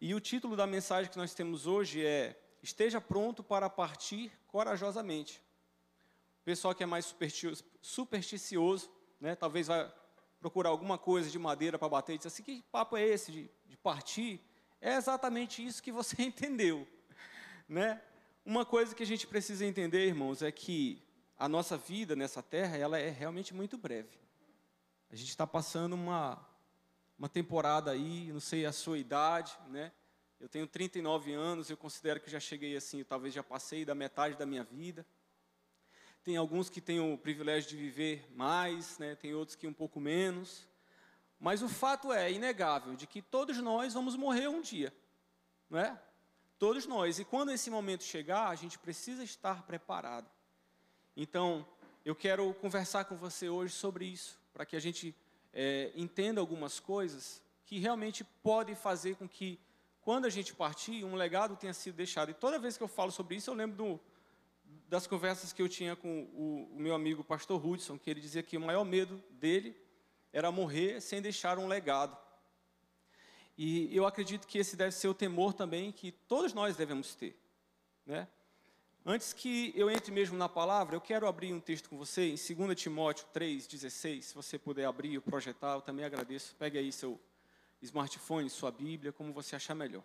E 0.00 0.14
o 0.14 0.20
título 0.20 0.56
da 0.56 0.66
mensagem 0.66 1.10
que 1.10 1.18
nós 1.18 1.34
temos 1.34 1.66
hoje 1.66 2.04
é 2.04 2.34
Esteja 2.62 3.00
pronto 3.00 3.42
para 3.42 3.68
partir 3.68 4.32
corajosamente. 4.46 5.42
O 6.40 6.44
pessoal 6.44 6.74
que 6.74 6.82
é 6.82 6.86
mais 6.86 7.14
supersticioso, 7.82 8.90
né, 9.20 9.34
talvez 9.34 9.66
vai 9.66 9.92
procurar 10.40 10.70
alguma 10.70 10.96
coisa 10.96 11.30
de 11.30 11.38
madeira 11.38 11.78
para 11.78 11.88
bater 11.88 12.14
e 12.14 12.16
dizer 12.16 12.28
assim: 12.28 12.42
que 12.42 12.62
papo 12.72 12.96
é 12.96 13.06
esse 13.06 13.30
de, 13.30 13.50
de 13.66 13.76
partir? 13.76 14.40
É 14.80 14.94
exatamente 14.94 15.64
isso 15.64 15.82
que 15.82 15.92
você 15.92 16.20
entendeu. 16.22 16.88
Né? 17.68 18.00
Uma 18.44 18.64
coisa 18.64 18.94
que 18.94 19.02
a 19.02 19.06
gente 19.06 19.26
precisa 19.26 19.66
entender, 19.66 20.06
irmãos, 20.06 20.40
é 20.40 20.50
que 20.50 21.02
a 21.38 21.46
nossa 21.46 21.76
vida 21.76 22.16
nessa 22.16 22.42
terra 22.42 22.76
ela 22.76 22.98
é 22.98 23.10
realmente 23.10 23.52
muito 23.52 23.76
breve. 23.76 24.18
A 25.10 25.16
gente 25.16 25.28
está 25.28 25.46
passando 25.46 25.92
uma, 25.92 26.42
uma 27.20 27.28
temporada 27.28 27.90
aí, 27.90 28.32
não 28.32 28.40
sei 28.40 28.64
a 28.64 28.72
sua 28.72 28.96
idade, 28.96 29.52
né? 29.68 29.92
Eu 30.40 30.48
tenho 30.48 30.66
39 30.66 31.34
anos, 31.34 31.68
eu 31.68 31.76
considero 31.76 32.18
que 32.18 32.30
já 32.30 32.40
cheguei 32.40 32.74
assim, 32.74 33.04
talvez 33.04 33.34
já 33.34 33.42
passei 33.42 33.84
da 33.84 33.94
metade 33.94 34.38
da 34.38 34.46
minha 34.46 34.64
vida. 34.64 35.06
Tem 36.24 36.38
alguns 36.38 36.70
que 36.70 36.80
têm 36.80 36.98
o 36.98 37.18
privilégio 37.18 37.68
de 37.68 37.76
viver 37.76 38.26
mais, 38.34 38.98
né? 38.98 39.16
tem 39.16 39.34
outros 39.34 39.54
que 39.54 39.66
um 39.66 39.72
pouco 39.72 40.00
menos. 40.00 40.66
Mas 41.38 41.60
o 41.60 41.68
fato 41.68 42.10
é 42.10 42.32
inegável 42.32 42.96
de 42.96 43.06
que 43.06 43.20
todos 43.20 43.58
nós 43.58 43.92
vamos 43.92 44.16
morrer 44.16 44.48
um 44.48 44.62
dia, 44.62 44.90
não 45.68 45.78
é? 45.78 46.02
Todos 46.58 46.86
nós. 46.86 47.18
E 47.18 47.24
quando 47.26 47.52
esse 47.52 47.70
momento 47.70 48.02
chegar, 48.02 48.48
a 48.48 48.54
gente 48.54 48.78
precisa 48.78 49.22
estar 49.22 49.64
preparado. 49.64 50.30
Então, 51.14 51.68
eu 52.02 52.16
quero 52.16 52.54
conversar 52.54 53.04
com 53.04 53.14
você 53.14 53.46
hoje 53.46 53.74
sobre 53.74 54.06
isso, 54.06 54.40
para 54.54 54.64
que 54.64 54.74
a 54.74 54.80
gente 54.80 55.14
é, 55.52 55.92
entenda 55.94 56.40
algumas 56.40 56.78
coisas 56.80 57.42
que 57.64 57.78
realmente 57.78 58.24
podem 58.42 58.74
fazer 58.74 59.16
com 59.16 59.28
que, 59.28 59.58
quando 60.00 60.24
a 60.24 60.30
gente 60.30 60.54
partir, 60.54 61.04
um 61.04 61.14
legado 61.14 61.56
tenha 61.56 61.72
sido 61.72 61.94
deixado. 61.94 62.30
E 62.30 62.34
toda 62.34 62.58
vez 62.58 62.76
que 62.76 62.82
eu 62.82 62.88
falo 62.88 63.10
sobre 63.10 63.36
isso, 63.36 63.50
eu 63.50 63.54
lembro 63.54 63.76
do, 63.76 64.00
das 64.88 65.06
conversas 65.06 65.52
que 65.52 65.62
eu 65.62 65.68
tinha 65.68 65.94
com 65.94 66.22
o, 66.34 66.76
o 66.76 66.80
meu 66.80 66.94
amigo 66.94 67.22
pastor 67.22 67.64
Hudson, 67.64 67.98
que 67.98 68.10
ele 68.10 68.20
dizia 68.20 68.42
que 68.42 68.56
o 68.56 68.60
maior 68.60 68.84
medo 68.84 69.22
dele 69.30 69.76
era 70.32 70.50
morrer 70.50 71.00
sem 71.00 71.22
deixar 71.22 71.58
um 71.58 71.66
legado. 71.66 72.16
E 73.56 73.94
eu 73.94 74.06
acredito 74.06 74.46
que 74.46 74.58
esse 74.58 74.74
deve 74.74 74.92
ser 74.92 75.08
o 75.08 75.14
temor 75.14 75.52
também 75.52 75.92
que 75.92 76.12
todos 76.12 76.52
nós 76.52 76.76
devemos 76.76 77.14
ter. 77.14 77.38
Né? 78.06 78.26
Antes 79.04 79.32
que 79.32 79.72
eu 79.74 79.90
entre 79.90 80.12
mesmo 80.12 80.36
na 80.36 80.48
palavra, 80.48 80.94
eu 80.94 81.00
quero 81.00 81.26
abrir 81.26 81.54
um 81.54 81.60
texto 81.60 81.88
com 81.88 81.96
você 81.96 82.34
em 82.34 82.34
2 82.34 82.78
Timóteo 82.78 83.26
3,16. 83.34 84.22
Se 84.22 84.34
você 84.34 84.58
puder 84.58 84.84
abrir 84.84 85.16
ou 85.16 85.22
projetar, 85.22 85.72
eu 85.72 85.80
também 85.80 86.04
agradeço. 86.04 86.54
Pegue 86.56 86.76
aí 86.76 86.92
seu 86.92 87.18
smartphone, 87.80 88.50
sua 88.50 88.70
Bíblia, 88.70 89.10
como 89.10 89.32
você 89.32 89.56
achar 89.56 89.74
melhor. 89.74 90.02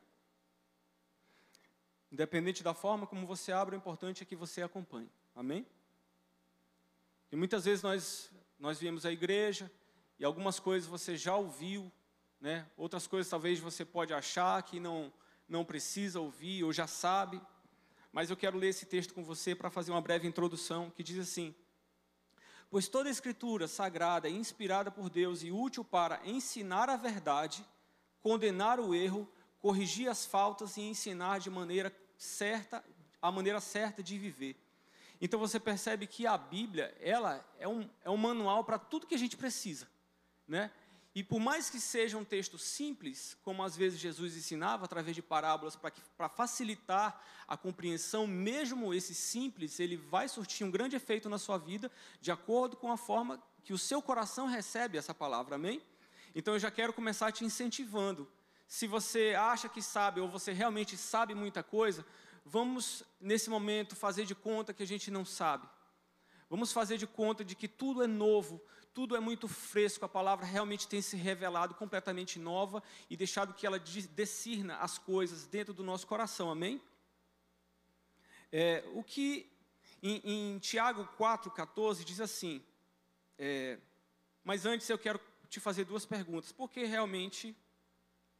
Independente 2.09 2.63
da 2.63 2.73
forma 2.73 3.05
como 3.05 3.27
você 3.27 3.51
abre, 3.51 3.75
o 3.75 3.77
importante 3.77 4.23
é 4.23 4.25
que 4.25 4.35
você 4.35 4.61
acompanhe. 4.61 5.11
Amém? 5.35 5.65
E 7.29 7.35
muitas 7.35 7.65
vezes 7.65 7.83
nós, 7.83 8.31
nós 8.57 8.79
viemos 8.79 9.05
à 9.05 9.11
igreja 9.11 9.69
e 10.17 10.23
algumas 10.23 10.57
coisas 10.57 10.87
você 10.87 11.17
já 11.17 11.35
ouviu, 11.35 11.91
né? 12.39 12.65
outras 12.77 13.07
coisas 13.07 13.29
talvez 13.29 13.59
você 13.59 13.83
pode 13.83 14.13
achar 14.13 14.63
que 14.63 14.79
não, 14.79 15.11
não 15.49 15.65
precisa 15.65 16.21
ouvir 16.21 16.63
ou 16.63 16.71
já 16.71 16.87
sabe. 16.87 17.41
Mas 18.15 18.29
eu 18.29 18.37
quero 18.37 18.57
ler 18.57 18.69
esse 18.69 18.85
texto 18.85 19.13
com 19.13 19.25
você 19.25 19.53
para 19.53 19.69
fazer 19.69 19.91
uma 19.91 19.99
breve 19.99 20.25
introdução, 20.25 20.89
que 20.89 21.03
diz 21.03 21.19
assim: 21.19 21.53
Pois 22.69 22.87
toda 22.87 23.09
escritura 23.09 23.67
sagrada 23.67 24.29
inspirada 24.29 24.89
por 24.89 25.09
Deus 25.09 25.43
e 25.43 25.51
útil 25.51 25.83
para 25.83 26.21
ensinar 26.25 26.89
a 26.89 26.95
verdade, 26.95 27.65
condenar 28.23 28.79
o 28.79 28.95
erro, 28.95 29.29
corrigir 29.59 30.07
as 30.07 30.25
faltas 30.25 30.77
e 30.77 30.81
ensinar 30.83 31.41
de 31.41 31.49
maneira 31.49 31.93
certa, 32.17 32.81
a 33.21 33.29
maneira 33.29 33.59
certa 33.59 34.01
de 34.01 34.17
viver. 34.17 34.55
Então 35.19 35.37
você 35.37 35.59
percebe 35.59 36.07
que 36.07 36.25
a 36.25 36.37
Bíblia, 36.37 36.95
ela 37.01 37.45
é 37.59 37.67
um, 37.67 37.89
é 38.01 38.09
um 38.09 38.15
manual 38.15 38.63
para 38.63 38.79
tudo 38.79 39.07
que 39.07 39.15
a 39.15 39.19
gente 39.19 39.35
precisa, 39.35 39.89
né? 40.47 40.71
E 41.15 41.23
por 41.23 41.39
mais 41.39 41.69
que 41.69 41.79
seja 41.79 42.17
um 42.17 42.25
texto 42.25 42.57
simples, 42.57 43.37
como 43.41 43.63
às 43.63 43.77
vezes 43.77 43.97
Jesus 43.97 44.35
ensinava 44.35 44.83
através 44.83 45.15
de 45.15 45.21
parábolas 45.21 45.77
para 46.17 46.27
facilitar 46.27 47.23
a 47.47 47.55
compreensão, 47.55 48.27
mesmo 48.27 48.93
esse 48.93 49.15
simples, 49.15 49.79
ele 49.79 49.95
vai 49.95 50.27
surtir 50.27 50.67
um 50.67 50.71
grande 50.71 50.97
efeito 50.97 51.29
na 51.29 51.37
sua 51.37 51.57
vida, 51.57 51.89
de 52.19 52.31
acordo 52.31 52.75
com 52.75 52.91
a 52.91 52.97
forma 52.97 53.41
que 53.63 53.71
o 53.71 53.77
seu 53.77 54.01
coração 54.01 54.45
recebe 54.45 54.97
essa 54.97 55.13
palavra, 55.13 55.55
amém? 55.55 55.81
Então 56.35 56.53
eu 56.53 56.59
já 56.59 56.69
quero 56.69 56.91
começar 56.91 57.31
te 57.31 57.45
incentivando. 57.45 58.29
Se 58.67 58.85
você 58.85 59.33
acha 59.39 59.69
que 59.69 59.81
sabe 59.81 60.19
ou 60.19 60.27
você 60.27 60.51
realmente 60.51 60.97
sabe 60.97 61.33
muita 61.33 61.63
coisa, 61.63 62.05
vamos 62.43 63.03
nesse 63.21 63.49
momento 63.49 63.95
fazer 63.95 64.25
de 64.25 64.35
conta 64.35 64.73
que 64.73 64.83
a 64.83 64.87
gente 64.87 65.09
não 65.09 65.23
sabe. 65.23 65.65
Vamos 66.49 66.73
fazer 66.73 66.97
de 66.97 67.07
conta 67.07 67.43
de 67.43 67.55
que 67.55 67.69
tudo 67.69 68.03
é 68.03 68.07
novo, 68.07 68.61
tudo 68.95 69.13
é 69.13 69.19
muito 69.19 69.45
fresco, 69.49 70.05
a 70.05 70.09
palavra 70.09 70.45
realmente 70.45 70.87
tem 70.87 71.01
se 71.01 71.17
revelado 71.17 71.75
completamente 71.75 72.39
nova 72.39 72.81
e 73.09 73.17
deixado 73.17 73.53
que 73.53 73.67
ela 73.67 73.77
discirna 73.77 74.77
as 74.77 74.97
coisas 74.97 75.45
dentro 75.45 75.73
do 75.73 75.83
nosso 75.83 76.07
coração, 76.07 76.49
amém? 76.49 76.81
É, 78.49 78.85
o 78.93 79.03
que 79.03 79.51
em, 80.01 80.21
em 80.23 80.59
Tiago 80.59 81.05
4,14 81.19 82.05
diz 82.05 82.21
assim, 82.21 82.63
é, 83.37 83.77
mas 84.45 84.65
antes 84.65 84.89
eu 84.89 84.97
quero 84.97 85.19
te 85.49 85.59
fazer 85.59 85.83
duas 85.83 86.05
perguntas, 86.05 86.53
por 86.53 86.71
que 86.71 86.85
realmente 86.85 87.53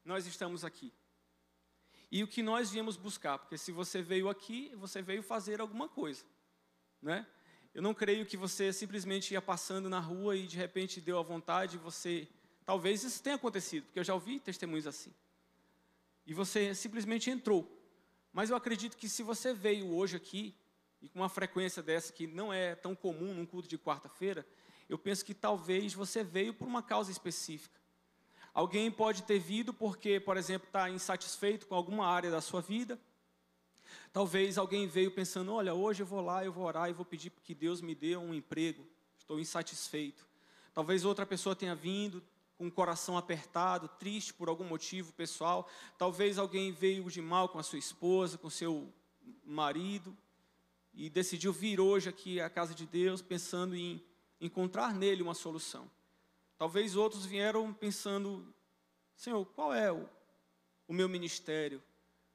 nós 0.06 0.26
estamos 0.26 0.64
aqui? 0.64 0.94
E 2.10 2.24
o 2.24 2.30
que 2.30 2.42
nós 2.42 2.72
viemos 2.72 2.96
buscar, 2.96 3.40
porque 3.40 3.58
se 3.58 3.74
você 3.74 4.02
veio 4.02 4.30
aqui, 4.30 4.74
você 4.76 5.02
veio 5.02 5.22
fazer 5.22 5.60
alguma 5.60 5.90
coisa, 5.90 6.24
né? 7.02 7.28
Eu 7.76 7.82
não 7.82 7.94
creio 7.94 8.26
que 8.26 8.38
você 8.38 8.72
simplesmente 8.72 9.34
ia 9.34 9.42
passando 9.42 9.90
na 9.90 10.00
rua 10.00 10.38
e 10.38 10.48
de 10.48 10.56
repente 10.56 11.02
deu 11.02 11.20
a 11.20 11.22
vontade, 11.22 11.78
você. 11.78 12.26
Talvez 12.66 13.04
isso 13.04 13.22
tenha 13.22 13.36
acontecido, 13.36 13.84
porque 13.84 14.00
eu 14.00 14.04
já 14.04 14.14
ouvi 14.14 14.40
testemunhos 14.40 14.88
assim. 14.88 15.14
E 16.26 16.34
você 16.34 16.74
simplesmente 16.74 17.30
entrou. 17.30 17.70
Mas 18.32 18.50
eu 18.50 18.56
acredito 18.56 18.96
que 18.96 19.10
se 19.10 19.22
você 19.22 19.54
veio 19.54 19.94
hoje 19.94 20.16
aqui, 20.16 20.56
e 21.02 21.10
com 21.10 21.20
uma 21.20 21.28
frequência 21.28 21.84
dessa 21.84 22.14
que 22.14 22.26
não 22.26 22.54
é 22.54 22.76
tão 22.76 22.96
comum 22.96 23.34
num 23.34 23.46
culto 23.46 23.68
de 23.68 23.78
quarta-feira, 23.78 24.48
eu 24.88 24.98
penso 24.98 25.26
que 25.26 25.34
talvez 25.34 25.94
você 25.94 26.24
veio 26.24 26.54
por 26.54 26.70
uma 26.70 26.82
causa 26.82 27.12
específica. 27.12 27.78
Alguém 28.54 28.90
pode 28.90 29.24
ter 29.24 29.38
vindo 29.38 29.74
porque, 29.74 30.18
por 30.18 30.38
exemplo, 30.38 30.66
está 30.66 30.90
insatisfeito 30.90 31.68
com 31.68 31.76
alguma 31.76 32.08
área 32.08 32.32
da 32.32 32.40
sua 32.40 32.62
vida, 32.62 32.98
Talvez 34.12 34.58
alguém 34.58 34.88
veio 34.88 35.12
pensando: 35.12 35.54
olha, 35.54 35.74
hoje 35.74 36.04
eu 36.04 36.08
vou 36.08 36.22
lá, 36.22 36.44
eu 36.44 36.52
vou 36.52 36.66
orar 36.66 36.90
e 36.90 36.94
vou 36.94 37.06
pedir 37.06 37.32
que 37.44 37.54
Deus 37.54 37.82
me 37.82 37.94
dê 37.94 38.16
um 38.16 38.34
emprego, 38.34 38.86
estou 39.18 39.40
insatisfeito. 39.40 40.28
Talvez 40.74 41.06
outra 41.06 41.26
pessoa 41.26 41.56
tenha 41.56 41.76
vindo 41.76 42.22
com 42.58 42.68
o 42.68 42.72
coração 42.72 43.18
apertado, 43.18 43.88
triste 44.00 44.34
por 44.34 44.50
algum 44.50 44.66
motivo 44.66 45.12
pessoal. 45.14 45.70
Talvez 45.98 46.38
alguém 46.38 46.72
veio 46.72 47.10
de 47.10 47.22
mal 47.22 47.50
com 47.50 47.60
a 47.60 47.64
sua 47.64 47.80
esposa, 47.80 48.38
com 48.38 48.50
seu 48.50 48.92
marido, 49.44 50.16
e 50.94 51.10
decidiu 51.10 51.52
vir 51.52 51.80
hoje 51.80 52.10
aqui 52.10 52.40
à 52.40 52.50
casa 52.50 52.74
de 52.74 52.86
Deus 52.86 53.22
pensando 53.22 53.76
em 53.76 54.04
encontrar 54.40 54.94
nele 54.94 55.22
uma 55.22 55.34
solução. 55.34 55.90
Talvez 56.58 56.96
outros 56.96 57.26
vieram 57.26 57.74
pensando: 57.74 58.54
Senhor, 59.16 59.46
qual 59.46 59.74
é 59.74 59.92
o, 59.92 60.08
o 60.88 60.94
meu 60.94 61.10
ministério? 61.10 61.84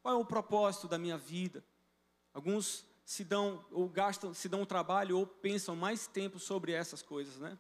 Qual 0.03 0.15
é 0.15 0.19
o 0.19 0.25
propósito 0.25 0.89
da 0.89 0.99
minha 0.99 1.19
vida? 1.19 1.65
Alguns 2.33 2.85
se 3.05 3.25
dão 3.25 3.65
ou 3.71 3.89
gastam, 3.89 4.33
se 4.33 4.49
dão 4.49 4.65
trabalho 4.65 5.19
ou 5.19 5.27
pensam 5.27 5.75
mais 5.75 6.07
tempo 6.07 6.39
sobre 6.39 6.73
essas 6.73 7.03
coisas, 7.03 7.39
né? 7.39 7.59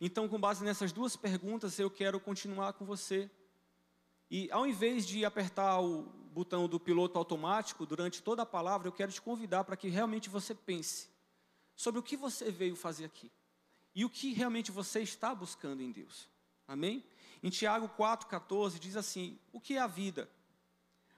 Então, 0.00 0.28
com 0.28 0.38
base 0.38 0.62
nessas 0.62 0.92
duas 0.92 1.16
perguntas, 1.16 1.78
eu 1.78 1.90
quero 1.90 2.20
continuar 2.20 2.74
com 2.74 2.84
você. 2.84 3.30
E 4.30 4.50
ao 4.50 4.66
invés 4.66 5.06
de 5.06 5.24
apertar 5.24 5.80
o 5.80 6.02
botão 6.02 6.68
do 6.68 6.78
piloto 6.78 7.18
automático 7.18 7.86
durante 7.86 8.22
toda 8.22 8.42
a 8.42 8.46
palavra, 8.46 8.88
eu 8.88 8.92
quero 8.92 9.10
te 9.10 9.22
convidar 9.22 9.64
para 9.64 9.76
que 9.76 9.88
realmente 9.88 10.28
você 10.28 10.54
pense 10.54 11.08
sobre 11.74 11.98
o 11.98 12.02
que 12.02 12.16
você 12.16 12.50
veio 12.50 12.76
fazer 12.76 13.06
aqui 13.06 13.30
e 13.94 14.04
o 14.04 14.10
que 14.10 14.34
realmente 14.34 14.70
você 14.70 15.00
está 15.00 15.34
buscando 15.34 15.82
em 15.82 15.90
Deus. 15.90 16.28
Amém? 16.68 17.02
Em 17.42 17.48
Tiago 17.48 17.88
4,14 17.88 18.78
diz 18.78 18.96
assim: 18.96 19.38
O 19.52 19.60
que 19.60 19.74
é 19.74 19.80
a 19.80 19.86
vida? 19.86 20.28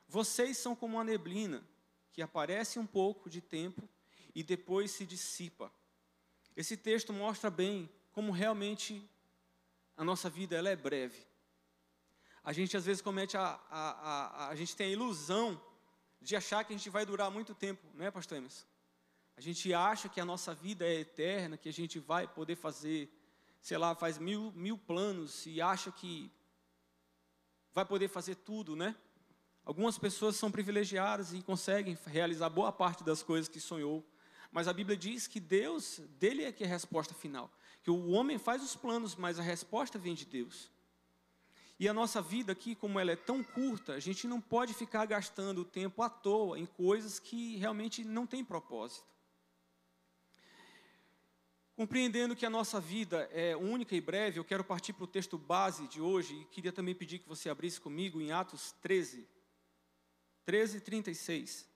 Vocês 0.09 0.57
são 0.57 0.75
como 0.75 0.97
uma 0.97 1.05
neblina 1.05 1.63
que 2.13 2.23
aparece 2.23 2.79
um 2.79 2.87
pouco 2.87 3.29
de 3.29 3.41
tempo 3.41 3.87
e 4.35 4.43
depois 4.43 4.91
se 4.91 5.05
dissipa. 5.05 5.71
Esse 6.57 6.77
texto 6.77 7.13
mostra 7.13 7.51
bem 7.51 7.89
como 8.11 8.33
realmente 8.33 9.09
a 9.97 10.03
nossa 10.03 10.31
vida 10.31 10.57
ela 10.57 10.71
é 10.71 10.77
breve. 10.77 11.27
A 12.43 12.53
gente 12.53 12.77
às 12.77 12.87
vezes 12.87 13.03
comete 13.03 13.37
a, 13.37 13.61
a, 13.71 13.91
a, 13.91 14.49
a, 14.49 14.57
gente 14.57 14.75
tem 14.75 14.87
a 14.87 14.93
ilusão 14.93 15.61
de 16.21 16.35
achar 16.35 16.65
que 16.65 16.73
a 16.73 16.77
gente 16.77 16.89
vai 16.89 17.05
durar 17.05 17.31
muito 17.31 17.55
tempo, 17.55 17.87
não 17.95 18.07
é, 18.07 18.11
pastor 18.11 18.39
Emerson? 18.39 18.65
A 19.37 19.41
gente 19.41 19.73
acha 19.73 20.09
que 20.09 20.21
a 20.21 20.25
nossa 20.25 20.55
vida 20.55 20.85
é 20.85 21.01
eterna, 21.01 21.57
que 21.57 21.69
a 21.69 21.73
gente 21.73 21.99
vai 21.99 22.27
poder 22.27 22.57
fazer, 22.57 23.09
sei 23.61 23.77
lá, 23.77 23.95
faz 23.95 24.19
mil, 24.19 24.51
mil 24.53 24.79
planos 24.79 25.47
e 25.47 25.61
acha 25.61 25.93
que 25.93 26.33
vai 27.73 27.85
poder 27.85 28.09
fazer 28.09 28.35
tudo, 28.35 28.75
né? 28.75 28.97
Algumas 29.69 29.99
pessoas 29.99 30.35
são 30.35 30.51
privilegiadas 30.51 31.35
e 31.35 31.43
conseguem 31.43 31.99
realizar 32.07 32.49
boa 32.49 32.73
parte 32.73 33.05
das 33.05 33.23
coisas 33.23 33.51
que 33.51 33.61
sonhou, 33.61 34.03
mas 34.51 34.67
a 34.67 34.73
Bíblia 34.73 34.97
diz 34.97 35.27
que 35.27 35.39
Deus, 35.39 36.01
dele 36.19 36.43
é 36.43 36.51
que 36.51 36.65
é 36.65 36.67
a 36.67 36.71
resposta 36.71 37.13
final, 37.13 37.53
que 37.83 37.91
o 37.91 38.09
homem 38.09 38.39
faz 38.39 38.63
os 38.63 38.75
planos, 38.75 39.15
mas 39.15 39.39
a 39.39 39.43
resposta 39.43 39.99
vem 39.99 40.15
de 40.15 40.25
Deus. 40.25 40.71
E 41.79 41.87
a 41.87 41.93
nossa 41.93 42.23
vida 42.23 42.51
aqui, 42.51 42.75
como 42.75 42.99
ela 42.99 43.13
é 43.13 43.17
tão 43.17 43.45
curta, 43.45 43.93
a 43.93 44.01
gente 44.01 44.27
não 44.27 44.41
pode 44.41 44.73
ficar 44.73 45.05
gastando 45.05 45.67
tempo 45.67 46.03
à 46.03 46.09
toa 46.09 46.59
em 46.59 46.65
coisas 46.65 47.19
que 47.19 47.59
realmente 47.59 48.03
não 48.03 48.27
têm 48.27 48.43
propósito. 48.43 49.05
Compreendendo 51.77 52.35
que 52.35 52.47
a 52.47 52.51
nossa 52.51 52.81
vida 52.81 53.29
é 53.35 53.55
única 53.55 53.95
e 53.95 54.01
breve, 54.01 54.41
eu 54.41 54.45
quero 54.47 54.65
partir 54.65 54.95
para 54.95 55.05
o 55.05 55.07
texto 55.07 55.37
base 55.37 55.87
de 55.89 56.01
hoje 56.01 56.35
e 56.35 56.45
queria 56.47 56.73
também 56.73 56.95
pedir 56.95 57.19
que 57.19 57.29
você 57.29 57.51
abrisse 57.51 57.79
comigo 57.79 58.19
em 58.19 58.33
Atos 58.33 58.75
13, 58.81 59.29
13, 60.49 60.81
36. 60.81 61.69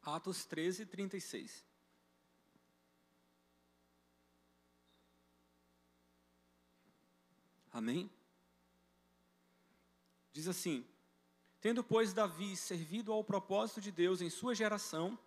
Atos 0.00 0.46
13, 0.46 0.86
36. 0.86 1.62
Amém? 7.70 8.10
Diz 10.32 10.48
assim: 10.48 10.86
Tendo, 11.60 11.84
pois, 11.84 12.14
Davi 12.14 12.56
servido 12.56 13.12
ao 13.12 13.22
propósito 13.22 13.78
de 13.82 13.92
Deus 13.92 14.22
em 14.22 14.30
sua 14.30 14.54
geração, 14.54 15.18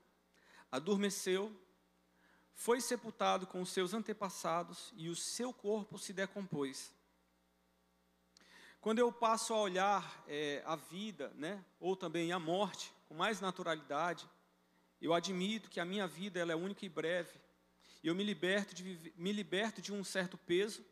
adormeceu, 0.72 1.56
foi 2.54 2.80
sepultado 2.80 3.48
com 3.48 3.62
os 3.62 3.72
seus 3.72 3.94
antepassados 3.94 4.94
e 4.96 5.10
o 5.10 5.16
seu 5.16 5.54
corpo 5.54 5.98
se 5.98 6.14
decompôs. 6.14 6.94
Quando 8.80 9.00
eu 9.00 9.12
passo 9.12 9.54
a 9.54 9.62
olhar 9.62 10.24
é, 10.28 10.62
a 10.66 10.76
vida, 10.76 11.32
né, 11.36 11.64
ou 11.80 11.96
também 11.96 12.32
a 12.32 12.40
morte, 12.40 12.94
com 13.08 13.16
mais 13.16 13.40
naturalidade, 13.40 14.30
eu 15.02 15.14
admito 15.14 15.70
que 15.70 15.80
a 15.80 15.86
minha 15.86 16.08
vida 16.08 16.40
ela 16.40 16.52
é 16.52 16.56
única 16.56 16.86
e 16.86 16.90
breve. 16.90 17.40
Eu 18.04 18.14
me 18.14 18.24
liberto 18.24 18.76
de, 18.76 19.14
me 19.16 19.32
liberto 19.32 19.82
de 19.82 19.94
um 19.94 20.04
certo 20.04 20.38
peso, 20.38 20.86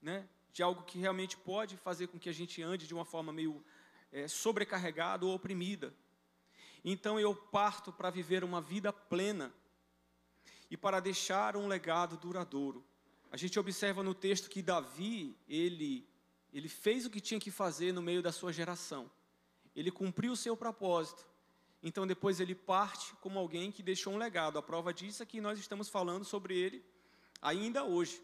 né, 0.00 0.26
de 0.52 0.62
algo 0.62 0.82
que 0.84 0.98
realmente 0.98 1.36
pode 1.36 1.76
fazer 1.76 2.06
com 2.06 2.18
que 2.18 2.28
a 2.28 2.32
gente 2.32 2.62
ande 2.62 2.86
de 2.86 2.94
uma 2.94 3.04
forma 3.04 3.32
meio 3.32 3.62
é, 4.10 4.26
sobrecarregada 4.28 5.26
ou 5.26 5.34
oprimida. 5.34 5.92
Então 6.84 7.18
eu 7.18 7.34
parto 7.34 7.92
para 7.92 8.10
viver 8.10 8.44
uma 8.44 8.60
vida 8.60 8.92
plena 8.92 9.52
e 10.70 10.76
para 10.76 11.00
deixar 11.00 11.56
um 11.56 11.66
legado 11.66 12.16
duradouro. 12.16 12.84
A 13.30 13.36
gente 13.36 13.58
observa 13.58 14.02
no 14.02 14.14
texto 14.14 14.48
que 14.48 14.62
Davi, 14.62 15.36
ele, 15.48 16.08
ele 16.52 16.68
fez 16.68 17.04
o 17.04 17.10
que 17.10 17.20
tinha 17.20 17.40
que 17.40 17.50
fazer 17.50 17.92
no 17.92 18.00
meio 18.00 18.22
da 18.22 18.32
sua 18.32 18.52
geração. 18.52 19.10
Ele 19.74 19.90
cumpriu 19.90 20.32
o 20.32 20.36
seu 20.36 20.56
propósito. 20.56 21.26
Então 21.82 22.06
depois 22.06 22.40
ele 22.40 22.54
parte 22.54 23.12
como 23.16 23.38
alguém 23.38 23.70
que 23.70 23.82
deixou 23.82 24.12
um 24.12 24.16
legado. 24.16 24.58
A 24.58 24.62
prova 24.62 24.94
disso 24.94 25.22
é 25.22 25.26
que 25.26 25.40
nós 25.40 25.58
estamos 25.58 25.88
falando 25.88 26.24
sobre 26.24 26.56
ele 26.56 26.84
ainda 27.42 27.84
hoje. 27.84 28.22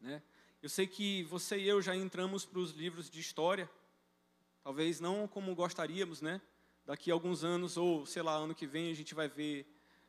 Né? 0.00 0.22
Eu 0.62 0.68
sei 0.68 0.86
que 0.86 1.24
você 1.24 1.58
e 1.58 1.68
eu 1.68 1.82
já 1.82 1.96
entramos 1.96 2.44
para 2.44 2.60
os 2.60 2.70
livros 2.70 3.10
de 3.10 3.20
história, 3.20 3.70
talvez 4.62 5.00
não 5.00 5.26
como 5.26 5.54
gostaríamos, 5.54 6.20
né? 6.20 6.40
Daqui 6.84 7.10
a 7.10 7.14
alguns 7.14 7.42
anos, 7.42 7.76
ou 7.76 8.06
sei 8.06 8.22
lá, 8.22 8.34
ano 8.34 8.54
que 8.54 8.66
vem, 8.66 8.90
a 8.90 8.94
gente 8.94 9.14
vai 9.14 9.28
ver, 9.28 9.66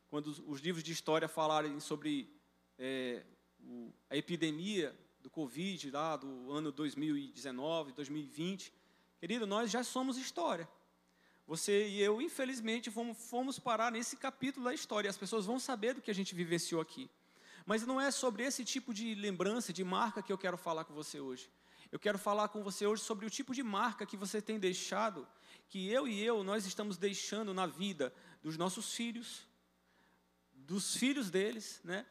quando 0.08 0.28
os 0.46 0.60
livros 0.60 0.82
de 0.82 0.92
história 0.92 1.28
falarem 1.28 1.78
sobre 1.80 2.30
é, 2.78 3.24
o, 3.60 3.92
a 4.08 4.16
epidemia 4.16 4.96
do 5.20 5.30
Covid, 5.30 5.90
lá 5.90 6.16
do 6.16 6.50
ano 6.50 6.72
2019, 6.72 7.92
2020. 7.92 8.72
Querido, 9.20 9.46
nós 9.46 9.70
já 9.70 9.82
somos 9.82 10.16
história. 10.16 10.68
Você 11.46 11.88
e 11.88 12.00
eu, 12.00 12.20
infelizmente, 12.20 12.90
fomos, 12.90 13.18
fomos 13.18 13.58
parar 13.58 13.90
nesse 13.90 14.16
capítulo 14.16 14.64
da 14.64 14.74
história. 14.74 15.08
As 15.08 15.16
pessoas 15.16 15.46
vão 15.46 15.58
saber 15.58 15.94
do 15.94 16.02
que 16.02 16.10
a 16.10 16.14
gente 16.14 16.34
vivenciou 16.34 16.80
aqui. 16.80 17.10
Mas 17.66 17.86
não 17.86 18.00
é 18.00 18.10
sobre 18.10 18.44
esse 18.44 18.64
tipo 18.64 18.94
de 18.94 19.14
lembrança, 19.14 19.72
de 19.72 19.84
marca 19.84 20.22
que 20.22 20.32
eu 20.32 20.38
quero 20.38 20.56
falar 20.56 20.84
com 20.84 20.94
você 20.94 21.20
hoje. 21.20 21.50
Eu 21.90 21.98
quero 21.98 22.18
falar 22.18 22.48
com 22.48 22.62
você 22.62 22.86
hoje 22.86 23.02
sobre 23.02 23.24
o 23.24 23.30
tipo 23.30 23.54
de 23.54 23.62
marca 23.62 24.04
que 24.04 24.16
você 24.16 24.42
tem 24.42 24.58
deixado, 24.58 25.26
que 25.68 25.90
eu 25.90 26.06
e 26.06 26.22
eu, 26.22 26.44
nós 26.44 26.66
estamos 26.66 26.98
deixando 26.98 27.54
na 27.54 27.66
vida 27.66 28.12
dos 28.42 28.58
nossos 28.58 28.92
filhos, 28.92 29.47
dos 30.68 30.94
filhos 30.94 31.30
deles, 31.30 31.80
né? 31.82 32.04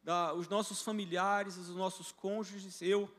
Da, 0.00 0.32
os 0.32 0.48
nossos 0.48 0.82
familiares, 0.82 1.56
os 1.56 1.68
nossos 1.70 2.12
cônjuges. 2.12 2.80
Eu, 2.80 3.12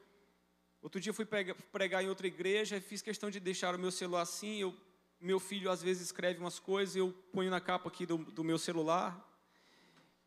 outro 0.81 1.01
dia 1.01 1.13
fui 1.13 1.25
pregar 1.25 2.01
em 2.01 2.07
outra 2.07 2.27
igreja 2.27 2.77
e 2.77 2.81
fiz 2.81 3.01
questão 3.01 3.29
de 3.29 3.41
deixar 3.41 3.75
o 3.75 3.77
meu 3.77 3.91
celular 3.91 4.21
assim. 4.21 4.55
Eu, 4.55 4.73
meu 5.19 5.38
filho 5.38 5.69
às 5.69 5.81
vezes 5.83 6.03
escreve 6.03 6.39
umas 6.39 6.59
coisas, 6.59 6.95
eu 6.95 7.11
ponho 7.33 7.51
na 7.51 7.59
capa 7.59 7.89
aqui 7.89 8.05
do, 8.05 8.19
do 8.19 8.41
meu 8.41 8.57
celular, 8.57 9.21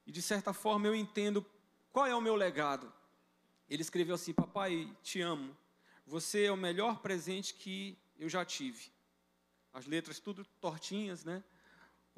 e 0.06 0.12
de 0.12 0.20
certa 0.20 0.52
forma 0.52 0.86
eu 0.86 0.94
entendo 0.94 1.44
qual 1.90 2.06
é 2.06 2.14
o 2.14 2.20
meu 2.20 2.34
legado. 2.34 2.92
Ele 3.70 3.80
escreveu 3.80 4.16
assim: 4.16 4.34
Papai, 4.34 4.94
te 5.02 5.22
amo. 5.22 5.56
Você 6.06 6.44
é 6.44 6.52
o 6.52 6.58
melhor 6.58 7.00
presente 7.00 7.54
que 7.54 7.96
eu 8.18 8.28
já 8.28 8.44
tive. 8.44 8.92
As 9.72 9.86
letras 9.86 10.18
tudo 10.18 10.44
tortinhas, 10.60 11.24
né? 11.24 11.42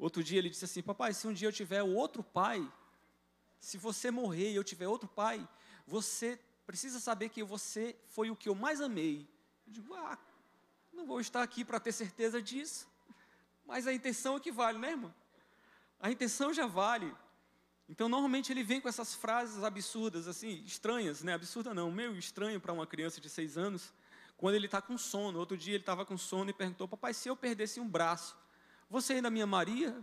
Outro 0.03 0.21
dia 0.21 0.37
ele 0.37 0.49
disse 0.49 0.65
assim: 0.65 0.81
Papai, 0.81 1.13
se 1.13 1.25
um 1.25 1.31
dia 1.31 1.47
eu 1.47 1.51
tiver 1.53 1.81
outro 1.81 2.21
pai, 2.21 2.69
se 3.57 3.77
você 3.77 4.11
morrer 4.11 4.51
e 4.51 4.55
eu 4.55 4.63
tiver 4.63 4.85
outro 4.85 5.07
pai, 5.07 5.47
você 5.87 6.37
precisa 6.65 6.99
saber 6.99 7.29
que 7.29 7.41
você 7.41 7.95
foi 8.07 8.29
o 8.29 8.35
que 8.35 8.49
eu 8.49 8.53
mais 8.53 8.81
amei. 8.81 9.25
Eu 9.65 9.71
digo: 9.71 9.93
Ah, 9.93 10.17
não 10.91 11.05
vou 11.05 11.21
estar 11.21 11.41
aqui 11.41 11.63
para 11.63 11.79
ter 11.79 11.93
certeza 11.93 12.41
disso. 12.41 12.85
Mas 13.65 13.87
a 13.87 13.93
intenção 13.93 14.35
é 14.35 14.41
que 14.41 14.51
vale, 14.51 14.77
né, 14.77 14.89
irmão? 14.89 15.15
A 16.01 16.11
intenção 16.11 16.53
já 16.53 16.67
vale. 16.67 17.09
Então, 17.87 18.09
normalmente 18.09 18.51
ele 18.51 18.61
vem 18.61 18.81
com 18.81 18.89
essas 18.89 19.15
frases 19.15 19.63
absurdas, 19.63 20.27
assim, 20.27 20.61
estranhas, 20.65 21.23
né? 21.23 21.33
Absurda 21.33 21.73
não, 21.73 21.89
meio 21.89 22.17
estranho 22.17 22.59
para 22.59 22.73
uma 22.73 22.85
criança 22.85 23.21
de 23.21 23.29
seis 23.29 23.57
anos, 23.57 23.93
quando 24.35 24.55
ele 24.55 24.65
está 24.65 24.81
com 24.81 24.97
sono. 24.97 25.39
Outro 25.39 25.55
dia 25.55 25.75
ele 25.75 25.81
estava 25.81 26.05
com 26.05 26.17
sono 26.17 26.49
e 26.49 26.53
perguntou: 26.53 26.89
Papai, 26.89 27.13
se 27.13 27.29
eu 27.29 27.37
perdesse 27.37 27.79
um 27.79 27.87
braço, 27.87 28.42
você 28.93 29.13
ainda 29.13 29.31
me 29.31 29.41
amaria? 29.41 29.99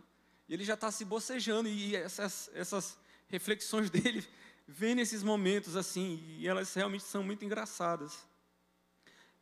E 0.48 0.52
ele 0.52 0.64
já 0.64 0.74
está 0.74 0.90
se 0.90 1.04
bocejando, 1.04 1.68
e 1.68 1.94
essas, 1.94 2.50
essas 2.54 2.98
reflexões 3.28 3.88
dele 3.94 4.26
vêm 4.66 4.96
nesses 4.96 5.22
momentos 5.22 5.76
assim, 5.76 6.20
e 6.38 6.48
elas 6.48 6.74
realmente 6.74 7.04
são 7.04 7.22
muito 7.22 7.44
engraçadas. 7.44 8.26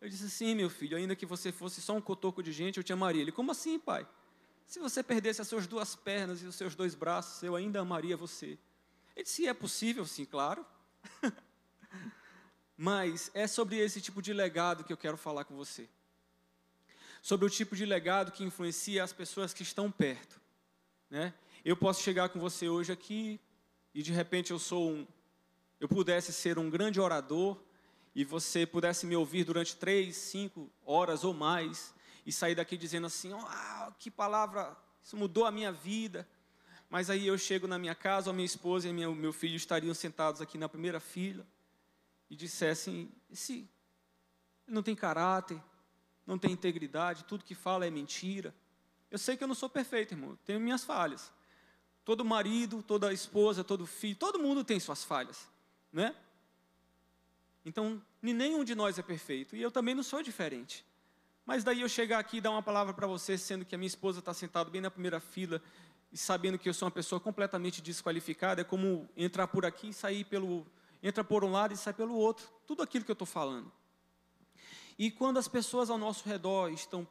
Eu 0.03 0.09
disse 0.11 0.27
assim, 0.27 0.55
meu 0.55 0.69
filho, 0.69 0.99
ainda 0.99 1.17
que 1.17 1.25
você 1.25 1.51
fosse 1.51 1.81
só 1.81 1.97
um 1.97 2.01
cotoco 2.01 2.43
de 2.43 2.53
gente, 2.53 2.77
eu 2.77 2.85
te 2.85 2.93
amaria. 2.93 3.23
Ele, 3.23 3.33
como 3.33 3.51
assim, 3.51 3.79
pai? 3.79 4.07
Se 4.67 4.79
você 4.79 5.03
perdesse 5.03 5.41
as 5.41 5.49
suas 5.49 5.67
duas 5.67 5.97
pernas 5.97 6.43
e 6.43 6.47
os 6.47 6.55
seus 6.55 6.75
dois 6.75 6.95
braços, 6.95 7.43
eu 7.43 7.57
ainda 7.57 7.81
amaria 7.81 8.19
você. 8.19 8.59
Ele 9.17 9.25
disse: 9.25 9.47
é 9.47 9.55
possível, 9.55 10.05
sim, 10.05 10.27
claro. 10.27 10.65
Mas 12.77 13.31
é 13.33 13.47
sobre 13.47 13.79
esse 13.79 13.99
tipo 14.03 14.21
de 14.21 14.35
legado 14.35 14.85
que 14.85 14.93
eu 14.93 14.97
quero 14.97 15.17
falar 15.17 15.45
com 15.45 15.57
você. 15.57 15.89
Sobre 17.23 17.47
o 17.47 17.51
tipo 17.51 17.75
de 17.75 17.85
legado 17.85 18.33
que 18.33 18.45
influencia 18.45 19.03
as 19.03 19.13
pessoas 19.13 19.53
que 19.53 19.63
estão 19.63 19.91
perto. 19.91 20.41
Né? 21.11 21.35
Eu 21.65 21.77
posso 21.77 22.03
chegar 22.03 22.29
com 22.29 22.39
você 22.39 22.69
hoje 22.69 22.93
aqui 22.93 23.41
e 23.95 24.03
de 24.03 24.13
repente 24.13 24.51
eu 24.51 24.59
sou 24.59 24.91
um, 24.91 25.07
eu 25.81 25.89
pudesse 25.89 26.33
ser 26.33 26.59
um 26.59 26.71
grande 26.71 27.01
orador 27.01 27.61
e 28.15 28.25
você 28.25 28.67
pudesse 28.67 29.07
me 29.07 29.15
ouvir 29.17 29.45
durante 29.45 29.77
três, 29.77 30.17
cinco 30.17 30.71
horas 30.85 31.25
ou 31.25 31.33
mais 31.33 31.95
e 32.27 32.33
sair 32.33 32.55
daqui 32.55 32.77
dizendo 32.77 33.07
assim: 33.07 33.33
oh, 33.33 33.93
que 33.99 34.11
palavra, 34.11 34.77
isso 35.03 35.17
mudou 35.17 35.47
a 35.47 35.51
minha 35.51 35.73
vida. 35.73 36.29
Mas 36.91 37.11
aí 37.11 37.27
eu 37.27 37.37
chego 37.37 37.67
na 37.67 37.79
minha 37.79 37.95
casa, 37.95 38.31
a 38.31 38.33
minha 38.33 38.47
esposa 38.47 38.89
e 38.89 38.93
meu, 38.93 39.15
meu 39.15 39.33
filho 39.33 39.57
estariam 39.57 39.95
sentados 39.95 40.41
aqui 40.41 40.57
na 40.57 40.69
primeira 40.69 41.01
fila 41.01 41.47
e 42.29 42.37
dissessem: 42.37 43.11
esse 43.31 43.69
não 44.67 44.83
tem 44.83 44.95
caráter, 44.95 45.63
não 46.29 46.39
tem 46.39 46.53
integridade, 46.53 47.25
tudo 47.25 47.43
que 47.43 47.55
fala 47.55 47.87
é 47.87 47.91
mentira. 47.91 48.55
Eu 49.11 49.19
sei 49.19 49.35
que 49.35 49.43
eu 49.43 49.49
não 49.49 49.55
sou 49.55 49.71
perfeito, 49.71 50.13
irmão, 50.13 50.39
tenho 50.45 50.61
minhas 50.61 50.85
falhas. 50.85 51.33
Todo 52.05 52.23
marido, 52.23 52.83
toda 52.83 53.11
esposa, 53.15 53.65
todo 53.65 53.87
filho, 53.87 54.15
todo 54.15 54.39
mundo 54.39 54.63
tem 54.63 54.79
suas 54.79 55.03
falhas, 55.03 55.49
né? 55.91 56.15
Então, 57.65 58.01
nenhum 58.21 58.63
de 58.63 58.75
nós 58.75 58.99
é 58.99 59.03
perfeito 59.03 59.57
e 59.57 59.63
eu 59.63 59.71
também 59.71 59.95
não 59.95 60.03
sou 60.03 60.23
diferente. 60.23 60.85
Mas 61.47 61.65
daí 61.65 61.81
eu 61.81 61.89
chegar 61.89 62.19
aqui 62.19 62.37
e 62.37 62.41
dar 62.43 62.51
uma 62.51 62.63
palavra 62.63 62.93
para 62.93 63.07
você, 63.07 63.39
sendo 63.39 63.65
que 63.65 63.75
a 63.75 63.79
minha 63.79 63.87
esposa 63.87 64.19
está 64.19 64.35
sentada 64.35 64.69
bem 64.69 64.83
na 64.83 64.91
primeira 64.91 65.19
fila 65.21 65.63
e 66.13 66.19
sabendo 66.19 66.59
que 66.59 66.69
eu 66.69 66.75
sou 66.75 66.87
uma 66.87 66.93
pessoa 66.93 67.19
completamente 67.19 67.81
desqualificada, 67.81 68.61
é 68.61 68.65
como 68.65 69.09
entrar 69.17 69.49
por 69.49 69.65
aqui 69.65 69.89
e 69.89 69.95
sair 69.95 70.25
pelo. 70.25 70.67
Entra 71.03 71.25
por 71.25 71.43
um 71.43 71.51
lado 71.51 71.73
e 71.73 71.77
sai 71.77 71.95
pelo 71.95 72.15
outro. 72.15 72.47
Tudo 72.67 72.83
aquilo 72.83 73.05
que 73.05 73.11
eu 73.11 73.15
estou 73.15 73.27
falando. 73.27 73.73
E 74.99 75.11
quando 75.11 75.39
as 75.39 75.47
pessoas 75.47 75.89
ao 75.89 75.97
nosso 75.97 76.29
redor 76.29 76.71
estão 76.71 77.07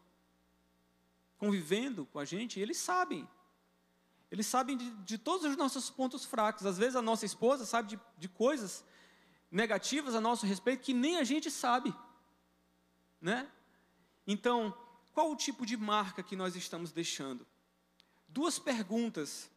convivendo 1.37 2.05
com 2.07 2.19
a 2.19 2.25
gente, 2.25 2.59
eles 2.59 2.77
sabem. 2.77 3.27
Ele 4.29 4.43
sabe 4.43 4.75
de, 4.75 4.89
de, 5.03 5.17
todos 5.17 5.45
os 5.45 5.55
nossos 5.55 5.89
pontos 5.89 6.25
fracos. 6.25 6.65
Às 6.65 6.77
vezes 6.77 6.97
a 6.97 7.01
nossa 7.01 7.25
esposa 7.25 7.65
sabe 7.65 7.89
de, 7.89 7.99
de 8.17 8.27
coisas 8.27 8.83
negativas 9.49 10.15
a 10.15 10.19
nosso 10.19 10.45
respeito 10.45 10.83
que 10.83 10.93
nem 10.93 11.17
a 11.17 11.23
gente 11.23 11.49
sabe, 11.49 11.95
né? 13.21 13.49
Então, 14.25 14.77
qual 15.13 15.31
o 15.31 15.35
tipo 15.37 15.65
de 15.65 15.77
marca 15.77 16.21
que 16.21 16.35
nós 16.35 16.57
estamos 16.57 16.91
deixando? 16.91 17.47
Duas 18.27 18.59
perguntas 18.59 19.49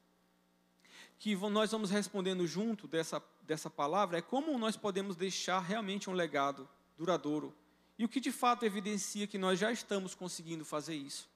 que 1.18 1.34
nós 1.34 1.72
vamos 1.72 1.90
respondendo 1.90 2.46
junto 2.46 2.86
dessa, 2.86 3.20
dessa 3.42 3.68
palavra 3.68 4.18
é 4.18 4.22
como 4.22 4.56
nós 4.56 4.76
podemos 4.76 5.16
deixar 5.16 5.58
realmente 5.58 6.08
um 6.08 6.12
legado 6.12 6.68
duradouro 6.96 7.52
e 8.00 8.04
o 8.06 8.08
que 8.08 8.18
de 8.18 8.32
fato 8.32 8.64
evidencia 8.64 9.26
que 9.26 9.36
nós 9.36 9.58
já 9.58 9.70
estamos 9.70 10.14
conseguindo 10.14 10.64
fazer 10.64 10.94
isso. 10.94 11.28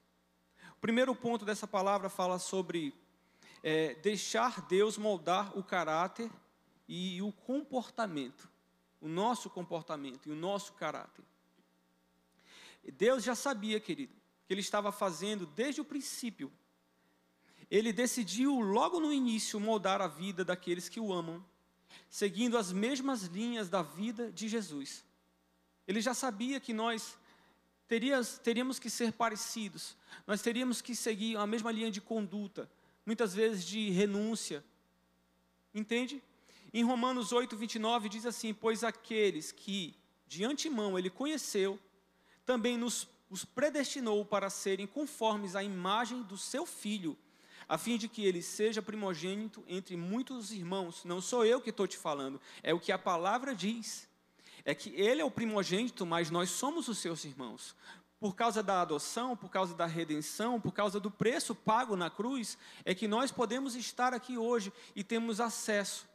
O 0.71 0.81
primeiro 0.81 1.15
ponto 1.15 1.45
dessa 1.45 1.67
palavra 1.67 2.09
fala 2.09 2.39
sobre 2.39 2.91
é, 3.61 3.93
deixar 3.93 4.61
Deus 4.61 4.97
moldar 4.97 5.55
o 5.55 5.63
caráter 5.63 6.27
e 6.87 7.21
o 7.21 7.31
comportamento, 7.31 8.49
o 8.99 9.07
nosso 9.07 9.47
comportamento 9.47 10.27
e 10.27 10.31
o 10.31 10.35
nosso 10.35 10.73
caráter. 10.73 11.23
Deus 12.93 13.23
já 13.23 13.35
sabia, 13.35 13.79
querido, 13.79 14.15
que 14.47 14.51
Ele 14.51 14.61
estava 14.61 14.91
fazendo 14.91 15.45
desde 15.45 15.81
o 15.81 15.85
princípio. 15.85 16.51
Ele 17.69 17.93
decidiu 17.93 18.59
logo 18.59 18.99
no 18.99 19.13
início 19.13 19.59
moldar 19.59 20.01
a 20.01 20.07
vida 20.07 20.43
daqueles 20.43 20.89
que 20.89 20.99
o 20.99 21.13
amam, 21.13 21.45
seguindo 22.09 22.57
as 22.57 22.73
mesmas 22.73 23.21
linhas 23.25 23.69
da 23.69 23.83
vida 23.83 24.31
de 24.31 24.49
Jesus. 24.49 25.05
Ele 25.87 26.01
já 26.01 26.13
sabia 26.13 26.59
que 26.59 26.73
nós 26.73 27.17
teríamos, 27.87 28.37
teríamos 28.39 28.79
que 28.79 28.89
ser 28.89 29.13
parecidos, 29.13 29.95
nós 30.25 30.41
teríamos 30.41 30.81
que 30.81 30.95
seguir 30.95 31.37
a 31.37 31.45
mesma 31.45 31.71
linha 31.71 31.91
de 31.91 32.01
conduta, 32.01 32.69
muitas 33.05 33.33
vezes 33.33 33.65
de 33.65 33.89
renúncia. 33.89 34.63
Entende? 35.73 36.21
Em 36.73 36.83
Romanos 36.83 37.31
8, 37.31 37.55
29 37.55 38.09
diz 38.09 38.25
assim: 38.25 38.53
Pois 38.53 38.83
aqueles 38.83 39.51
que 39.51 39.95
de 40.27 40.43
antemão 40.43 40.97
ele 40.97 41.09
conheceu, 41.09 41.79
também 42.45 42.77
nos 42.77 43.07
os 43.29 43.43
predestinou 43.43 44.23
para 44.23 44.49
serem 44.49 44.85
conformes 44.85 45.55
à 45.55 45.63
imagem 45.63 46.21
do 46.23 46.37
seu 46.37 46.65
filho, 46.65 47.17
a 47.67 47.77
fim 47.77 47.97
de 47.97 48.07
que 48.07 48.23
ele 48.23 48.41
seja 48.41 48.81
primogênito 48.81 49.63
entre 49.67 49.97
muitos 49.97 50.51
irmãos. 50.51 51.03
Não 51.03 51.19
sou 51.21 51.45
eu 51.45 51.59
que 51.59 51.71
estou 51.71 51.87
te 51.87 51.97
falando, 51.97 52.39
é 52.61 52.73
o 52.73 52.79
que 52.79 52.91
a 52.91 52.97
palavra 52.97 53.55
diz. 53.55 54.07
É 54.65 54.75
que 54.75 54.89
ele 54.89 55.21
é 55.21 55.25
o 55.25 55.31
primogênito, 55.31 56.05
mas 56.05 56.29
nós 56.29 56.49
somos 56.49 56.87
os 56.87 56.97
seus 56.97 57.23
irmãos. 57.23 57.75
Por 58.19 58.35
causa 58.35 58.63
da 58.63 58.81
adoção, 58.81 59.37
por 59.37 59.49
causa 59.49 59.73
da 59.75 59.85
redenção, 59.85 60.59
por 60.59 60.73
causa 60.73 60.99
do 60.99 61.11
preço 61.11 61.53
pago 61.53 61.95
na 61.95 62.09
cruz, 62.09 62.57
é 62.83 62.95
que 62.95 63.07
nós 63.07 63.31
podemos 63.31 63.75
estar 63.75 64.13
aqui 64.13 64.37
hoje 64.37 64.73
e 64.95 65.03
temos 65.03 65.39
acesso 65.39 66.07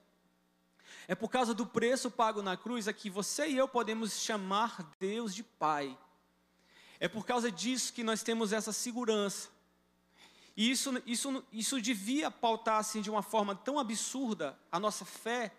é 1.11 1.15
por 1.17 1.29
causa 1.29 1.53
do 1.53 1.67
preço 1.67 2.09
pago 2.09 2.41
na 2.41 2.57
cruz 2.57 2.87
é 2.87 2.93
que 2.93 3.11
você 3.11 3.49
e 3.49 3.57
eu 3.57 3.67
podemos 3.67 4.21
chamar 4.21 4.95
Deus 5.01 5.35
de 5.35 5.43
Pai. 5.43 5.99
É 7.01 7.09
por 7.09 7.27
causa 7.27 7.51
disso 7.51 7.93
que 7.93 8.05
nós 8.05 8.23
temos 8.23 8.53
essa 8.53 8.73
segurança. 8.73 9.49
E 10.57 10.71
isso, 10.71 11.03
isso, 11.05 11.45
isso 11.53 11.83
devia 11.83 12.31
pautar 12.31 12.79
assim 12.79 13.01
de 13.01 13.11
uma 13.11 13.23
forma 13.23 13.57
tão 13.57 13.77
absurda 13.77 14.57
a 14.71 14.79
nossa 14.79 15.05
fé, 15.05 15.53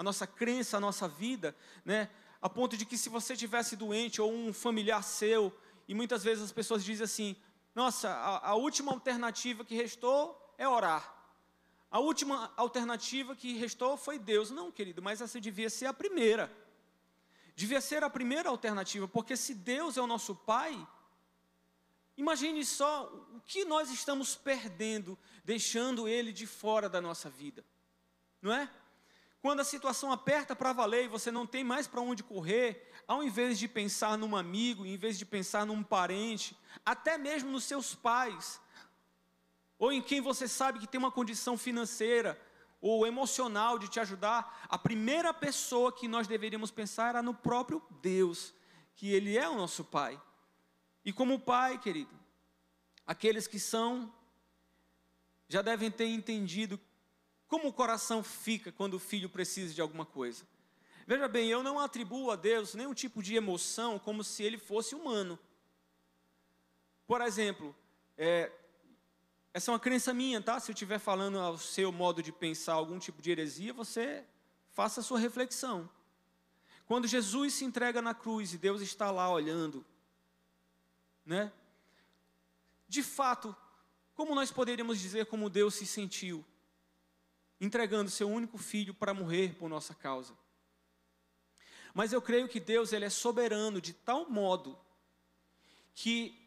a 0.00 0.02
nossa 0.02 0.26
crença, 0.26 0.78
a 0.78 0.80
nossa 0.80 1.06
vida, 1.06 1.54
né? 1.84 2.08
A 2.40 2.48
ponto 2.48 2.74
de 2.74 2.86
que 2.86 2.96
se 2.96 3.10
você 3.10 3.36
tivesse 3.36 3.76
doente 3.76 4.18
ou 4.18 4.32
um 4.32 4.50
familiar 4.50 5.04
seu, 5.04 5.54
e 5.86 5.92
muitas 5.92 6.24
vezes 6.24 6.42
as 6.42 6.52
pessoas 6.52 6.82
dizem 6.82 7.04
assim: 7.04 7.36
nossa, 7.74 8.08
a, 8.08 8.48
a 8.48 8.54
última 8.54 8.92
alternativa 8.92 9.62
que 9.62 9.74
restou 9.74 10.54
é 10.56 10.66
orar. 10.66 11.14
A 11.90 11.98
última 11.98 12.50
alternativa 12.56 13.36
que 13.36 13.58
restou 13.58 13.94
foi 13.98 14.18
Deus. 14.18 14.50
Não, 14.50 14.72
querido, 14.72 15.02
mas 15.02 15.20
essa 15.20 15.38
devia 15.38 15.68
ser 15.68 15.84
a 15.84 15.92
primeira. 15.92 16.50
Devia 17.54 17.82
ser 17.82 18.02
a 18.02 18.08
primeira 18.08 18.48
alternativa, 18.48 19.06
porque 19.06 19.36
se 19.36 19.54
Deus 19.54 19.98
é 19.98 20.00
o 20.00 20.06
nosso 20.06 20.34
Pai, 20.34 20.88
imagine 22.16 22.64
só 22.64 23.04
o 23.34 23.40
que 23.42 23.66
nós 23.66 23.90
estamos 23.90 24.34
perdendo, 24.34 25.18
deixando 25.44 26.08
Ele 26.08 26.32
de 26.32 26.46
fora 26.46 26.88
da 26.88 27.02
nossa 27.02 27.28
vida, 27.28 27.62
não 28.40 28.50
é? 28.50 28.66
Quando 29.42 29.60
a 29.60 29.64
situação 29.64 30.12
aperta 30.12 30.54
para 30.54 30.72
valer 30.72 31.04
e 31.04 31.08
você 31.08 31.30
não 31.30 31.46
tem 31.46 31.64
mais 31.64 31.86
para 31.86 32.00
onde 32.00 32.22
correr, 32.22 32.92
ao 33.08 33.22
invés 33.22 33.58
de 33.58 33.66
pensar 33.66 34.18
num 34.18 34.36
amigo, 34.36 34.84
em 34.84 34.96
vez 34.96 35.18
de 35.18 35.24
pensar 35.24 35.64
num 35.64 35.82
parente, 35.82 36.56
até 36.84 37.16
mesmo 37.16 37.50
nos 37.50 37.64
seus 37.64 37.94
pais, 37.94 38.60
ou 39.78 39.90
em 39.90 40.02
quem 40.02 40.20
você 40.20 40.46
sabe 40.46 40.78
que 40.78 40.86
tem 40.86 40.98
uma 40.98 41.10
condição 41.10 41.56
financeira 41.56 42.38
ou 42.82 43.06
emocional 43.06 43.78
de 43.78 43.88
te 43.88 43.98
ajudar, 43.98 44.66
a 44.68 44.76
primeira 44.76 45.32
pessoa 45.32 45.90
que 45.90 46.06
nós 46.06 46.26
deveríamos 46.26 46.70
pensar 46.70 47.08
era 47.08 47.22
no 47.22 47.32
próprio 47.32 47.82
Deus, 48.02 48.54
que 48.94 49.10
Ele 49.10 49.38
é 49.38 49.48
o 49.48 49.56
nosso 49.56 49.84
Pai. 49.84 50.20
E 51.02 51.14
como 51.14 51.40
Pai, 51.40 51.78
querido, 51.78 52.14
aqueles 53.06 53.46
que 53.46 53.58
são, 53.58 54.12
já 55.48 55.62
devem 55.62 55.90
ter 55.90 56.06
entendido 56.06 56.78
como 57.50 57.66
o 57.66 57.72
coração 57.72 58.22
fica 58.22 58.70
quando 58.70 58.94
o 58.94 59.00
filho 59.00 59.28
precisa 59.28 59.74
de 59.74 59.80
alguma 59.80 60.06
coisa. 60.06 60.46
Veja 61.04 61.26
bem, 61.26 61.50
eu 61.50 61.64
não 61.64 61.80
atribuo 61.80 62.30
a 62.30 62.36
Deus 62.36 62.74
nenhum 62.74 62.94
tipo 62.94 63.20
de 63.20 63.34
emoção 63.34 63.98
como 63.98 64.22
se 64.22 64.44
ele 64.44 64.56
fosse 64.56 64.94
humano. 64.94 65.36
Por 67.08 67.20
exemplo, 67.20 67.74
é, 68.16 68.52
essa 69.52 69.68
é 69.68 69.72
uma 69.72 69.80
crença 69.80 70.14
minha, 70.14 70.40
tá? 70.40 70.60
Se 70.60 70.70
eu 70.70 70.74
estiver 70.74 71.00
falando 71.00 71.40
ao 71.40 71.58
seu 71.58 71.90
modo 71.90 72.22
de 72.22 72.30
pensar 72.30 72.74
algum 72.74 73.00
tipo 73.00 73.20
de 73.20 73.32
heresia, 73.32 73.72
você 73.72 74.24
faça 74.70 75.00
a 75.00 75.02
sua 75.02 75.18
reflexão. 75.18 75.90
Quando 76.86 77.08
Jesus 77.08 77.54
se 77.54 77.64
entrega 77.64 78.00
na 78.00 78.14
cruz 78.14 78.54
e 78.54 78.58
Deus 78.58 78.80
está 78.80 79.10
lá 79.10 79.28
olhando, 79.28 79.84
né? 81.26 81.52
De 82.88 83.02
fato, 83.02 83.56
como 84.14 84.36
nós 84.36 84.52
poderíamos 84.52 85.00
dizer 85.00 85.26
como 85.26 85.50
Deus 85.50 85.74
se 85.74 85.84
sentiu 85.84 86.44
entregando 87.60 88.10
seu 88.10 88.28
único 88.28 88.56
filho 88.58 88.94
para 88.94 89.14
morrer 89.14 89.54
por 89.54 89.68
nossa 89.68 89.94
causa? 89.94 90.34
Mas 91.92 92.12
eu 92.12 92.22
creio 92.22 92.48
que 92.48 92.60
Deus 92.60 92.92
ele 92.92 93.04
é 93.04 93.10
soberano 93.10 93.80
de 93.80 93.92
tal 93.92 94.28
modo 94.30 94.78
que 95.94 96.40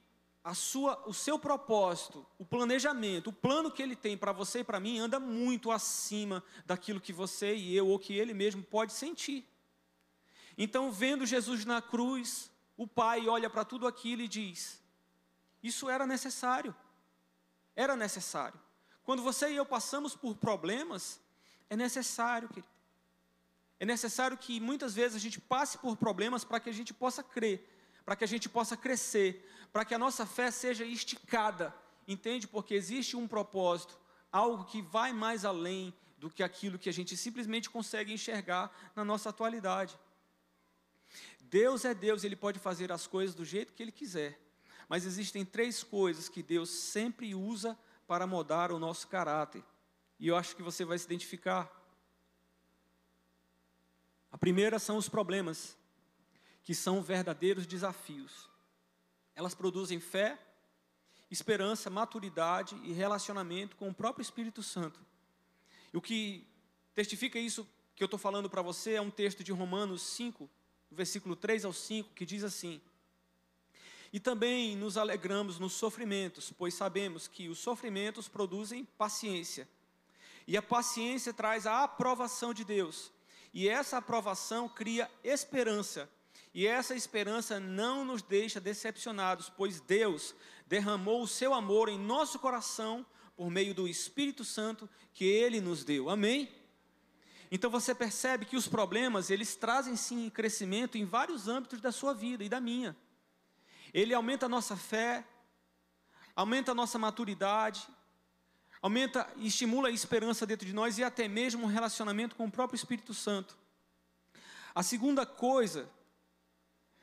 a 0.44 0.54
sua, 0.54 1.02
o 1.08 1.14
seu 1.14 1.40
propósito, 1.40 2.26
o 2.38 2.44
planejamento, 2.44 3.30
o 3.30 3.34
plano 3.34 3.72
que 3.72 3.82
ele 3.82 3.96
tem 3.96 4.18
para 4.18 4.34
você 4.34 4.60
e 4.60 4.64
para 4.64 4.80
mim 4.80 5.00
anda 5.00 5.20
muito 5.20 5.72
acima 5.72 6.44
daquilo 6.66 7.00
que 7.00 7.14
você 7.14 7.56
e 7.56 7.76
eu 7.76 7.88
ou 7.88 7.98
que 7.98 8.14
ele 8.14 8.34
mesmo 8.34 8.62
pode 8.62 8.92
sentir. 8.92 9.48
Então, 10.58 10.92
vendo 10.92 11.26
Jesus 11.26 11.64
na 11.64 11.82
cruz, 11.82 12.52
o 12.76 12.86
Pai 12.86 13.28
olha 13.28 13.50
para 13.50 13.64
tudo 13.64 13.88
aquilo 13.88 14.22
e 14.22 14.28
diz: 14.28 14.82
Isso 15.62 15.90
era 15.90 16.06
necessário. 16.06 16.76
Era 17.76 17.96
necessário. 17.96 18.60
Quando 19.04 19.22
você 19.22 19.52
e 19.52 19.56
eu 19.56 19.66
passamos 19.66 20.16
por 20.16 20.36
problemas, 20.36 21.20
é 21.70 21.76
necessário, 21.76 22.48
querido. 22.48 22.68
É 23.80 23.86
necessário 23.86 24.38
que 24.38 24.60
muitas 24.60 24.96
vezes 24.96 25.18
a 25.18 25.20
gente 25.20 25.42
passe 25.42 25.78
por 25.78 25.98
problemas 25.98 26.46
para 26.46 26.60
que 26.60 26.70
a 26.70 26.74
gente 26.74 26.94
possa 26.94 27.22
crer, 27.22 27.68
para 28.06 28.16
que 28.16 28.24
a 28.24 28.28
gente 28.28 28.48
possa 28.48 28.78
crescer, 28.78 29.50
para 29.74 29.84
que 29.84 29.94
a 29.94 30.00
nossa 30.00 30.26
fé 30.26 30.50
seja 30.52 30.86
esticada, 30.86 31.76
entende? 32.08 32.48
Porque 32.48 32.74
existe 32.74 33.18
um 33.18 33.28
propósito, 33.28 34.00
algo 34.32 34.64
que 34.64 34.82
vai 34.82 35.12
mais 35.12 35.44
além 35.44 35.94
do 36.18 36.30
que 36.30 36.42
aquilo 36.42 36.80
que 36.80 36.88
a 36.88 36.94
gente 36.94 37.18
simplesmente 37.18 37.70
consegue 37.70 38.14
enxergar 38.14 38.72
na 38.96 39.04
nossa 39.04 39.30
atualidade. 39.30 40.00
Deus 41.42 41.84
é 41.84 41.94
Deus, 41.94 42.24
Ele 42.24 42.38
pode 42.38 42.60
fazer 42.60 42.90
as 42.90 43.06
coisas 43.06 43.36
do 43.36 43.44
jeito 43.44 43.74
que 43.74 43.84
Ele 43.84 43.92
quiser, 43.92 44.40
mas 44.88 45.06
existem 45.06 45.44
três 45.44 45.84
coisas 45.84 46.30
que 46.30 46.42
Deus 46.42 46.70
sempre 46.70 47.36
usa 47.36 47.78
para 48.14 48.28
mudar 48.28 48.72
o 48.72 48.78
nosso 48.78 49.08
caráter, 49.08 49.64
e 50.20 50.28
eu 50.28 50.38
acho 50.38 50.56
que 50.56 50.62
você 50.62 50.86
vai 50.86 51.00
se 51.00 51.06
identificar. 51.06 51.68
A 54.32 54.38
primeira 54.38 54.78
são 54.78 54.98
os 54.98 55.10
problemas, 55.10 55.76
que 56.62 56.76
são 56.76 57.02
verdadeiros 57.02 57.66
desafios. 57.66 58.48
Elas 59.34 59.56
produzem 59.56 60.00
fé, 60.00 60.38
esperança, 61.32 61.90
maturidade 61.90 62.80
e 62.84 62.94
relacionamento 62.94 63.76
com 63.78 63.90
o 63.90 63.94
próprio 63.96 64.22
Espírito 64.22 64.62
Santo. 64.62 65.00
E 65.92 65.98
o 65.98 66.02
que 66.02 66.48
testifica 66.94 67.40
isso 67.40 67.68
que 67.96 68.04
eu 68.04 68.06
estou 68.06 68.20
falando 68.20 68.48
para 68.48 68.62
você 68.62 68.94
é 68.94 69.02
um 69.02 69.10
texto 69.10 69.44
de 69.44 69.52
Romanos 69.52 70.04
5, 70.04 70.48
versículo 70.92 71.36
3 71.36 71.66
ao 71.66 71.74
5, 71.74 72.14
que 72.14 72.28
diz 72.28 72.44
assim: 72.44 72.80
E 74.14 74.20
também 74.20 74.76
nos 74.76 74.96
alegramos 74.96 75.58
nos 75.58 75.74
sofrimentos, 75.74 76.54
pois 76.56 76.76
sabemos 76.76 77.28
que 77.28 77.50
os 77.50 77.58
sofrimentos 77.58 78.28
produzem 78.28 78.86
paciência. 78.96 79.68
E 80.46 80.56
a 80.56 80.62
paciência 80.62 81.34
traz 81.34 81.66
a 81.66 81.84
aprovação 81.84 82.54
de 82.54 82.64
Deus. 82.64 83.12
E 83.52 83.68
essa 83.68 83.98
aprovação 83.98 84.70
cria 84.70 85.10
esperança. 85.24 86.08
E 86.54 86.68
essa 86.68 86.94
esperança 86.94 87.60
não 87.60 88.06
nos 88.06 88.22
deixa 88.22 88.62
decepcionados, 88.62 89.50
pois 89.50 89.82
Deus 89.82 90.36
derramou 90.68 91.24
o 91.24 91.28
seu 91.28 91.52
amor 91.52 91.90
em 91.90 91.98
nosso 91.98 92.38
coração 92.38 93.04
por 93.36 93.50
meio 93.50 93.74
do 93.74 93.88
Espírito 93.88 94.46
Santo 94.46 94.88
que 95.12 95.26
ele 95.26 95.60
nos 95.60 95.84
deu. 95.84 96.08
Amém? 96.12 96.54
Então 97.50 97.72
você 97.72 97.96
percebe 97.96 98.46
que 98.46 98.56
os 98.56 98.68
problemas, 98.68 99.32
eles 99.32 99.56
trazem 99.56 99.96
sim 99.96 100.30
crescimento 100.30 101.00
em 101.00 101.06
vários 101.06 101.48
âmbitos 101.48 101.82
da 101.82 101.92
sua 101.92 102.14
vida 102.14 102.44
e 102.44 102.50
da 102.50 102.60
minha. 102.60 102.96
Ele 103.94 104.14
aumenta 104.14 104.48
a 104.48 104.50
nossa 104.50 104.76
fé, 104.76 105.24
aumenta 106.36 106.72
a 106.72 106.76
nossa 106.76 106.98
maturidade, 106.98 107.88
aumenta 108.82 109.32
e 109.38 109.48
estimula 109.48 109.90
a 109.90 109.92
esperança 109.92 110.46
dentro 110.46 110.66
de 110.66 110.74
nós 110.74 110.98
e 110.98 111.04
até 111.04 111.28
mesmo 111.28 111.64
um 111.64 111.68
relacionamento 111.68 112.36
com 112.36 112.46
o 112.46 112.52
próprio 112.52 112.76
Espírito 112.76 113.14
Santo. 113.14 113.56
A 114.74 114.82
segunda 114.82 115.26
coisa 115.26 115.90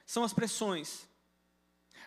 são 0.05 0.25
as 0.25 0.33
pressões. 0.33 1.09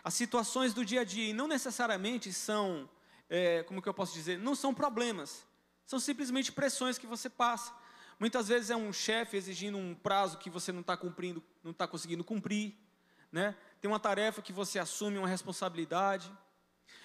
As 0.02 0.12
situações 0.12 0.74
do 0.74 0.84
dia 0.84 1.00
a 1.00 1.04
dia, 1.04 1.30
e 1.30 1.32
não 1.32 1.48
necessariamente 1.48 2.30
são, 2.30 2.88
é, 3.30 3.62
como 3.62 3.80
que 3.80 3.88
eu 3.88 3.94
posso 3.94 4.12
dizer, 4.12 4.38
não 4.38 4.54
são 4.54 4.74
problemas, 4.74 5.46
são 5.86 5.98
simplesmente 5.98 6.52
pressões 6.52 6.98
que 6.98 7.06
você 7.06 7.30
passa. 7.30 7.74
Muitas 8.20 8.48
vezes 8.48 8.68
é 8.68 8.76
um 8.76 8.92
chefe 8.92 9.38
exigindo 9.38 9.78
um 9.78 9.94
prazo 9.94 10.36
que 10.36 10.50
você 10.50 10.70
não 10.70 10.82
está 10.82 10.96
cumprindo, 10.96 11.42
não 11.62 11.70
está 11.70 11.88
conseguindo 11.88 12.22
cumprir, 12.22 12.76
né? 13.32 13.56
Tem 13.84 13.90
uma 13.90 14.00
tarefa 14.00 14.40
que 14.40 14.50
você 14.50 14.78
assume 14.78 15.18
uma 15.18 15.28
responsabilidade. 15.28 16.32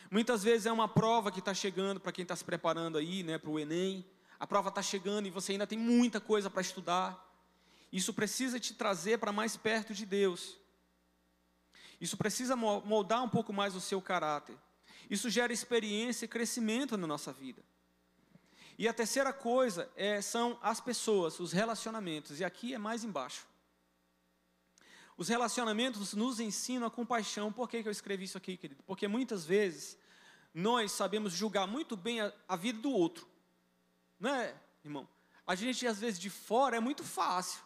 Muitas 0.10 0.44
vezes 0.44 0.66
é 0.66 0.72
uma 0.72 0.88
prova 0.88 1.30
que 1.30 1.40
está 1.40 1.54
chegando 1.54 2.00
para 2.00 2.14
quem 2.14 2.24
está 2.24 2.34
se 2.38 2.46
preparando 2.46 2.98
aí, 2.98 3.22
né, 3.22 3.38
para 3.38 3.50
o 3.50 3.60
Enem. 3.60 4.06
A 4.40 4.48
prova 4.48 4.70
está 4.70 4.82
chegando 4.82 5.28
e 5.28 5.30
você 5.30 5.52
ainda 5.52 5.68
tem 5.68 5.78
muita 5.78 6.22
coisa 6.22 6.50
para 6.50 6.62
estudar. 6.62 7.22
Isso 7.92 8.14
precisa 8.14 8.62
te 8.62 8.74
trazer 8.74 9.20
para 9.20 9.34
mais 9.34 9.58
perto 9.58 9.94
de 9.94 10.06
Deus. 10.06 10.56
Isso 12.00 12.16
precisa 12.16 12.56
moldar 12.56 13.26
um 13.26 13.30
pouco 13.30 13.52
mais 13.52 13.76
o 13.76 13.82
seu 13.82 14.02
caráter. 14.02 14.56
Isso 15.10 15.30
gera 15.30 15.52
experiência 15.52 16.24
e 16.24 16.30
crescimento 16.30 16.96
na 16.96 17.06
nossa 17.06 17.34
vida. 17.34 17.62
E 18.78 18.88
a 18.88 18.94
terceira 18.94 19.34
coisa 19.34 19.92
é, 19.98 20.22
são 20.22 20.58
as 20.62 20.80
pessoas, 20.80 21.42
os 21.42 21.52
relacionamentos. 21.52 22.40
E 22.40 22.46
aqui 22.46 22.74
é 22.74 22.78
mais 22.78 23.04
embaixo. 23.04 23.46
Os 25.20 25.28
relacionamentos 25.28 26.14
nos 26.14 26.40
ensinam 26.40 26.88
a 26.88 26.90
compaixão. 26.90 27.52
Por 27.52 27.68
que, 27.68 27.84
que 27.84 27.90
eu 27.90 27.92
escrevi 27.92 28.24
isso 28.24 28.38
aqui, 28.38 28.56
querido? 28.56 28.82
Porque 28.84 29.06
muitas 29.06 29.44
vezes 29.44 29.98
nós 30.54 30.94
sabemos 30.94 31.34
julgar 31.34 31.68
muito 31.68 31.98
bem 31.98 32.22
a, 32.22 32.32
a 32.48 32.56
vida 32.56 32.80
do 32.80 32.90
outro. 32.90 33.28
Não 34.18 34.34
é, 34.34 34.56
irmão? 34.82 35.06
A 35.46 35.56
gente, 35.56 35.86
às 35.86 36.00
vezes, 36.00 36.18
de 36.18 36.30
fora 36.30 36.78
é 36.78 36.80
muito 36.80 37.04
fácil. 37.04 37.62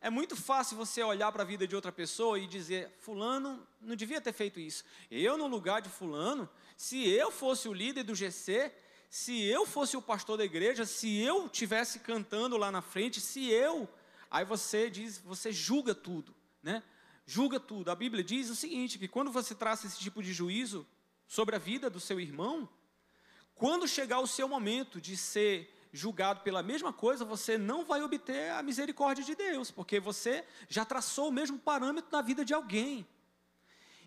É 0.00 0.08
muito 0.08 0.34
fácil 0.34 0.74
você 0.78 1.02
olhar 1.02 1.30
para 1.32 1.42
a 1.42 1.44
vida 1.44 1.68
de 1.68 1.76
outra 1.76 1.92
pessoa 1.92 2.38
e 2.38 2.46
dizer: 2.46 2.90
Fulano 3.00 3.68
não 3.78 3.94
devia 3.94 4.18
ter 4.18 4.32
feito 4.32 4.58
isso. 4.58 4.82
Eu, 5.10 5.36
no 5.36 5.46
lugar 5.46 5.82
de 5.82 5.90
Fulano, 5.90 6.48
se 6.78 7.06
eu 7.06 7.30
fosse 7.30 7.68
o 7.68 7.74
líder 7.74 8.04
do 8.04 8.14
GC, 8.14 8.72
se 9.10 9.44
eu 9.44 9.66
fosse 9.66 9.98
o 9.98 10.02
pastor 10.02 10.38
da 10.38 10.46
igreja, 10.46 10.86
se 10.86 11.18
eu 11.18 11.46
tivesse 11.46 11.98
cantando 11.98 12.56
lá 12.56 12.72
na 12.72 12.80
frente, 12.80 13.20
se 13.20 13.50
eu. 13.50 13.86
Aí 14.30 14.46
você 14.46 14.88
diz, 14.88 15.18
você 15.18 15.52
julga 15.52 15.94
tudo, 15.94 16.34
né? 16.66 16.82
Julga 17.24 17.60
tudo. 17.60 17.90
A 17.90 17.94
Bíblia 17.94 18.24
diz 18.24 18.50
o 18.50 18.56
seguinte: 18.56 18.98
que 18.98 19.06
quando 19.06 19.30
você 19.30 19.54
traça 19.54 19.86
esse 19.86 19.98
tipo 19.98 20.20
de 20.22 20.32
juízo 20.32 20.84
sobre 21.26 21.54
a 21.54 21.58
vida 21.58 21.88
do 21.88 22.00
seu 22.00 22.20
irmão, 22.20 22.68
quando 23.54 23.86
chegar 23.86 24.18
o 24.18 24.26
seu 24.26 24.48
momento 24.48 25.00
de 25.00 25.16
ser 25.16 25.72
julgado 25.92 26.40
pela 26.40 26.62
mesma 26.62 26.92
coisa, 26.92 27.24
você 27.24 27.56
não 27.56 27.84
vai 27.84 28.02
obter 28.02 28.50
a 28.50 28.62
misericórdia 28.62 29.24
de 29.24 29.34
Deus, 29.34 29.70
porque 29.70 29.98
você 30.00 30.44
já 30.68 30.84
traçou 30.84 31.28
o 31.28 31.32
mesmo 31.32 31.58
parâmetro 31.58 32.10
na 32.12 32.20
vida 32.20 32.44
de 32.44 32.52
alguém. 32.52 33.06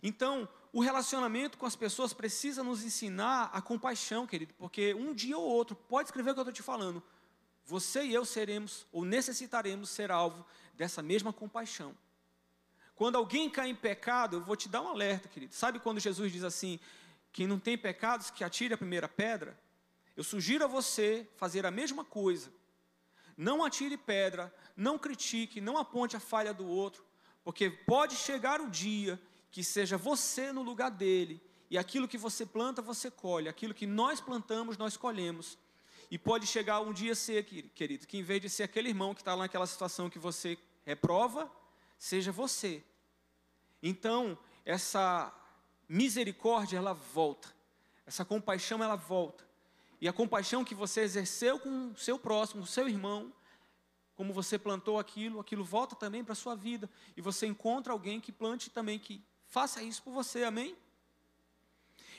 Então, 0.03 0.47
o 0.71 0.81
relacionamento 0.81 1.57
com 1.57 1.65
as 1.65 1.75
pessoas 1.75 2.13
precisa 2.13 2.63
nos 2.63 2.83
ensinar 2.83 3.49
a 3.51 3.61
compaixão, 3.61 4.27
querido, 4.27 4.53
porque 4.53 4.93
um 4.93 5.13
dia 5.13 5.37
ou 5.37 5.43
outro, 5.43 5.75
pode 5.75 6.09
escrever 6.09 6.31
o 6.31 6.33
que 6.35 6.39
eu 6.39 6.43
estou 6.43 6.53
te 6.53 6.61
falando, 6.61 7.01
você 7.65 8.03
e 8.03 8.13
eu 8.13 8.23
seremos 8.23 8.85
ou 8.91 9.03
necessitaremos 9.03 9.89
ser 9.89 10.11
alvo 10.11 10.45
dessa 10.75 11.01
mesma 11.01 11.33
compaixão. 11.33 11.95
Quando 13.00 13.15
alguém 13.15 13.50
cai 13.50 13.70
em 13.70 13.75
pecado, 13.75 14.35
eu 14.35 14.42
vou 14.42 14.57
te 14.57 14.68
dar 14.68 14.81
um 14.81 14.90
alerta, 14.90 15.29
querido. 15.29 15.55
Sabe 15.55 15.79
quando 15.79 16.01
Jesus 16.01 16.33
diz 16.33 16.44
assim: 16.44 16.77
quem 17.31 17.48
não 17.48 17.57
tem 17.57 17.77
pecados, 17.77 18.29
que 18.29 18.44
atire 18.44 18.74
a 18.74 18.77
primeira 18.77 19.07
pedra? 19.07 19.57
Eu 20.18 20.24
sugiro 20.25 20.66
a 20.66 20.68
você 20.68 21.25
fazer 21.38 21.66
a 21.66 21.72
mesma 21.72 22.03
coisa. 22.03 22.51
Não 23.38 23.64
atire 23.64 23.96
pedra, 23.96 24.53
não 24.75 25.00
critique, 25.00 25.62
não 25.62 25.77
aponte 25.77 26.18
a 26.18 26.20
falha 26.20 26.53
do 26.53 26.68
outro, 26.68 27.05
porque 27.42 27.70
pode 27.70 28.18
chegar 28.18 28.59
o 28.59 28.70
dia 28.70 29.18
que 29.50 29.64
seja 29.64 29.96
você 29.96 30.51
no 30.51 30.62
lugar 30.62 30.92
dele, 30.92 31.42
e 31.70 31.77
aquilo 31.77 32.05
que 32.05 32.18
você 32.18 32.46
planta, 32.46 32.81
você 32.81 33.09
colhe, 33.09 33.48
aquilo 33.48 33.74
que 33.74 33.88
nós 33.88 34.20
plantamos, 34.20 34.77
nós 34.77 34.98
colhemos. 34.98 35.57
E 36.12 36.18
pode 36.18 36.46
chegar 36.46 36.81
um 36.81 36.92
dia 36.92 37.16
ser, 37.16 37.46
querido, 37.46 38.05
que 38.05 38.18
em 38.18 38.24
vez 38.24 38.42
de 38.42 38.50
ser 38.50 38.64
aquele 38.64 38.90
irmão 38.90 39.16
que 39.16 39.22
está 39.22 39.33
lá 39.35 39.44
naquela 39.44 39.66
situação 39.66 40.09
que 40.09 40.20
você 40.20 40.57
reprova, 40.85 41.50
seja 42.00 42.31
você. 42.31 42.83
Então, 43.83 44.38
essa 44.66 45.31
misericórdia, 45.88 46.77
ela 46.77 46.94
volta. 46.94 47.53
Essa 48.07 48.25
compaixão, 48.25 48.83
ela 48.83 48.96
volta. 48.96 49.48
E 50.01 50.07
a 50.07 50.14
compaixão 50.14 50.64
que 50.64 50.74
você 50.74 51.01
exerceu 51.01 51.59
com 51.59 51.90
o 51.90 51.98
seu 51.98 52.18
próximo, 52.18 52.64
o 52.64 52.68
seu 52.68 52.88
irmão, 52.88 53.31
como 54.16 54.33
você 54.33 54.57
plantou 54.57 54.98
aquilo, 54.98 55.40
aquilo 55.40 55.64
volta 55.64 55.96
também 55.96 56.24
para 56.24 56.33
a 56.33 56.35
sua 56.35 56.55
vida. 56.55 56.90
E 57.16 57.22
você 57.22 57.46
encontra 57.46 57.92
alguém 57.94 58.20
que 58.20 58.31
plante 58.31 58.70
também, 58.70 58.98
que 58.98 59.22
faça 59.48 59.83
isso 59.83 60.01
por 60.01 60.12
você, 60.12 60.44
amém? 60.44 60.75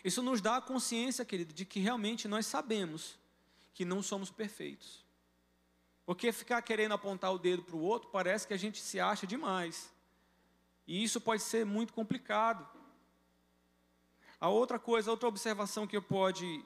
Isso 0.05 0.23
nos 0.23 0.41
dá 0.41 0.57
a 0.57 0.61
consciência, 0.61 1.25
querido, 1.25 1.53
de 1.53 1.65
que 1.65 1.81
realmente 1.81 2.29
nós 2.29 2.47
sabemos 2.47 3.19
que 3.73 3.85
não 3.85 4.03
somos 4.03 4.31
perfeitos. 4.31 5.05
Porque 6.11 6.33
ficar 6.33 6.61
querendo 6.61 6.91
apontar 6.91 7.33
o 7.33 7.39
dedo 7.39 7.63
para 7.63 7.77
o 7.77 7.83
outro 7.83 8.09
parece 8.11 8.45
que 8.45 8.53
a 8.53 8.57
gente 8.57 8.81
se 8.81 8.99
acha 8.99 9.29
demais. 9.29 9.95
E 10.85 11.05
isso 11.05 11.21
pode 11.21 11.41
ser 11.41 11.65
muito 11.65 11.93
complicado. 11.93 12.67
A 14.41 14.49
outra 14.49 14.77
coisa, 14.77 15.13
outra 15.13 15.29
observação 15.29 15.87
que 15.87 15.97
eu 15.97 16.03
pode 16.03 16.65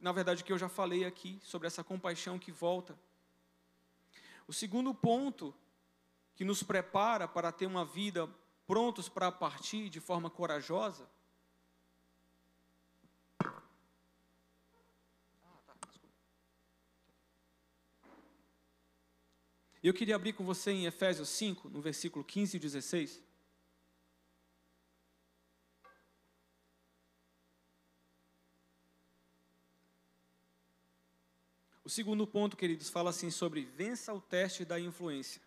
na 0.00 0.10
verdade, 0.10 0.42
que 0.42 0.52
eu 0.52 0.58
já 0.58 0.68
falei 0.68 1.04
aqui, 1.04 1.38
sobre 1.44 1.68
essa 1.68 1.84
compaixão 1.84 2.40
que 2.40 2.50
volta. 2.50 2.98
O 4.48 4.52
segundo 4.52 4.92
ponto 4.92 5.54
que 6.34 6.44
nos 6.44 6.60
prepara 6.64 7.28
para 7.28 7.52
ter 7.52 7.66
uma 7.66 7.84
vida 7.84 8.28
prontos 8.66 9.08
para 9.08 9.30
partir 9.30 9.88
de 9.88 10.00
forma 10.00 10.28
corajosa. 10.28 11.08
Eu 19.82 19.92
queria 19.92 20.14
abrir 20.14 20.32
com 20.32 20.44
você 20.44 20.70
em 20.70 20.86
Efésios 20.86 21.28
5, 21.30 21.68
no 21.68 21.80
versículo 21.80 22.24
15 22.24 22.56
e 22.56 22.60
16. 22.60 23.20
O 31.84 31.90
segundo 31.90 32.24
ponto, 32.28 32.56
queridos, 32.56 32.88
fala 32.88 33.10
assim 33.10 33.28
sobre 33.28 33.64
vença 33.64 34.14
o 34.14 34.20
teste 34.20 34.64
da 34.64 34.78
influência. 34.78 35.42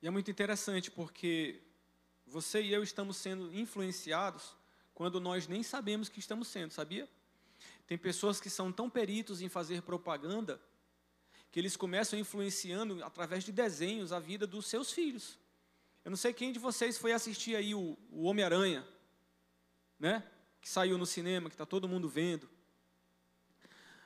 E 0.00 0.06
é 0.06 0.10
muito 0.10 0.30
interessante 0.30 0.88
porque 0.88 1.60
você 2.24 2.62
e 2.62 2.72
eu 2.72 2.84
estamos 2.84 3.16
sendo 3.16 3.52
influenciados 3.52 4.54
quando 4.94 5.20
nós 5.20 5.48
nem 5.48 5.64
sabemos 5.64 6.08
que 6.08 6.20
estamos 6.20 6.46
sendo, 6.46 6.70
sabia? 6.70 7.08
Tem 7.88 7.98
pessoas 7.98 8.40
que 8.40 8.48
são 8.48 8.70
tão 8.70 8.88
peritos 8.88 9.42
em 9.42 9.48
fazer 9.48 9.82
propaganda 9.82 10.62
que 11.52 11.60
eles 11.60 11.76
começam 11.76 12.18
influenciando 12.18 13.04
através 13.04 13.44
de 13.44 13.52
desenhos 13.52 14.10
a 14.10 14.18
vida 14.18 14.46
dos 14.46 14.66
seus 14.66 14.90
filhos. 14.90 15.38
Eu 16.02 16.10
não 16.10 16.16
sei 16.16 16.32
quem 16.32 16.50
de 16.50 16.58
vocês 16.58 16.96
foi 16.96 17.12
assistir 17.12 17.54
aí 17.54 17.74
o, 17.74 17.96
o 18.10 18.24
Homem-Aranha, 18.24 18.84
né? 20.00 20.24
Que 20.62 20.68
saiu 20.68 20.96
no 20.96 21.04
cinema, 21.04 21.50
que 21.50 21.54
está 21.54 21.66
todo 21.66 21.86
mundo 21.86 22.08
vendo. 22.08 22.48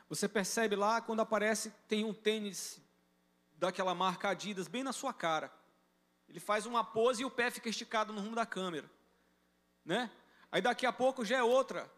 Você 0.09 0.29
percebe 0.29 0.75
lá 0.75 1.01
quando 1.01 1.21
aparece, 1.21 1.73
tem 1.87 2.05
um 2.05 2.13
tênis 2.13 2.81
daquela 3.57 3.95
marca 3.95 4.29
Adidas 4.29 4.67
bem 4.67 4.83
na 4.83 4.93
sua 4.93 5.13
cara. 5.13 5.51
Ele 6.29 6.41
faz 6.41 6.67
uma 6.67 6.83
pose 6.83 7.23
e 7.23 7.25
o 7.25 7.31
pé 7.31 7.49
fica 7.53 7.69
esticado 7.69 8.13
no 8.13 8.21
rumo 8.21 8.35
da 8.35 8.45
câmera. 8.45 8.91
Né? 9.85 10.11
Aí 10.51 10.61
daqui 10.61 10.85
a 10.85 10.93
pouco 10.93 11.25
já 11.25 11.37
é 11.37 11.43
outra. 11.45 11.89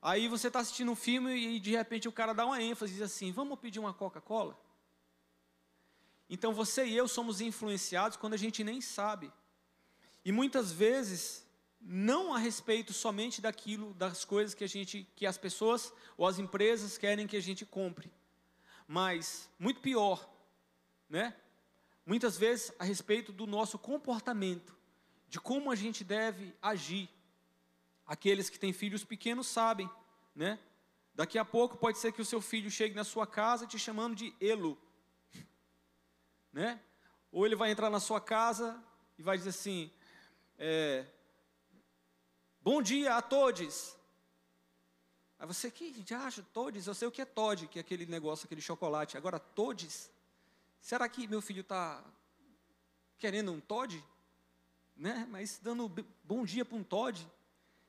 Aí 0.00 0.28
você 0.28 0.46
está 0.46 0.60
assistindo 0.60 0.92
um 0.92 0.96
filme 0.96 1.34
e 1.34 1.60
de 1.60 1.72
repente 1.72 2.08
o 2.08 2.12
cara 2.12 2.32
dá 2.32 2.46
uma 2.46 2.62
ênfase 2.62 2.92
e 2.92 2.96
diz 2.96 3.02
assim: 3.02 3.32
vamos 3.32 3.58
pedir 3.58 3.78
uma 3.78 3.92
Coca-Cola? 3.92 4.58
Então 6.30 6.52
você 6.52 6.84
e 6.84 6.96
eu 6.96 7.08
somos 7.08 7.40
influenciados 7.40 8.16
quando 8.16 8.34
a 8.34 8.38
gente 8.38 8.62
nem 8.62 8.80
sabe. 8.80 9.32
E 10.24 10.30
muitas 10.30 10.70
vezes 10.70 11.46
não 11.80 12.34
a 12.34 12.38
respeito 12.38 12.92
somente 12.92 13.40
daquilo, 13.40 13.94
das 13.94 14.24
coisas 14.24 14.54
que 14.54 14.64
a 14.64 14.68
gente, 14.68 15.06
que 15.16 15.26
as 15.26 15.38
pessoas 15.38 15.92
ou 16.16 16.26
as 16.26 16.38
empresas 16.38 16.98
querem 16.98 17.26
que 17.26 17.36
a 17.36 17.42
gente 17.42 17.64
compre, 17.64 18.12
mas 18.86 19.48
muito 19.58 19.80
pior, 19.80 20.28
né? 21.08 21.34
Muitas 22.04 22.36
vezes 22.36 22.72
a 22.78 22.84
respeito 22.84 23.32
do 23.32 23.46
nosso 23.46 23.78
comportamento, 23.78 24.76
de 25.28 25.38
como 25.38 25.70
a 25.70 25.76
gente 25.76 26.02
deve 26.02 26.54
agir. 26.60 27.08
Aqueles 28.08 28.50
que 28.50 28.58
têm 28.58 28.72
filhos 28.72 29.04
pequenos 29.04 29.46
sabem 29.46 29.88
né? 30.38 30.56
Daqui 31.16 31.36
a 31.36 31.44
pouco 31.44 31.76
pode 31.76 31.98
ser 31.98 32.12
que 32.12 32.22
o 32.22 32.24
seu 32.24 32.40
filho 32.40 32.70
chegue 32.70 32.94
na 32.94 33.02
sua 33.02 33.26
casa 33.26 33.66
te 33.66 33.76
chamando 33.76 34.14
de 34.14 34.32
Elo, 34.40 34.78
né? 36.52 36.80
Ou 37.32 37.44
ele 37.44 37.56
vai 37.56 37.72
entrar 37.72 37.90
na 37.90 37.98
sua 37.98 38.20
casa 38.20 38.80
e 39.18 39.22
vai 39.22 39.36
dizer 39.36 39.50
assim: 39.50 39.90
é, 40.56 41.04
Bom 42.60 42.80
dia 42.80 43.16
a 43.16 43.20
todos. 43.20 43.96
Aí 45.40 45.46
você, 45.46 45.72
que 45.72 46.04
acha 46.14 46.46
todos? 46.52 46.86
Eu 46.86 46.94
sei 46.94 47.08
o 47.08 47.12
que 47.12 47.22
é 47.22 47.24
Todd, 47.24 47.66
que 47.66 47.80
é 47.80 47.82
aquele 47.82 48.06
negócio, 48.06 48.46
aquele 48.46 48.60
chocolate. 48.60 49.16
Agora, 49.16 49.40
todos? 49.40 50.08
Será 50.80 51.08
que 51.08 51.26
meu 51.26 51.42
filho 51.42 51.62
está 51.62 52.02
querendo 53.18 53.50
um 53.50 53.60
Todd? 53.60 54.04
Né? 54.96 55.26
Mas 55.30 55.58
dando 55.60 55.88
bom 56.22 56.44
dia 56.44 56.64
para 56.64 56.76
um 56.76 56.84
Todd. 56.84 57.28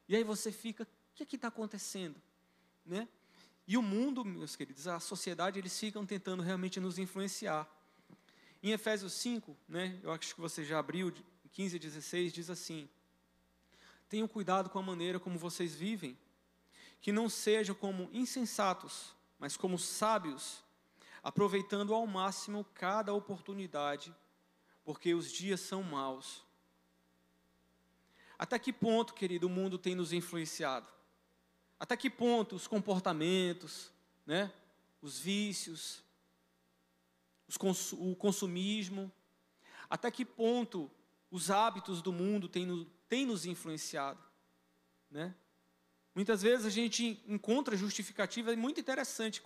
E 0.10 0.15
aí 0.15 0.24
você 0.24 0.52
fica, 0.52 0.84
o 0.84 0.88
que 1.13 1.24
é 1.24 1.38
está 1.38 1.48
acontecendo? 1.50 2.19
Né? 2.84 3.08
E 3.67 3.78
o 3.78 3.82
mundo, 3.84 4.26
meus 4.26 4.56
queridos, 4.56 4.88
a 4.88 5.00
sociedade, 5.00 5.60
eles 5.60 5.80
ficam 5.80 6.04
tentando 6.04 6.41
realmente 6.41 6.80
nos 6.80 6.98
influenciar. 6.98 7.69
Em 8.63 8.72
Efésios 8.72 9.13
5, 9.13 9.56
né, 9.67 10.00
eu 10.02 10.12
acho 10.12 10.34
que 10.34 10.41
você 10.41 10.65
já 10.65 10.80
abriu, 10.80 11.13
15 11.52 11.76
a 11.76 11.80
16, 11.80 12.34
diz 12.34 12.50
assim: 12.50 12.89
Tenham 14.10 14.28
cuidado 14.28 14.69
com 14.72 14.80
a 14.80 14.84
maneira 14.84 15.19
como 15.19 15.38
vocês 15.38 15.76
vivem 15.76 16.17
que 17.02 17.12
não 17.12 17.30
sejam 17.30 17.76
como 17.76 18.10
insensatos, 18.12 19.15
mas 19.38 19.56
como 19.56 19.78
sábios, 19.78 20.63
aproveitando 21.24 21.93
ao 21.93 22.06
máximo 22.06 22.65
cada 22.74 23.13
oportunidade, 23.13 24.13
porque 24.84 25.13
os 25.13 25.32
dias 25.32 25.62
são 25.62 25.84
maus. 25.84 26.43
Até 28.39 28.58
que 28.58 28.71
ponto, 28.71 29.13
querido, 29.13 29.47
o 29.47 29.49
mundo 29.49 29.78
tem 29.78 29.93
nos 29.93 30.13
influenciado? 30.13 30.88
Até 31.78 31.97
que 31.97 32.10
ponto 32.10 32.56
os 32.56 32.67
comportamentos, 32.67 33.91
né, 34.25 34.49
os 35.02 35.19
vícios, 35.19 36.02
os 37.49 37.58
cons 37.58 37.91
o 37.91 38.15
consumismo, 38.15 39.12
até 39.89 40.10
que 40.10 40.23
ponto 40.23 40.89
os 41.30 41.52
hábitos 41.52 42.02
do 42.02 42.13
mundo 42.13 42.47
têm, 42.47 42.88
têm 43.10 43.25
nos 43.25 43.45
influenciado? 43.45 44.23
Né? 45.12 45.36
Muitas 46.15 46.41
vezes 46.41 46.65
a 46.65 46.69
gente 46.69 47.21
encontra 47.28 47.75
justificativa, 47.75 48.54
é 48.54 48.56
muito 48.56 48.80
interessante 48.80 49.41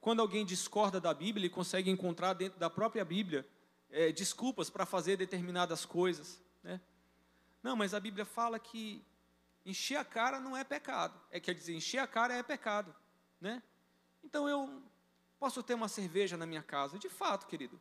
quando 0.00 0.20
alguém 0.20 0.44
discorda 0.44 1.00
da 1.00 1.14
Bíblia 1.14 1.46
e 1.46 1.50
consegue 1.50 1.90
encontrar 1.90 2.34
dentro 2.34 2.58
da 2.58 2.68
própria 2.68 3.06
Bíblia 3.06 3.48
é, 3.88 4.12
desculpas 4.12 4.68
para 4.68 4.84
fazer 4.84 5.16
determinadas 5.16 5.86
coisas. 5.86 6.42
Né? 6.62 6.78
Não, 7.62 7.76
mas 7.76 7.94
a 7.94 8.00
Bíblia 8.00 8.24
fala 8.24 8.58
que 8.58 9.04
encher 9.64 9.96
a 9.96 10.04
cara 10.04 10.40
não 10.40 10.56
é 10.56 10.64
pecado. 10.64 11.18
É 11.30 11.40
quer 11.40 11.54
dizer, 11.54 11.74
encher 11.74 11.98
a 11.98 12.06
cara 12.06 12.34
é 12.34 12.42
pecado. 12.42 12.94
Né? 13.40 13.62
Então 14.22 14.48
eu 14.48 14.82
posso 15.38 15.62
ter 15.62 15.74
uma 15.74 15.88
cerveja 15.88 16.36
na 16.36 16.46
minha 16.46 16.62
casa. 16.62 16.98
De 16.98 17.08
fato, 17.08 17.46
querido, 17.46 17.80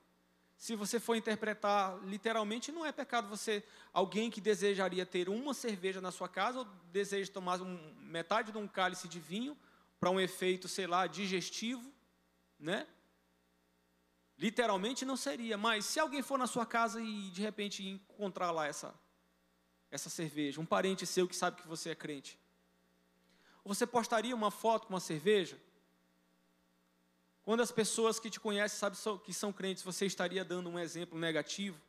se 0.57 0.75
você 0.75 0.99
for 0.99 1.15
interpretar 1.15 1.97
literalmente, 2.03 2.71
não 2.71 2.85
é 2.85 2.91
pecado 2.91 3.27
você, 3.27 3.63
alguém 3.93 4.29
que 4.29 4.41
desejaria 4.41 5.05
ter 5.05 5.29
uma 5.29 5.53
cerveja 5.53 6.01
na 6.01 6.11
sua 6.11 6.27
casa, 6.27 6.59
ou 6.59 6.65
deseja 6.91 7.31
tomar 7.31 7.61
um, 7.61 7.93
metade 7.99 8.51
de 8.51 8.57
um 8.57 8.67
cálice 8.67 9.07
de 9.07 9.19
vinho, 9.19 9.55
para 9.99 10.09
um 10.09 10.19
efeito, 10.19 10.67
sei 10.67 10.87
lá, 10.87 11.07
digestivo, 11.07 11.91
né? 12.59 12.87
Literalmente 14.37 15.05
não 15.05 15.17
seria, 15.17 15.57
mas 15.57 15.85
se 15.85 15.99
alguém 15.99 16.21
for 16.21 16.37
na 16.37 16.45
sua 16.45 16.65
casa 16.65 17.01
e 17.01 17.29
de 17.31 17.41
repente 17.41 17.87
encontrar 17.87 18.51
lá 18.51 18.67
essa, 18.67 18.93
essa 19.89 20.09
cerveja, 20.09 20.59
um 20.59 20.65
parente 20.65 21.05
seu 21.05 21.27
que 21.27 21.35
sabe 21.35 21.61
que 21.61 21.67
você 21.67 21.91
é 21.91 21.95
crente, 21.95 22.39
você 23.67 23.85
postaria 23.85 24.33
uma 24.33 24.49
foto 24.49 24.87
com 24.87 24.93
uma 24.93 24.99
cerveja? 24.99 25.59
Quando 27.43 27.61
as 27.61 27.71
pessoas 27.71 28.19
que 28.19 28.29
te 28.29 28.39
conhecem 28.39 28.77
sabem 28.77 29.19
que 29.19 29.33
são 29.33 29.51
crentes, 29.51 29.83
você 29.83 30.05
estaria 30.05 30.43
dando 30.43 30.69
um 30.69 30.79
exemplo 30.79 31.19
negativo? 31.19 31.79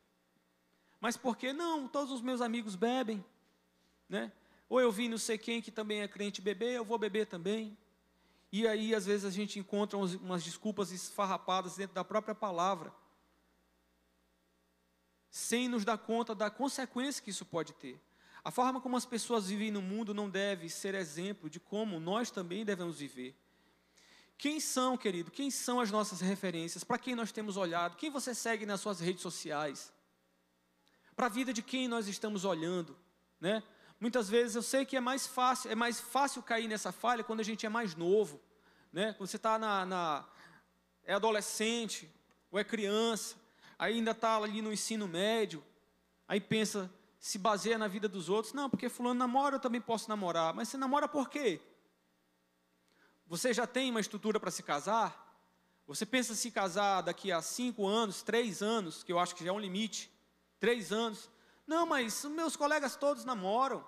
Mas 1.01 1.17
por 1.17 1.37
que 1.37 1.53
não? 1.53 1.87
Todos 1.87 2.13
os 2.13 2.21
meus 2.21 2.41
amigos 2.41 2.75
bebem, 2.75 3.25
né? 4.09 4.33
Ou 4.69 4.81
eu 4.81 4.91
vi 4.91 5.09
não 5.09 5.19
sei 5.19 5.39
quem 5.39 5.63
que 5.63 5.71
também 5.71 6.03
é 6.03 6.09
crente 6.09 6.41
beber, 6.41 6.73
eu 6.73 6.85
vou 6.85 6.99
beber 6.99 7.27
também. 7.27 7.77
E 8.51 8.67
aí, 8.67 8.95
às 8.95 9.07
vezes, 9.07 9.25
a 9.25 9.31
gente 9.31 9.59
encontra 9.59 9.97
umas 9.97 10.43
desculpas 10.43 10.91
esfarrapadas 10.91 11.77
dentro 11.77 11.95
da 11.95 12.05
própria 12.05 12.35
palavra, 12.35 12.93
sem 15.31 15.69
nos 15.69 15.85
dar 15.85 15.99
conta 15.99 16.35
da 16.35 16.51
consequência 16.51 17.23
que 17.23 17.31
isso 17.31 17.45
pode 17.45 17.73
ter. 17.75 18.01
A 18.45 18.51
forma 18.51 18.81
como 18.81 18.97
as 18.97 19.05
pessoas 19.05 19.49
vivem 19.49 19.71
no 19.71 19.83
mundo 19.83 20.15
não 20.15 20.31
deve 20.31 20.69
ser 20.69 20.95
exemplo 20.95 21.51
de 21.51 21.61
como 21.61 22.01
nós 22.01 22.31
também 22.31 22.65
devemos 22.65 22.99
viver. 22.99 23.37
Quem 24.39 24.61
são, 24.61 24.97
querido? 24.97 25.31
Quem 25.31 25.51
são 25.51 25.81
as 25.81 25.91
nossas 25.91 26.21
referências? 26.21 26.85
Para 26.85 26.99
quem 26.99 27.15
nós 27.15 27.33
temos 27.33 27.57
olhado? 27.57 27.97
Quem 27.97 28.09
você 28.09 28.35
segue 28.35 28.65
nas 28.65 28.81
suas 28.81 29.01
redes 29.01 29.21
sociais? 29.21 29.93
Para 31.17 31.27
a 31.27 31.29
vida 31.29 31.53
de 31.53 31.61
quem 31.61 31.89
nós 31.89 32.07
estamos 32.07 32.45
olhando, 32.45 32.97
né? 33.41 33.63
Muitas 34.01 34.29
vezes 34.29 34.55
eu 34.55 34.63
sei 34.63 34.87
que 34.87 34.97
é 34.97 35.01
mais 35.01 35.27
fácil, 35.27 35.73
é 35.73 35.75
mais 35.75 35.99
fácil 35.99 36.41
cair 36.41 36.69
nessa 36.69 36.93
falha 36.93 37.25
quando 37.25 37.41
a 37.41 37.45
gente 37.45 37.67
é 37.67 37.69
mais 37.69 37.97
novo, 37.97 38.41
né? 38.93 39.13
Quando 39.15 39.29
você 39.29 39.37
está 39.37 39.59
na, 39.59 39.85
na, 39.85 40.25
é 41.03 41.15
adolescente 41.15 42.09
ou 42.49 42.61
é 42.61 42.65
criança, 42.65 43.35
ainda 43.79 44.11
está 44.11 44.37
ali 44.37 44.61
no 44.61 44.73
ensino 44.73 45.07
médio, 45.07 45.65
aí 46.27 46.41
pensa, 46.41 46.93
se 47.21 47.39
baseia 47.39 47.79
na 47.79 47.89
vida 47.89 48.09
dos 48.09 48.29
outros, 48.29 48.53
não, 48.53 48.69
porque 48.69 48.89
fulano 48.89 49.19
namora, 49.19 49.57
eu 49.57 49.61
também 49.61 49.81
posso 49.81 50.09
namorar, 50.09 50.53
mas 50.53 50.69
você 50.69 50.77
namora 50.77 51.07
por 51.07 51.29
quê? 51.29 51.61
Você 53.27 53.53
já 53.53 53.67
tem 53.67 53.91
uma 53.91 54.01
estrutura 54.01 54.41
para 54.41 54.51
se 54.51 54.63
casar? 54.63 55.27
Você 55.87 56.05
pensa 56.05 56.35
se 56.35 56.51
casar 56.51 57.03
daqui 57.03 57.31
a 57.31 57.41
cinco 57.41 57.87
anos, 57.87 58.23
três 58.23 58.63
anos, 58.63 59.03
que 59.03 59.13
eu 59.13 59.19
acho 59.19 59.35
que 59.35 59.45
já 59.45 59.51
é 59.51 59.53
um 59.53 59.61
limite, 59.61 60.11
três 60.59 60.93
anos. 60.93 61.31
Não, 61.67 61.87
mas 61.87 62.25
meus 62.25 62.57
colegas 62.57 62.97
todos 62.97 63.25
namoram. 63.25 63.87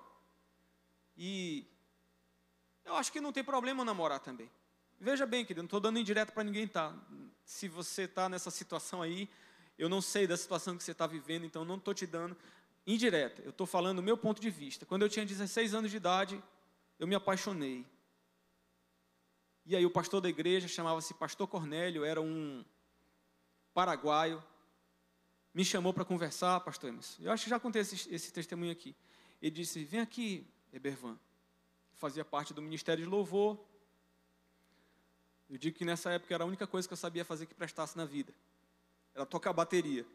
E 1.16 1.66
eu 2.84 2.94
acho 2.96 3.12
que 3.12 3.20
não 3.20 3.32
tem 3.32 3.44
problema 3.44 3.84
namorar 3.84 4.20
também. 4.20 4.50
Veja 4.98 5.26
bem, 5.26 5.44
querido, 5.44 5.62
não 5.62 5.66
estou 5.66 5.80
dando 5.80 5.98
indireto 5.98 6.32
para 6.32 6.44
ninguém 6.44 6.68
tá. 6.68 6.94
Se 7.44 7.68
você 7.68 8.02
está 8.02 8.28
nessa 8.28 8.50
situação 8.50 9.00
aí, 9.00 9.28
eu 9.80 9.88
não 9.88 10.02
sei 10.02 10.26
da 10.26 10.36
situação 10.36 10.76
que 10.76 10.84
você 10.84 10.92
está 10.92 11.06
vivendo, 11.06 11.46
então 11.46 11.64
não 11.64 11.76
estou 11.76 11.94
te 11.94 12.06
dando 12.06 12.36
indireta. 12.86 13.40
Eu 13.40 13.48
estou 13.48 13.66
falando 13.66 13.96
do 13.96 14.02
meu 14.02 14.14
ponto 14.14 14.38
de 14.38 14.50
vista. 14.50 14.84
Quando 14.84 15.02
eu 15.02 15.08
tinha 15.08 15.24
16 15.24 15.72
anos 15.72 15.90
de 15.90 15.96
idade, 15.96 16.42
eu 16.98 17.06
me 17.06 17.14
apaixonei. 17.14 17.86
E 19.64 19.74
aí 19.74 19.86
o 19.86 19.90
pastor 19.90 20.20
da 20.20 20.28
igreja 20.28 20.68
chamava-se 20.68 21.14
Pastor 21.14 21.48
Cornélio, 21.48 22.04
era 22.04 22.20
um 22.20 22.62
paraguaio. 23.72 24.42
Me 25.54 25.64
chamou 25.64 25.94
para 25.94 26.04
conversar, 26.04 26.60
pastor 26.60 26.90
Emerson. 26.90 27.22
Eu 27.22 27.32
acho 27.32 27.44
que 27.44 27.50
já 27.50 27.58
contei 27.58 27.80
esse, 27.80 28.14
esse 28.14 28.30
testemunho 28.30 28.72
aqui. 28.72 28.94
Ele 29.40 29.50
disse: 29.50 29.82
Vem 29.82 30.00
aqui, 30.00 30.46
Ebervan. 30.74 31.18
Fazia 31.94 32.24
parte 32.24 32.52
do 32.52 32.60
ministério 32.60 33.02
de 33.02 33.08
louvor. 33.08 33.58
Eu 35.48 35.56
digo 35.56 35.78
que 35.78 35.86
nessa 35.86 36.12
época 36.12 36.34
era 36.34 36.44
a 36.44 36.46
única 36.46 36.66
coisa 36.66 36.86
que 36.86 36.92
eu 36.92 36.98
sabia 36.98 37.24
fazer 37.24 37.46
que 37.46 37.54
prestasse 37.54 37.96
na 37.96 38.04
vida. 38.04 38.34
Era 39.14 39.26
tocar 39.26 39.52
bateria. 39.52 40.06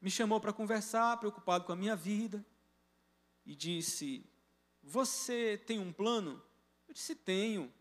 Me 0.00 0.10
chamou 0.10 0.40
para 0.40 0.52
conversar, 0.52 1.16
preocupado 1.18 1.64
com 1.64 1.72
a 1.72 1.76
minha 1.76 1.96
vida. 1.96 2.44
E 3.44 3.54
disse: 3.54 4.24
Você 4.82 5.58
tem 5.66 5.78
um 5.78 5.92
plano? 5.92 6.42
Eu 6.88 6.94
disse: 6.94 7.14
Tenho. 7.14 7.72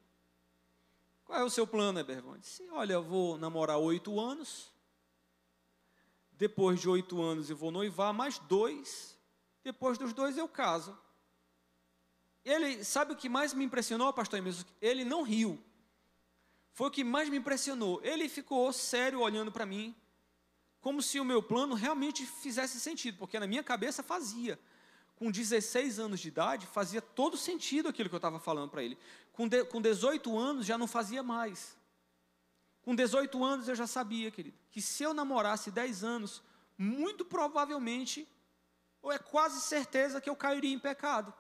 Qual 1.32 1.40
é 1.40 1.46
o 1.46 1.50
seu 1.50 1.66
plano, 1.66 1.98
Ebervan? 1.98 2.38
Disse, 2.40 2.68
olha, 2.72 2.92
eu 2.92 3.04
vou 3.04 3.38
namorar 3.38 3.78
oito 3.78 4.20
anos, 4.20 4.70
depois 6.34 6.82
de 6.82 6.90
oito 6.90 7.22
anos 7.22 7.50
eu 7.50 7.56
vou 7.56 7.72
noivar 7.72 8.14
mais 8.14 8.38
dois, 8.38 9.18
depois 9.64 9.98
dos 9.98 10.12
dois 10.12 10.38
eu 10.38 10.46
caso. 10.46 10.94
Ele, 12.44 12.84
sabe 12.84 13.14
o 13.14 13.16
que 13.16 13.30
mais 13.30 13.54
me 13.54 13.64
impressionou, 13.64 14.12
pastor 14.12 14.40
Emerson? 14.40 14.66
Ele 14.82 15.06
não 15.06 15.22
riu. 15.22 15.58
Foi 16.74 16.90
o 16.90 16.92
que 16.92 17.02
mais 17.02 17.30
me 17.30 17.38
impressionou. 17.38 18.02
Ele 18.04 18.28
ficou 18.28 18.74
sério 18.74 19.22
olhando 19.22 19.54
para 19.54 19.66
mim, 19.66 19.96
como 20.82 21.02
se 21.02 21.20
o 21.20 21.26
meu 21.26 21.42
plano 21.44 21.76
realmente 21.76 22.26
fizesse 22.26 22.80
sentido, 22.80 23.18
porque 23.20 23.40
na 23.40 23.48
minha 23.48 23.64
cabeça 23.64 24.02
fazia 24.02 24.60
com 25.16 25.30
16 25.30 26.00
anos 26.00 26.20
de 26.20 26.30
idade, 26.30 26.66
fazia 26.66 27.00
todo 27.00 27.38
sentido 27.38 27.88
aquilo 27.88 28.10
que 28.10 28.16
eu 28.16 28.18
estava 28.18 28.40
falando 28.40 28.72
para 28.72 28.84
ele. 28.84 28.98
Com, 29.32 29.48
de, 29.48 29.64
com 29.66 29.80
18 29.80 30.36
anos 30.38 30.66
já 30.66 30.80
não 30.80 30.88
fazia 30.88 31.22
mais. 31.22 31.78
Com 32.82 32.96
18 32.96 33.44
anos 33.44 33.68
eu 33.68 33.76
já 33.76 33.86
sabia, 33.86 34.32
querido, 34.32 34.58
que 34.72 34.82
se 34.82 35.04
eu 35.04 35.14
namorasse 35.14 35.70
10 35.70 36.04
anos, 36.04 36.42
muito 36.76 37.24
provavelmente, 37.24 38.28
ou 39.00 39.12
é 39.12 39.20
quase 39.20 39.62
certeza 39.62 40.20
que 40.20 40.30
eu 40.30 40.36
cairia 40.36 40.74
em 40.74 40.80
pecado. 40.80 41.32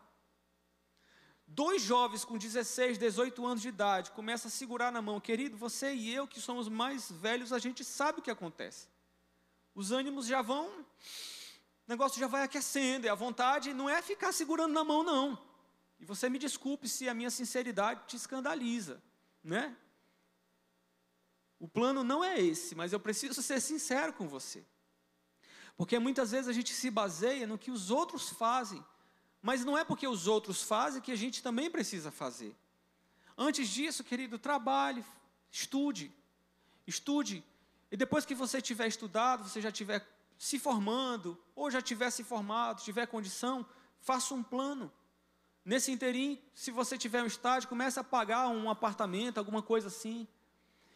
Dois 1.47 1.81
jovens 1.81 2.23
com 2.23 2.37
16, 2.37 2.99
18 2.99 3.43
anos 3.43 3.63
de 3.63 3.69
idade 3.69 4.11
começam 4.11 4.47
a 4.47 4.51
segurar 4.51 4.91
na 4.91 5.01
mão, 5.01 5.19
querido, 5.19 5.57
você 5.57 5.91
e 5.91 6.13
eu 6.13 6.27
que 6.27 6.39
somos 6.39 6.69
mais 6.69 7.11
velhos, 7.11 7.51
a 7.51 7.57
gente 7.57 7.83
sabe 7.83 8.19
o 8.19 8.21
que 8.21 8.29
acontece. 8.29 8.87
Os 9.73 9.91
ânimos 9.91 10.25
já 10.25 10.41
vão 10.41 10.85
o 11.87 11.91
negócio 11.91 12.19
já 12.19 12.27
vai 12.27 12.43
aquecendo, 12.43 13.05
e 13.05 13.09
a 13.09 13.15
vontade 13.15 13.73
não 13.73 13.89
é 13.89 14.01
ficar 14.01 14.31
segurando 14.31 14.73
na 14.73 14.83
mão, 14.83 15.03
não. 15.03 15.37
E 15.99 16.05
você 16.05 16.29
me 16.29 16.39
desculpe 16.39 16.87
se 16.87 17.09
a 17.09 17.13
minha 17.13 17.29
sinceridade 17.29 18.07
te 18.07 18.15
escandaliza, 18.15 19.03
né? 19.43 19.75
O 21.59 21.67
plano 21.67 22.03
não 22.03 22.23
é 22.23 22.39
esse, 22.39 22.75
mas 22.75 22.93
eu 22.93 22.99
preciso 22.99 23.41
ser 23.41 23.59
sincero 23.59 24.13
com 24.13 24.27
você. 24.27 24.65
Porque 25.75 25.99
muitas 25.99 26.31
vezes 26.31 26.47
a 26.47 26.53
gente 26.53 26.73
se 26.73 26.89
baseia 26.89 27.45
no 27.45 27.57
que 27.57 27.71
os 27.71 27.91
outros 27.91 28.29
fazem, 28.29 28.83
mas 29.41 29.65
não 29.65 29.77
é 29.77 29.83
porque 29.83 30.07
os 30.07 30.27
outros 30.27 30.63
fazem 30.63 31.01
que 31.01 31.11
a 31.11 31.15
gente 31.15 31.43
também 31.43 31.69
precisa 31.69 32.09
fazer. 32.09 32.55
Antes 33.37 33.67
disso, 33.67 34.03
querido, 34.03 34.39
trabalhe, 34.39 35.03
estude, 35.51 36.11
estude, 36.87 37.43
e 37.91 37.97
depois 37.97 38.25
que 38.25 38.33
você 38.33 38.61
tiver 38.61 38.87
estudado, 38.87 39.43
você 39.43 39.59
já 39.59 39.71
tiver 39.71 40.07
se 40.37 40.57
formando, 40.57 41.37
ou 41.53 41.69
já 41.69 41.81
tiver 41.81 42.09
se 42.09 42.23
formado, 42.23 42.81
tiver 42.81 43.05
condição, 43.05 43.65
faça 43.99 44.33
um 44.33 44.41
plano. 44.41 44.91
Nesse 45.63 45.91
interim, 45.91 46.41
se 46.55 46.71
você 46.71 46.97
tiver 46.97 47.21
um 47.21 47.27
estágio, 47.27 47.69
comece 47.69 47.99
a 47.99 48.03
pagar 48.03 48.47
um 48.47 48.69
apartamento, 48.69 49.37
alguma 49.37 49.61
coisa 49.61 49.89
assim. 49.89 50.27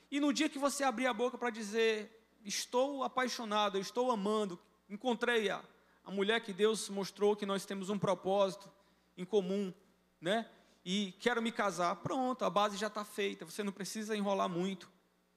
E 0.09 0.19
no 0.19 0.33
dia 0.33 0.49
que 0.49 0.57
você 0.57 0.83
abrir 0.83 1.05
a 1.05 1.13
boca 1.13 1.37
para 1.37 1.49
dizer, 1.49 2.27
estou 2.43 3.03
apaixonado, 3.03 3.77
estou 3.77 4.09
amando, 4.09 4.59
encontrei 4.89 5.49
a, 5.49 5.61
a 6.03 6.09
mulher 6.09 6.41
que 6.41 6.53
Deus 6.53 6.89
mostrou 6.89 7.35
que 7.35 7.45
nós 7.45 7.65
temos 7.65 7.89
um 7.89 7.99
propósito 7.99 8.71
em 9.17 9.25
comum, 9.25 9.73
né? 10.19 10.49
E 10.83 11.13
quero 11.19 11.41
me 11.41 11.51
casar, 11.51 11.95
pronto, 11.97 12.45
a 12.45 12.49
base 12.49 12.77
já 12.77 12.87
está 12.87 13.03
feita, 13.03 13.43
você 13.43 13.63
não 13.63 13.71
precisa 13.71 14.15
enrolar 14.15 14.47
muito. 14.47 14.89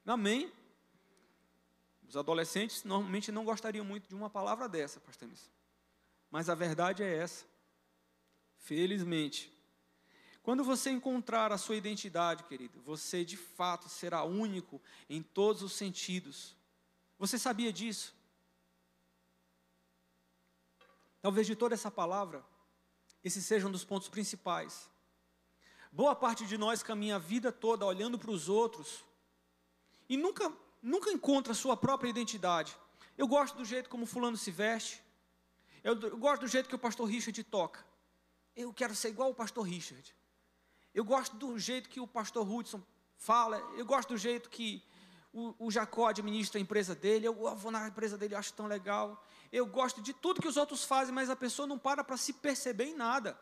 Amém? 0.07 0.53
Os 2.09 2.17
adolescentes 2.17 2.85
normalmente 2.85 3.31
não 3.31 3.45
gostariam 3.45 3.85
muito 3.85 4.09
de 4.09 4.15
uma 4.15 4.31
palavra 4.31 4.67
dessa, 4.67 4.99
pastor 4.99 5.29
Mas 6.31 6.49
a 6.49 6.55
verdade 6.55 7.03
é 7.03 7.17
essa. 7.19 7.45
Felizmente. 8.57 9.53
Quando 10.43 10.65
você 10.65 10.89
encontrar 10.89 11.53
a 11.53 11.59
sua 11.59 11.77
identidade, 11.77 12.45
querido, 12.45 12.81
você 12.81 13.23
de 13.23 13.37
fato 13.37 13.91
será 13.91 14.25
único 14.25 14.81
em 15.09 15.23
todos 15.23 15.63
os 15.63 15.75
sentidos. 15.75 16.57
Você 17.19 17.39
sabia 17.39 17.71
disso? 17.71 18.15
Talvez 21.21 21.47
de 21.47 21.55
toda 21.55 21.75
essa 21.75 21.91
palavra, 21.91 22.43
esse 23.23 23.43
seja 23.43 23.69
um 23.69 23.71
dos 23.71 23.85
pontos 23.85 24.09
principais. 24.09 24.89
Boa 25.93 26.17
parte 26.17 26.47
de 26.47 26.57
nós 26.57 26.83
caminha 26.83 27.17
a 27.17 27.19
vida 27.19 27.53
toda 27.53 27.85
olhando 27.85 28.19
para 28.19 28.31
os 28.31 28.49
outros 28.49 29.05
e 30.09 30.17
nunca, 30.17 30.51
nunca 30.83 31.11
encontra 31.11 31.53
a 31.53 31.57
sua 31.57 31.77
própria 31.77 32.09
identidade. 32.09 32.77
Eu 33.17 33.27
gosto 33.27 33.57
do 33.57 33.65
jeito 33.65 33.91
como 33.91 34.07
fulano 34.07 34.37
se 34.37 34.51
veste. 34.51 35.03
Eu, 35.83 35.99
eu 36.01 36.17
gosto 36.17 36.43
do 36.43 36.49
jeito 36.49 36.69
que 36.69 36.75
o 36.75 36.79
pastor 36.79 37.09
Richard 37.09 37.43
toca. 37.45 37.85
Eu 38.55 38.73
quero 38.73 38.95
ser 38.95 39.09
igual 39.09 39.31
o 39.31 39.35
pastor 39.35 39.65
Richard. 39.65 40.15
Eu 40.95 41.05
gosto 41.05 41.37
do 41.37 41.59
jeito 41.59 41.89
que 41.89 42.01
o 42.01 42.07
pastor 42.07 42.49
Hudson 42.49 42.83
fala. 43.17 43.59
Eu 43.77 43.85
gosto 43.85 44.11
do 44.11 44.17
jeito 44.17 44.49
que 44.49 44.83
o, 45.33 45.67
o 45.67 45.71
Jacó 45.71 46.09
administra 46.09 46.59
a 46.59 46.63
empresa 46.63 46.95
dele. 46.95 47.27
Eu, 47.27 47.37
eu 47.47 47.57
vou 47.57 47.71
na 47.71 47.89
empresa 47.89 48.17
dele, 48.17 48.35
eu 48.35 48.39
acho 48.39 48.53
tão 48.53 48.67
legal. 48.67 49.25
Eu 49.53 49.67
gosto 49.67 50.01
de 50.01 50.13
tudo 50.13 50.41
que 50.41 50.49
os 50.49 50.57
outros 50.57 50.85
fazem, 50.85 51.15
mas 51.15 51.31
a 51.31 51.37
pessoa 51.37 51.67
não 51.67 51.79
para 51.79 52.03
para 52.05 52.17
se 52.17 52.33
perceber 52.33 52.85
em 52.85 52.95
nada. 52.95 53.39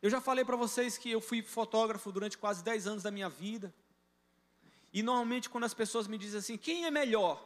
Eu 0.00 0.10
já 0.10 0.20
falei 0.20 0.44
para 0.44 0.56
vocês 0.56 0.98
que 0.98 1.10
eu 1.10 1.20
fui 1.20 1.42
fotógrafo 1.42 2.12
durante 2.12 2.36
quase 2.36 2.62
10 2.62 2.86
anos 2.86 3.02
da 3.02 3.10
minha 3.10 3.28
vida. 3.28 3.74
E 4.94 5.02
normalmente 5.02 5.50
quando 5.50 5.64
as 5.64 5.74
pessoas 5.74 6.06
me 6.06 6.16
dizem 6.16 6.38
assim, 6.38 6.56
quem 6.56 6.86
é 6.86 6.90
melhor? 6.90 7.44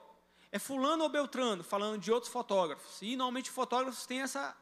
É 0.53 0.59
fulano 0.59 1.03
ou 1.03 1.09
Beltrano? 1.09 1.65
Falando 1.65 1.99
de 1.99 2.13
outros 2.13 2.31
fotógrafos. 2.31 3.01
E 3.01 3.17
normalmente 3.17 3.51
fotógrafos 3.51 4.05
têm 4.05 4.21
essa, 4.21 4.55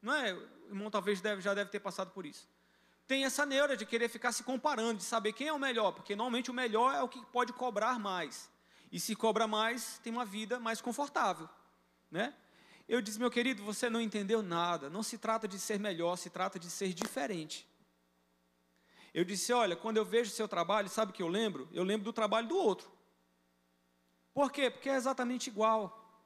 não 0.00 0.14
é? 0.14 0.32
O 0.32 0.68
irmão 0.68 0.88
talvez 0.88 1.20
deve, 1.20 1.42
já 1.42 1.52
deve 1.52 1.68
ter 1.68 1.80
passado 1.80 2.12
por 2.12 2.24
isso. 2.24 2.48
Tem 3.08 3.24
essa 3.24 3.44
neura 3.44 3.76
de 3.76 3.84
querer 3.84 4.08
ficar 4.08 4.30
se 4.30 4.44
comparando, 4.44 4.98
de 4.98 5.04
saber 5.04 5.32
quem 5.32 5.48
é 5.48 5.52
o 5.52 5.58
melhor, 5.58 5.92
porque 5.92 6.14
normalmente 6.14 6.48
o 6.48 6.54
melhor 6.54 6.94
é 6.94 7.02
o 7.02 7.08
que 7.08 7.20
pode 7.26 7.52
cobrar 7.52 7.98
mais. 7.98 8.48
E 8.92 9.00
se 9.00 9.16
cobra 9.16 9.48
mais, 9.48 9.98
tem 9.98 10.12
uma 10.12 10.24
vida 10.24 10.60
mais 10.60 10.80
confortável, 10.80 11.48
né? 12.10 12.32
Eu 12.88 13.02
disse, 13.02 13.18
meu 13.18 13.30
querido, 13.30 13.62
você 13.62 13.90
não 13.90 14.00
entendeu 14.00 14.42
nada. 14.42 14.88
Não 14.88 15.02
se 15.02 15.18
trata 15.18 15.46
de 15.46 15.58
ser 15.58 15.78
melhor, 15.78 16.16
se 16.16 16.30
trata 16.30 16.58
de 16.58 16.70
ser 16.70 16.94
diferente. 16.94 17.67
Eu 19.18 19.24
disse, 19.24 19.52
olha, 19.52 19.74
quando 19.74 19.96
eu 19.96 20.04
vejo 20.04 20.30
seu 20.30 20.46
trabalho, 20.46 20.88
sabe 20.88 21.10
o 21.10 21.12
que 21.12 21.24
eu 21.24 21.26
lembro? 21.26 21.68
Eu 21.72 21.82
lembro 21.82 22.04
do 22.04 22.12
trabalho 22.12 22.46
do 22.46 22.56
outro. 22.56 22.88
Por 24.32 24.52
quê? 24.52 24.70
Porque 24.70 24.88
é 24.88 24.94
exatamente 24.94 25.48
igual. 25.48 26.22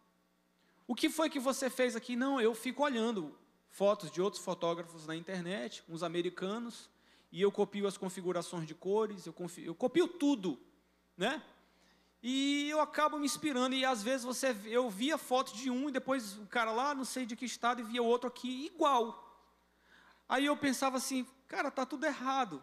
O 0.87 0.94
que 0.94 1.09
foi 1.09 1.31
que 1.31 1.40
você 1.40 1.70
fez 1.70 1.96
aqui? 1.96 2.14
Não, 2.14 2.38
eu 2.38 2.55
fico 2.55 2.83
olhando 2.83 3.35
fotos 3.70 4.11
de 4.11 4.20
outros 4.20 4.44
fotógrafos 4.44 5.07
na 5.07 5.16
internet, 5.16 5.83
uns 5.88 6.02
americanos, 6.02 6.90
e 7.33 7.40
eu 7.40 7.50
copio 7.50 7.87
as 7.87 7.96
configurações 7.96 8.66
de 8.66 8.74
cores, 8.74 9.24
eu, 9.24 9.33
confio, 9.33 9.64
eu 9.64 9.74
copio 9.74 10.07
tudo, 10.07 10.61
né? 11.16 11.42
E 12.22 12.68
eu 12.68 12.78
acabo 12.78 13.18
me 13.18 13.24
inspirando, 13.24 13.74
e 13.74 13.87
às 13.87 14.02
vezes 14.02 14.22
você, 14.22 14.55
eu 14.66 14.90
via 14.90 15.16
foto 15.16 15.57
de 15.57 15.70
um, 15.70 15.88
e 15.88 15.92
depois 15.92 16.37
o 16.37 16.46
cara 16.46 16.72
lá, 16.72 16.94
não 16.94 17.07
sei 17.07 17.24
de 17.24 17.37
que 17.37 17.46
estado, 17.46 17.81
e 17.81 17.85
via 17.85 18.02
outro 18.02 18.28
aqui, 18.28 18.66
igual. 18.66 19.35
Aí 20.28 20.44
eu 20.44 20.59
pensava 20.59 20.98
assim, 20.98 21.26
cara, 21.48 21.70
tá 21.70 21.87
tudo 21.87 22.05
errado. 22.05 22.62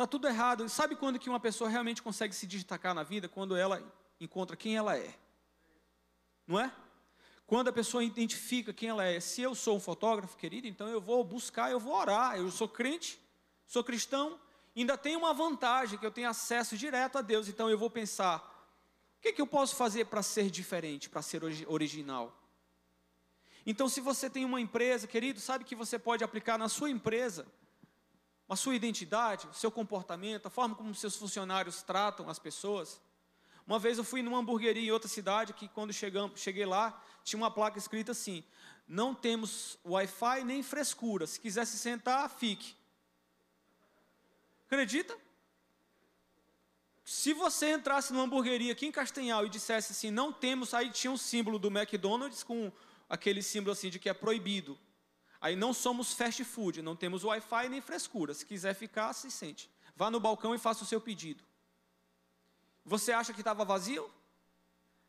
Tá 0.00 0.06
tudo 0.06 0.26
errado. 0.26 0.64
E 0.64 0.68
sabe 0.70 0.96
quando 0.96 1.18
que 1.18 1.28
uma 1.28 1.38
pessoa 1.38 1.68
realmente 1.68 2.00
consegue 2.00 2.34
se 2.34 2.46
destacar 2.46 2.94
na 2.94 3.02
vida? 3.02 3.28
Quando 3.28 3.54
ela 3.54 3.82
encontra 4.18 4.56
quem 4.56 4.74
ela 4.74 4.96
é. 4.96 5.14
Não 6.46 6.58
é? 6.58 6.72
Quando 7.46 7.68
a 7.68 7.72
pessoa 7.72 8.02
identifica 8.02 8.72
quem 8.72 8.88
ela 8.88 9.04
é. 9.04 9.20
Se 9.20 9.42
eu 9.42 9.54
sou 9.54 9.76
um 9.76 9.80
fotógrafo, 9.80 10.38
querido, 10.38 10.66
então 10.66 10.88
eu 10.88 11.02
vou 11.02 11.22
buscar, 11.22 11.70
eu 11.70 11.78
vou 11.78 11.92
orar. 11.92 12.38
Eu 12.38 12.50
sou 12.50 12.66
crente, 12.66 13.20
sou 13.66 13.84
cristão, 13.84 14.40
ainda 14.74 14.96
tem 14.96 15.16
uma 15.16 15.34
vantagem, 15.34 15.98
que 15.98 16.06
eu 16.06 16.10
tenho 16.10 16.30
acesso 16.30 16.78
direto 16.78 17.18
a 17.18 17.20
Deus. 17.20 17.46
Então 17.46 17.68
eu 17.68 17.76
vou 17.76 17.90
pensar: 17.90 18.38
o 19.18 19.20
que, 19.20 19.34
que 19.34 19.42
eu 19.42 19.46
posso 19.46 19.76
fazer 19.76 20.06
para 20.06 20.22
ser 20.22 20.48
diferente, 20.48 21.10
para 21.10 21.20
ser 21.20 21.42
original? 21.66 22.34
Então, 23.66 23.86
se 23.86 24.00
você 24.00 24.30
tem 24.30 24.46
uma 24.46 24.62
empresa, 24.62 25.06
querido, 25.06 25.40
sabe 25.40 25.62
que 25.62 25.74
você 25.74 25.98
pode 25.98 26.24
aplicar 26.24 26.56
na 26.56 26.70
sua 26.70 26.88
empresa 26.88 27.46
a 28.50 28.56
sua 28.56 28.74
identidade, 28.74 29.46
o 29.46 29.54
seu 29.54 29.70
comportamento, 29.70 30.46
a 30.46 30.50
forma 30.50 30.74
como 30.74 30.92
seus 30.92 31.14
funcionários 31.14 31.82
tratam 31.82 32.28
as 32.28 32.38
pessoas. 32.38 33.00
Uma 33.64 33.78
vez 33.78 33.96
eu 33.96 34.02
fui 34.02 34.22
numa 34.22 34.38
hamburgueria 34.38 34.82
em 34.82 34.90
outra 34.90 35.08
cidade 35.08 35.52
que 35.52 35.68
quando 35.68 35.92
chegamos, 35.92 36.40
cheguei 36.40 36.66
lá, 36.66 37.00
tinha 37.22 37.38
uma 37.38 37.50
placa 37.50 37.78
escrita 37.78 38.10
assim: 38.10 38.42
"Não 38.88 39.14
temos 39.14 39.78
Wi-Fi 39.84 40.42
nem 40.42 40.64
frescura. 40.64 41.28
Se 41.28 41.38
quiser 41.38 41.64
se 41.64 41.78
sentar, 41.78 42.28
fique". 42.28 42.74
Acredita? 44.66 45.16
Se 47.04 47.32
você 47.32 47.72
entrasse 47.72 48.12
numa 48.12 48.24
hamburgueria 48.24 48.72
aqui 48.72 48.86
em 48.86 48.92
Castanhal 48.92 49.46
e 49.46 49.48
dissesse 49.48 49.92
assim, 49.92 50.10
não 50.10 50.32
temos, 50.32 50.74
aí 50.74 50.90
tinha 50.90 51.10
um 51.10 51.16
símbolo 51.16 51.58
do 51.58 51.68
McDonald's 51.68 52.42
com 52.42 52.70
aquele 53.08 53.42
símbolo 53.42 53.72
assim 53.72 53.90
de 53.90 53.98
que 53.98 54.08
é 54.08 54.14
proibido. 54.14 54.78
Aí 55.40 55.56
não 55.56 55.72
somos 55.72 56.12
fast 56.12 56.44
food, 56.44 56.82
não 56.82 56.94
temos 56.94 57.24
Wi-Fi 57.24 57.68
nem 57.68 57.80
frescura. 57.80 58.34
Se 58.34 58.44
quiser 58.44 58.74
ficar, 58.74 59.12
se 59.12 59.30
sente. 59.30 59.70
Vá 59.96 60.10
no 60.10 60.20
balcão 60.20 60.54
e 60.54 60.58
faça 60.58 60.84
o 60.84 60.86
seu 60.86 61.00
pedido. 61.00 61.42
Você 62.84 63.12
acha 63.12 63.32
que 63.32 63.40
estava 63.40 63.64
vazio? 63.64 64.10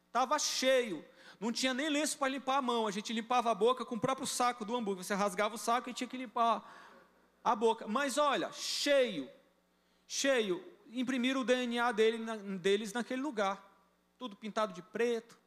Estava 0.07 0.37
cheio. 0.39 1.03
Não 1.39 1.51
tinha 1.51 1.73
nem 1.73 1.89
lenço 1.89 2.17
para 2.17 2.29
limpar 2.29 2.57
a 2.57 2.61
mão. 2.61 2.87
A 2.87 2.91
gente 2.91 3.11
limpava 3.11 3.51
a 3.51 3.55
boca 3.55 3.83
com 3.83 3.95
o 3.95 3.99
próprio 3.99 4.27
saco 4.27 4.63
do 4.63 4.75
hambúrguer. 4.75 5.03
Você 5.03 5.13
rasgava 5.13 5.55
o 5.55 5.57
saco 5.57 5.89
e 5.89 5.93
tinha 5.93 6.07
que 6.07 6.17
limpar 6.17 6.63
a 7.43 7.55
boca. 7.55 7.87
Mas 7.87 8.17
olha, 8.17 8.51
cheio 8.51 9.29
cheio, 10.11 10.61
imprimiram 10.91 11.39
o 11.39 11.45
DNA 11.45 11.89
dele, 11.93 12.17
na, 12.17 12.35
deles 12.35 12.91
naquele 12.91 13.21
lugar. 13.21 13.65
Tudo 14.19 14.35
pintado 14.35 14.73
de 14.73 14.81
preto. 14.81 15.39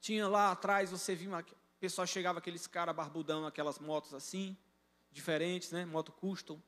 Tinha 0.00 0.26
lá 0.26 0.50
atrás, 0.50 0.90
você 0.90 1.14
viu, 1.14 1.30
o 1.80 1.86
pessoal 1.88 2.06
chegava 2.06 2.38
aqueles 2.38 2.66
caras 2.66 2.94
barbudão, 2.94 3.46
aquelas 3.46 3.78
motos 3.78 4.12
assim, 4.12 4.56
diferentes, 5.10 5.72
né? 5.72 5.84
Moto 5.84 6.12
custom. 6.12 6.60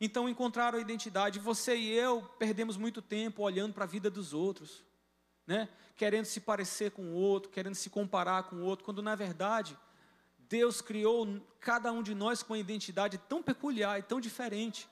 Então 0.00 0.28
encontraram 0.28 0.78
a 0.78 0.80
identidade. 0.80 1.38
Você 1.38 1.76
e 1.76 1.92
eu 1.92 2.22
perdemos 2.38 2.76
muito 2.76 3.00
tempo 3.00 3.42
olhando 3.42 3.72
para 3.72 3.84
a 3.84 3.86
vida 3.86 4.10
dos 4.10 4.34
outros, 4.34 4.84
né? 5.46 5.68
Querendo 5.96 6.24
se 6.24 6.40
parecer 6.40 6.90
com 6.90 7.02
o 7.02 7.14
outro, 7.14 7.50
querendo 7.50 7.76
se 7.76 7.88
comparar 7.88 8.42
com 8.42 8.56
o 8.56 8.64
outro, 8.64 8.84
quando 8.84 9.00
na 9.00 9.14
verdade 9.14 9.78
Deus 10.48 10.80
criou 10.82 11.40
cada 11.60 11.92
um 11.92 12.02
de 12.02 12.14
nós 12.14 12.42
com 12.42 12.52
uma 12.52 12.58
identidade 12.58 13.16
tão 13.16 13.42
peculiar 13.42 13.98
e 13.98 14.02
tão 14.02 14.20
diferente 14.20 14.88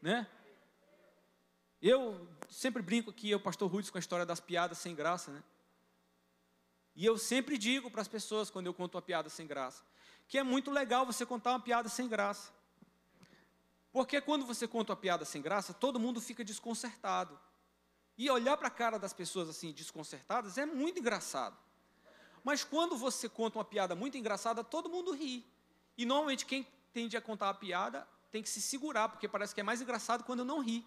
né? 0.00 0.26
Eu 1.80 2.26
sempre 2.48 2.82
brinco 2.82 3.10
aqui, 3.10 3.30
eu, 3.30 3.38
pastor 3.38 3.70
Rudes, 3.70 3.90
com 3.90 3.98
a 3.98 4.00
história 4.00 4.26
das 4.26 4.40
piadas 4.40 4.78
sem 4.78 4.94
graça, 4.94 5.30
né? 5.30 5.42
E 6.98 7.06
eu 7.06 7.16
sempre 7.16 7.56
digo 7.56 7.88
para 7.92 8.02
as 8.02 8.08
pessoas, 8.08 8.50
quando 8.50 8.66
eu 8.66 8.74
conto 8.74 8.96
uma 8.96 9.02
piada 9.02 9.28
sem 9.28 9.46
graça, 9.46 9.84
que 10.26 10.36
é 10.36 10.42
muito 10.42 10.68
legal 10.68 11.06
você 11.06 11.24
contar 11.24 11.52
uma 11.52 11.60
piada 11.60 11.88
sem 11.88 12.08
graça. 12.08 12.50
Porque 13.92 14.20
quando 14.20 14.44
você 14.44 14.66
conta 14.66 14.90
uma 14.90 14.96
piada 14.96 15.24
sem 15.24 15.40
graça, 15.40 15.72
todo 15.72 16.00
mundo 16.00 16.20
fica 16.20 16.42
desconcertado. 16.42 17.38
E 18.16 18.28
olhar 18.28 18.56
para 18.56 18.66
a 18.66 18.70
cara 18.70 18.98
das 18.98 19.12
pessoas 19.12 19.48
assim, 19.48 19.70
desconcertadas, 19.70 20.58
é 20.58 20.66
muito 20.66 20.98
engraçado. 20.98 21.56
Mas 22.42 22.64
quando 22.64 22.96
você 22.96 23.28
conta 23.28 23.58
uma 23.58 23.64
piada 23.64 23.94
muito 23.94 24.18
engraçada, 24.18 24.64
todo 24.64 24.90
mundo 24.90 25.12
ri. 25.12 25.46
E 25.96 26.04
normalmente 26.04 26.44
quem 26.44 26.66
tende 26.92 27.16
a 27.16 27.20
contar 27.20 27.50
a 27.50 27.54
piada 27.54 28.08
tem 28.32 28.42
que 28.42 28.48
se 28.48 28.60
segurar, 28.60 29.08
porque 29.08 29.28
parece 29.28 29.54
que 29.54 29.60
é 29.60 29.64
mais 29.64 29.80
engraçado 29.80 30.24
quando 30.24 30.44
não 30.44 30.58
ri. 30.58 30.84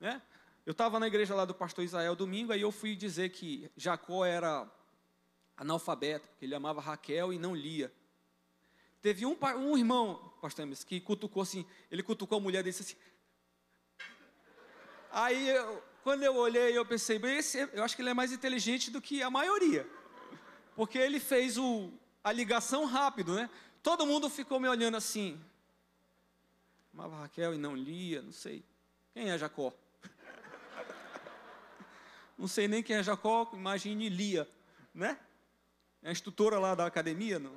Né? 0.00 0.22
Eu 0.64 0.72
estava 0.72 0.98
na 0.98 1.06
igreja 1.06 1.34
lá 1.34 1.44
do 1.44 1.54
pastor 1.54 1.84
Israel 1.84 2.16
domingo, 2.16 2.54
aí 2.54 2.62
eu 2.62 2.72
fui 2.72 2.96
dizer 2.96 3.28
que 3.32 3.70
Jacó 3.76 4.24
era 4.24 4.66
analfabeto, 5.56 6.28
porque 6.28 6.44
ele 6.44 6.54
amava 6.54 6.80
Raquel 6.80 7.32
e 7.32 7.38
não 7.38 7.54
lia. 7.54 7.92
Teve 9.00 9.24
um, 9.24 9.36
um 9.56 9.78
irmão, 9.78 10.32
pastor 10.40 10.64
Emerson, 10.64 10.86
que 10.86 11.00
cutucou 11.00 11.42
assim, 11.42 11.66
ele 11.90 12.02
cutucou 12.02 12.38
a 12.38 12.40
mulher 12.40 12.62
dele 12.62 12.76
e 12.76 12.78
disse 12.78 12.94
assim. 12.94 13.02
Aí, 15.10 15.48
eu, 15.48 15.82
quando 16.02 16.22
eu 16.22 16.34
olhei, 16.34 16.76
eu 16.76 16.84
pensei, 16.84 17.18
esse, 17.24 17.58
eu 17.72 17.82
acho 17.82 17.96
que 17.96 18.02
ele 18.02 18.10
é 18.10 18.14
mais 18.14 18.32
inteligente 18.32 18.90
do 18.90 19.00
que 19.00 19.22
a 19.22 19.30
maioria. 19.30 19.88
Porque 20.74 20.98
ele 20.98 21.18
fez 21.18 21.56
o, 21.56 21.90
a 22.22 22.32
ligação 22.32 22.84
rápido, 22.84 23.34
né? 23.34 23.48
Todo 23.82 24.04
mundo 24.04 24.28
ficou 24.28 24.60
me 24.60 24.68
olhando 24.68 24.96
assim. 24.96 25.40
Amava 26.92 27.16
Raquel 27.16 27.54
e 27.54 27.58
não 27.58 27.74
lia, 27.74 28.20
não 28.22 28.32
sei. 28.32 28.64
Quem 29.14 29.30
é 29.30 29.38
Jacó? 29.38 29.72
Não 32.36 32.46
sei 32.46 32.68
nem 32.68 32.82
quem 32.82 32.96
é 32.96 33.02
Jacó, 33.02 33.50
imagine 33.54 34.10
Lia, 34.10 34.46
né? 34.94 35.18
É 36.06 36.10
a 36.10 36.12
instrutora 36.12 36.56
lá 36.60 36.72
da 36.72 36.86
academia, 36.86 37.36
não, 37.36 37.52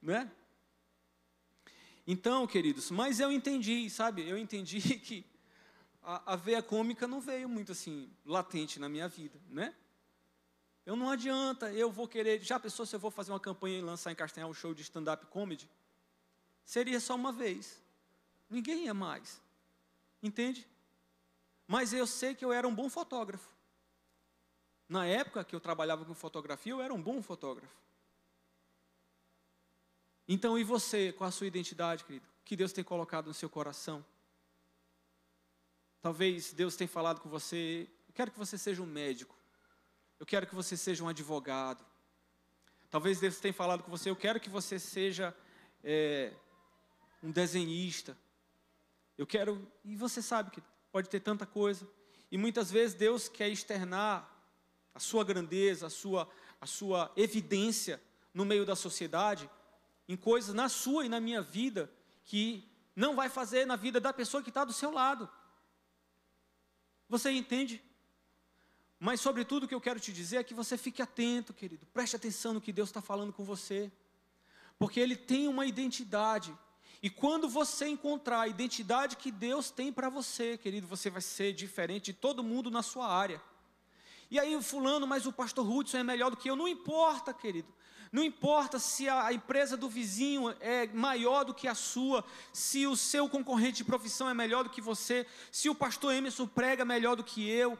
né? 0.00 0.30
Então, 2.06 2.46
queridos, 2.46 2.88
mas 2.88 3.18
eu 3.18 3.32
entendi, 3.32 3.90
sabe? 3.90 4.28
Eu 4.28 4.38
entendi 4.38 4.78
que 5.00 5.26
a, 6.00 6.34
a 6.34 6.36
veia 6.36 6.62
cômica 6.62 7.08
não 7.08 7.20
veio 7.20 7.48
muito 7.48 7.72
assim, 7.72 8.08
latente 8.24 8.78
na 8.78 8.88
minha 8.88 9.08
vida, 9.08 9.40
né? 9.50 9.74
Eu 10.86 10.94
não 10.94 11.10
adianta, 11.10 11.72
eu 11.72 11.90
vou 11.90 12.06
querer. 12.06 12.40
Já 12.44 12.60
pensou 12.60 12.86
se 12.86 12.94
eu 12.94 13.00
vou 13.00 13.10
fazer 13.10 13.32
uma 13.32 13.40
campanha 13.40 13.80
e 13.80 13.82
lançar 13.82 14.12
em 14.12 14.14
Castanhal 14.14 14.50
um 14.50 14.54
show 14.54 14.72
de 14.72 14.82
stand-up 14.82 15.26
comedy? 15.26 15.68
Seria 16.64 17.00
só 17.00 17.16
uma 17.16 17.32
vez. 17.32 17.82
Ninguém 18.48 18.84
ia 18.84 18.94
mais. 18.94 19.42
Entende? 20.22 20.64
Mas 21.66 21.92
eu 21.92 22.06
sei 22.06 22.36
que 22.36 22.44
eu 22.44 22.52
era 22.52 22.68
um 22.68 22.74
bom 22.74 22.88
fotógrafo. 22.88 23.53
Na 24.88 25.06
época 25.06 25.44
que 25.44 25.54
eu 25.54 25.60
trabalhava 25.60 26.04
com 26.04 26.14
fotografia, 26.14 26.72
eu 26.72 26.80
era 26.80 26.92
um 26.92 27.00
bom 27.00 27.22
fotógrafo. 27.22 27.74
Então, 30.26 30.58
e 30.58 30.64
você, 30.64 31.12
com 31.12 31.24
a 31.24 31.30
sua 31.30 31.46
identidade, 31.46 32.04
querido? 32.04 32.26
Que 32.44 32.56
Deus 32.56 32.72
tem 32.72 32.84
colocado 32.84 33.26
no 33.26 33.34
seu 33.34 33.48
coração? 33.48 34.04
Talvez 36.00 36.52
Deus 36.52 36.76
tenha 36.76 36.88
falado 36.88 37.20
com 37.20 37.28
você, 37.28 37.88
eu 38.08 38.12
quero 38.12 38.30
que 38.30 38.38
você 38.38 38.58
seja 38.58 38.82
um 38.82 38.86
médico. 38.86 39.34
Eu 40.18 40.26
quero 40.26 40.46
que 40.46 40.54
você 40.54 40.76
seja 40.76 41.02
um 41.02 41.08
advogado. 41.08 41.84
Talvez 42.90 43.20
Deus 43.20 43.38
tenha 43.40 43.54
falado 43.54 43.82
com 43.82 43.90
você, 43.90 44.10
eu 44.10 44.16
quero 44.16 44.38
que 44.38 44.48
você 44.48 44.78
seja 44.78 45.34
é, 45.82 46.32
um 47.22 47.30
desenhista. 47.30 48.16
Eu 49.16 49.26
quero, 49.26 49.66
e 49.84 49.96
você 49.96 50.20
sabe 50.20 50.50
que 50.50 50.62
pode 50.92 51.08
ter 51.08 51.20
tanta 51.20 51.46
coisa. 51.46 51.88
E 52.30 52.38
muitas 52.38 52.70
vezes 52.70 52.94
Deus 52.94 53.28
quer 53.28 53.48
externar 53.48 54.33
a 54.94 55.00
sua 55.00 55.24
grandeza, 55.24 55.88
a 55.88 55.90
sua, 55.90 56.28
a 56.60 56.66
sua 56.66 57.10
evidência 57.16 58.00
no 58.32 58.44
meio 58.44 58.64
da 58.64 58.76
sociedade, 58.76 59.50
em 60.08 60.16
coisas 60.16 60.54
na 60.54 60.68
sua 60.68 61.04
e 61.04 61.08
na 61.08 61.20
minha 61.20 61.42
vida, 61.42 61.90
que 62.24 62.68
não 62.94 63.16
vai 63.16 63.28
fazer 63.28 63.66
na 63.66 63.76
vida 63.76 64.00
da 64.00 64.12
pessoa 64.12 64.42
que 64.42 64.50
está 64.50 64.64
do 64.64 64.72
seu 64.72 64.90
lado. 64.90 65.28
Você 67.08 67.30
entende? 67.30 67.82
Mas, 68.98 69.20
sobretudo, 69.20 69.64
o 69.64 69.68
que 69.68 69.74
eu 69.74 69.80
quero 69.80 70.00
te 70.00 70.12
dizer 70.12 70.38
é 70.38 70.44
que 70.44 70.54
você 70.54 70.78
fique 70.78 71.02
atento, 71.02 71.52
querido. 71.52 71.84
Preste 71.86 72.16
atenção 72.16 72.54
no 72.54 72.60
que 72.60 72.72
Deus 72.72 72.88
está 72.88 73.02
falando 73.02 73.32
com 73.32 73.44
você. 73.44 73.90
Porque 74.78 75.00
Ele 75.00 75.16
tem 75.16 75.46
uma 75.48 75.66
identidade. 75.66 76.56
E 77.02 77.10
quando 77.10 77.48
você 77.48 77.86
encontrar 77.86 78.40
a 78.40 78.48
identidade 78.48 79.16
que 79.16 79.30
Deus 79.30 79.70
tem 79.70 79.92
para 79.92 80.08
você, 80.08 80.56
querido, 80.56 80.86
você 80.86 81.10
vai 81.10 81.20
ser 81.20 81.52
diferente 81.52 82.06
de 82.06 82.12
todo 82.14 82.42
mundo 82.42 82.70
na 82.70 82.82
sua 82.82 83.06
área. 83.06 83.42
E 84.34 84.38
aí, 84.40 84.60
fulano, 84.60 85.06
mas 85.06 85.26
o 85.26 85.32
pastor 85.32 85.64
Hudson 85.64 85.98
é 85.98 86.02
melhor 86.02 86.28
do 86.28 86.36
que 86.36 86.50
eu. 86.50 86.56
Não 86.56 86.66
importa, 86.66 87.32
querido. 87.32 87.72
Não 88.10 88.20
importa 88.20 88.80
se 88.80 89.08
a 89.08 89.32
empresa 89.32 89.76
do 89.76 89.88
vizinho 89.88 90.52
é 90.58 90.88
maior 90.88 91.44
do 91.44 91.54
que 91.54 91.68
a 91.68 91.74
sua, 91.76 92.24
se 92.52 92.84
o 92.84 92.96
seu 92.96 93.28
concorrente 93.28 93.76
de 93.76 93.84
profissão 93.84 94.28
é 94.28 94.34
melhor 94.34 94.64
do 94.64 94.70
que 94.70 94.80
você, 94.80 95.24
se 95.52 95.70
o 95.70 95.74
pastor 95.74 96.12
Emerson 96.12 96.48
prega 96.48 96.84
melhor 96.84 97.14
do 97.14 97.22
que 97.22 97.48
eu. 97.48 97.78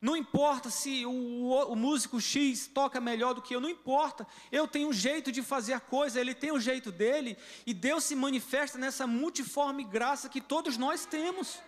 Não 0.00 0.16
importa 0.16 0.70
se 0.70 1.06
o, 1.06 1.10
o, 1.10 1.72
o, 1.72 1.76
músico 1.76 2.20
X 2.20 2.66
toca 2.66 3.00
melhor 3.00 3.32
do 3.32 3.40
que 3.40 3.54
eu, 3.54 3.60
não 3.60 3.70
importa. 3.70 4.26
Eu 4.50 4.66
tenho 4.66 4.88
um 4.88 4.92
jeito 4.92 5.30
de 5.30 5.40
fazer 5.40 5.74
a 5.74 5.78
coisa, 5.78 6.20
ele 6.20 6.34
tem 6.34 6.50
o 6.50 6.56
um 6.56 6.60
jeito 6.60 6.90
dele, 6.90 7.38
e 7.64 7.72
Deus 7.72 8.02
se 8.02 8.16
manifesta 8.16 8.76
nessa 8.76 9.06
multiforme 9.06 9.84
graça 9.84 10.28
que 10.28 10.40
todos 10.40 10.76
nós 10.76 11.06
temos. 11.06 11.60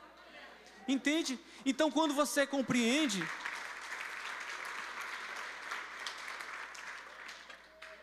Entende? 0.88 1.38
Então, 1.64 1.88
quando 1.88 2.14
você 2.14 2.44
compreende, 2.44 3.22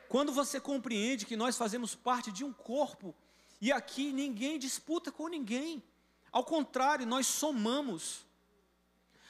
Quando 0.07 0.31
você 0.31 0.59
compreende 0.59 1.25
que 1.25 1.35
nós 1.35 1.57
fazemos 1.57 1.95
parte 1.95 2.31
de 2.31 2.43
um 2.43 2.53
corpo, 2.53 3.15
e 3.59 3.71
aqui 3.71 4.11
ninguém 4.11 4.59
disputa 4.59 5.11
com 5.11 5.27
ninguém, 5.27 5.83
ao 6.31 6.43
contrário, 6.43 7.05
nós 7.05 7.27
somamos. 7.27 8.25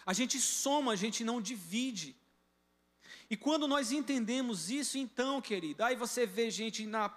A 0.06 0.14
gente 0.14 0.40
soma, 0.40 0.92
a 0.92 0.96
gente 0.96 1.24
não 1.24 1.42
divide. 1.42 2.16
E 3.30 3.38
quando 3.38 3.68
nós 3.68 3.92
entendemos 3.92 4.70
isso, 4.70 4.98
então, 4.98 5.42
querido, 5.42 5.84
aí 5.84 5.96
você 5.96 6.26
vê 6.26 6.50
gente 6.50 6.86
na. 6.86 7.16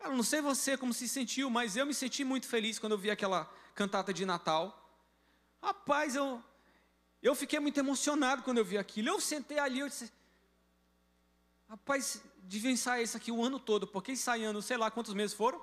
Eu 0.00 0.16
não 0.16 0.22
sei 0.22 0.40
você 0.40 0.76
como 0.76 0.92
se 0.92 1.08
sentiu, 1.08 1.48
mas 1.48 1.76
eu 1.76 1.86
me 1.86 1.94
senti 1.94 2.24
muito 2.24 2.46
feliz 2.46 2.78
quando 2.78 2.92
eu 2.92 2.98
vi 2.98 3.10
aquela 3.10 3.44
cantata 3.74 4.12
de 4.12 4.24
Natal. 4.24 4.80
Rapaz, 5.62 6.14
eu, 6.14 6.42
eu 7.22 7.34
fiquei 7.34 7.58
muito 7.58 7.78
emocionado 7.78 8.42
quando 8.42 8.58
eu 8.58 8.64
vi 8.64 8.76
aquilo. 8.76 9.08
Eu 9.08 9.20
sentei 9.20 9.58
ali, 9.58 9.80
eu 9.80 9.88
disse. 9.88 10.12
Rapaz, 11.68 12.22
devia 12.44 12.70
ensaiar 12.70 13.02
isso 13.02 13.16
aqui 13.16 13.32
o 13.32 13.42
ano 13.42 13.58
todo, 13.58 13.86
porque 13.86 14.12
ensaiando, 14.12 14.60
sei 14.62 14.76
lá 14.76 14.90
quantos 14.90 15.14
meses 15.14 15.34
foram? 15.34 15.60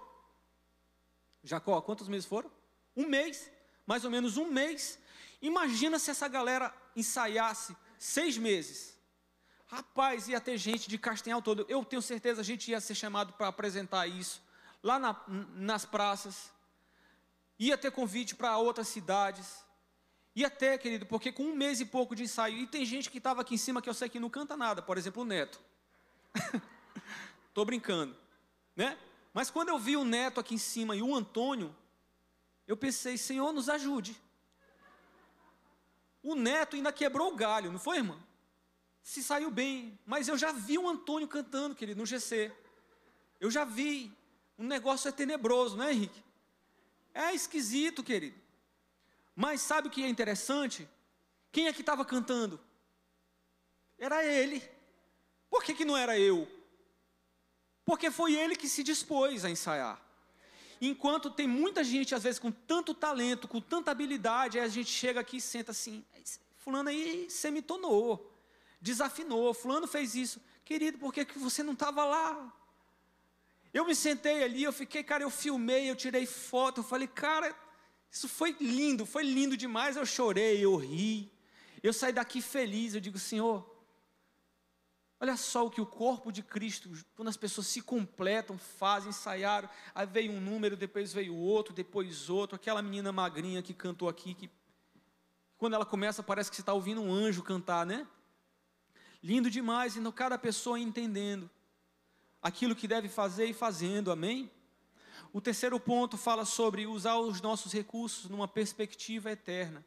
Jacó, 1.43 1.79
quantos 1.81 2.07
meses 2.07 2.25
foram? 2.25 2.51
Um 2.95 3.07
mês, 3.07 3.49
mais 3.85 4.03
ou 4.05 4.11
menos 4.11 4.37
um 4.37 4.45
mês. 4.45 4.99
Imagina 5.41 5.97
se 5.97 6.11
essa 6.11 6.27
galera 6.27 6.73
ensaiasse 6.95 7.75
seis 7.97 8.37
meses. 8.37 8.97
Rapaz, 9.65 10.27
ia 10.27 10.41
ter 10.41 10.57
gente 10.57 10.89
de 10.89 10.97
Castanhal 10.97 11.41
todo. 11.41 11.65
Eu 11.69 11.83
tenho 11.85 12.01
certeza 12.01 12.41
a 12.41 12.43
gente 12.43 12.69
ia 12.69 12.81
ser 12.81 12.93
chamado 12.93 13.33
para 13.33 13.47
apresentar 13.47 14.05
isso 14.05 14.41
lá 14.83 14.99
na, 14.99 15.19
nas 15.55 15.85
praças. 15.85 16.51
Ia 17.57 17.77
ter 17.77 17.91
convite 17.91 18.35
para 18.35 18.57
outras 18.57 18.87
cidades. 18.87 19.63
Ia 20.35 20.49
ter, 20.49 20.77
querido, 20.77 21.05
porque 21.05 21.31
com 21.31 21.43
um 21.43 21.55
mês 21.55 21.79
e 21.79 21.85
pouco 21.85 22.15
de 22.15 22.23
ensaio, 22.23 22.57
e 22.57 22.67
tem 22.67 22.85
gente 22.85 23.09
que 23.09 23.17
estava 23.17 23.41
aqui 23.41 23.55
em 23.55 23.57
cima 23.57 23.81
que 23.81 23.89
eu 23.89 23.93
sei 23.93 24.09
que 24.09 24.19
não 24.19 24.29
canta 24.29 24.55
nada, 24.55 24.81
por 24.81 24.97
exemplo, 24.97 25.23
o 25.23 25.25
Neto. 25.25 25.59
Estou 27.47 27.65
brincando, 27.65 28.15
né? 28.75 28.97
Mas 29.33 29.49
quando 29.49 29.69
eu 29.69 29.79
vi 29.79 29.95
o 29.95 30.03
Neto 30.03 30.39
aqui 30.39 30.55
em 30.55 30.57
cima 30.57 30.95
e 30.95 31.01
o 31.01 31.15
Antônio, 31.15 31.75
eu 32.67 32.75
pensei, 32.75 33.17
Senhor, 33.17 33.51
nos 33.51 33.69
ajude. 33.69 34.19
O 36.23 36.35
Neto 36.35 36.75
ainda 36.75 36.91
quebrou 36.91 37.31
o 37.31 37.35
galho, 37.35 37.71
não 37.71 37.79
foi, 37.79 37.97
irmã? 37.97 38.17
Se 39.01 39.23
saiu 39.23 39.49
bem, 39.49 39.97
mas 40.05 40.27
eu 40.27 40.37
já 40.37 40.51
vi 40.51 40.77
o 40.77 40.87
Antônio 40.87 41.27
cantando, 41.27 41.75
querido, 41.75 41.99
no 41.99 42.05
GC. 42.05 42.51
Eu 43.39 43.49
já 43.49 43.65
vi. 43.65 44.15
O 44.57 44.63
negócio 44.63 45.09
é 45.09 45.11
tenebroso, 45.11 45.75
não 45.75 45.85
é, 45.85 45.91
Henrique? 45.91 46.23
É 47.13 47.33
esquisito, 47.33 48.03
querido. 48.03 48.39
Mas 49.35 49.61
sabe 49.61 49.87
o 49.87 49.91
que 49.91 50.03
é 50.03 50.07
interessante? 50.07 50.87
Quem 51.51 51.67
é 51.67 51.73
que 51.73 51.81
estava 51.81 52.05
cantando? 52.05 52.59
Era 53.97 54.23
ele. 54.23 54.63
Por 55.51 55.63
que, 55.63 55.75
que 55.75 55.85
não 55.85 55.97
era 55.97 56.17
eu? 56.17 56.47
Porque 57.83 58.09
foi 58.09 58.33
ele 58.33 58.55
que 58.55 58.69
se 58.69 58.81
dispôs 58.81 59.43
a 59.43 59.49
ensaiar. 59.49 60.01
Enquanto 60.79 61.29
tem 61.29 61.45
muita 61.45 61.83
gente, 61.83 62.15
às 62.15 62.23
vezes, 62.23 62.39
com 62.39 62.51
tanto 62.51 62.93
talento, 62.93 63.47
com 63.49 63.59
tanta 63.59 63.91
habilidade, 63.91 64.57
aí 64.57 64.65
a 64.65 64.69
gente 64.69 64.89
chega 64.89 65.19
aqui 65.19 65.37
e 65.37 65.41
senta 65.41 65.71
assim, 65.71 66.03
fulano 66.57 66.89
aí 66.89 67.29
semitonou, 67.29 68.33
desafinou, 68.79 69.53
fulano 69.53 69.85
fez 69.85 70.15
isso. 70.15 70.41
Querido, 70.63 70.97
por 70.97 71.13
que, 71.13 71.25
que 71.25 71.37
você 71.37 71.61
não 71.61 71.73
estava 71.73 72.05
lá? 72.05 72.51
Eu 73.73 73.85
me 73.85 73.93
sentei 73.93 74.43
ali, 74.43 74.63
eu 74.63 74.73
fiquei, 74.73 75.03
cara, 75.03 75.23
eu 75.23 75.29
filmei, 75.29 75.89
eu 75.89 75.95
tirei 75.95 76.25
foto, 76.25 76.79
eu 76.79 76.83
falei, 76.83 77.07
cara, 77.07 77.53
isso 78.09 78.27
foi 78.27 78.55
lindo, 78.59 79.05
foi 79.05 79.23
lindo 79.23 79.55
demais. 79.57 79.97
Eu 79.97 80.05
chorei, 80.05 80.63
eu 80.63 80.75
ri, 80.77 81.31
eu 81.83 81.93
saí 81.93 82.13
daqui 82.13 82.41
feliz. 82.41 82.93
Eu 82.93 83.01
digo, 83.01 83.19
Senhor, 83.19 83.70
Olha 85.23 85.37
só 85.37 85.67
o 85.67 85.69
que 85.69 85.79
o 85.79 85.85
corpo 85.85 86.31
de 86.31 86.41
Cristo, 86.41 86.89
quando 87.15 87.27
as 87.27 87.37
pessoas 87.37 87.67
se 87.67 87.79
completam, 87.79 88.57
fazem, 88.57 89.09
ensaiaram, 89.09 89.69
aí 89.93 90.07
veio 90.07 90.31
um 90.31 90.41
número, 90.41 90.75
depois 90.75 91.13
veio 91.13 91.35
outro, 91.35 91.75
depois 91.75 92.27
outro, 92.27 92.55
aquela 92.55 92.81
menina 92.81 93.11
magrinha 93.11 93.61
que 93.61 93.71
cantou 93.71 94.09
aqui, 94.09 94.33
que 94.33 94.49
quando 95.59 95.75
ela 95.75 95.85
começa 95.85 96.23
parece 96.23 96.49
que 96.49 96.55
você 96.55 96.63
está 96.63 96.73
ouvindo 96.73 97.03
um 97.03 97.13
anjo 97.13 97.43
cantar, 97.43 97.85
né? 97.85 98.07
Lindo 99.21 99.47
demais, 99.47 99.95
e 99.95 100.11
cada 100.11 100.39
pessoa 100.39 100.79
entendendo 100.79 101.47
aquilo 102.41 102.75
que 102.75 102.87
deve 102.87 103.07
fazer 103.07 103.45
e 103.45 103.53
fazendo, 103.53 104.11
amém? 104.11 104.49
O 105.31 105.39
terceiro 105.39 105.79
ponto 105.79 106.17
fala 106.17 106.45
sobre 106.45 106.87
usar 106.87 107.17
os 107.17 107.41
nossos 107.41 107.71
recursos 107.71 108.27
numa 108.27 108.47
perspectiva 108.47 109.29
eterna. 109.29 109.85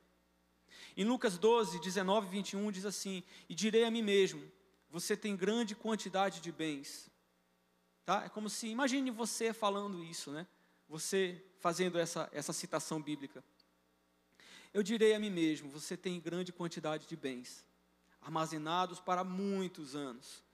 Em 0.97 1.05
Lucas 1.05 1.37
12, 1.37 1.81
19 1.81 2.29
e 2.29 2.31
21 2.31 2.71
diz 2.71 2.87
assim: 2.87 3.25
E 3.49 3.55
direi 3.55 3.85
a 3.85 3.91
mim 3.91 4.01
mesmo: 4.01 4.41
Você 4.95 5.17
tem 5.17 5.35
grande 5.35 5.75
quantidade 5.75 6.41
de 6.41 6.53
bens. 6.53 7.11
Tá? 8.05 8.27
É 8.27 8.29
como 8.29 8.49
se, 8.49 8.69
imagine 8.69 9.11
você 9.11 9.53
falando 9.53 10.05
isso, 10.05 10.31
né? 10.31 10.47
Você 10.89 11.45
fazendo 11.59 11.99
essa, 11.99 12.31
essa 12.33 12.53
citação 12.53 13.03
bíblica. 13.03 13.43
Eu 14.73 14.85
direi 14.85 15.13
a 15.13 15.19
mim 15.19 15.31
mesmo: 15.31 15.69
Você 15.71 15.97
tem 15.97 16.21
grande 16.21 16.53
quantidade 16.53 17.09
de 17.09 17.17
bens, 17.17 17.67
armazenados 18.23 19.01
para 19.01 19.25
muitos 19.25 19.97
anos. 19.97 20.45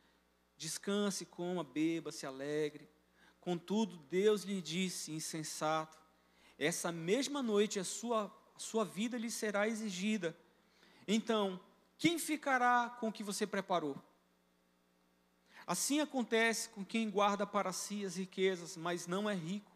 Descanse, 0.56 1.26
coma, 1.26 1.62
beba, 1.62 2.10
se 2.10 2.24
alegre. 2.24 2.88
Contudo, 3.42 3.98
Deus 4.08 4.44
lhe 4.44 4.62
disse, 4.62 5.12
insensato: 5.12 5.98
Essa 6.58 6.90
mesma 6.90 7.42
noite 7.42 7.78
a 7.78 7.84
sua 7.84 8.34
sua 8.56 8.86
vida 8.86 9.18
lhe 9.18 9.30
será 9.30 9.68
exigida. 9.68 10.34
Então, 11.06 11.60
quem 11.98 12.18
ficará 12.18 12.88
com 12.98 13.08
o 13.08 13.12
que 13.12 13.22
você 13.22 13.46
preparou? 13.46 14.02
Assim 15.70 16.00
acontece 16.00 16.68
com 16.70 16.84
quem 16.84 17.08
guarda 17.08 17.46
para 17.46 17.72
si 17.72 18.04
as 18.04 18.16
riquezas, 18.16 18.76
mas 18.76 19.06
não 19.06 19.30
é 19.30 19.34
rico 19.34 19.70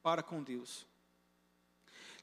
para 0.00 0.22
com 0.22 0.40
Deus. 0.40 0.86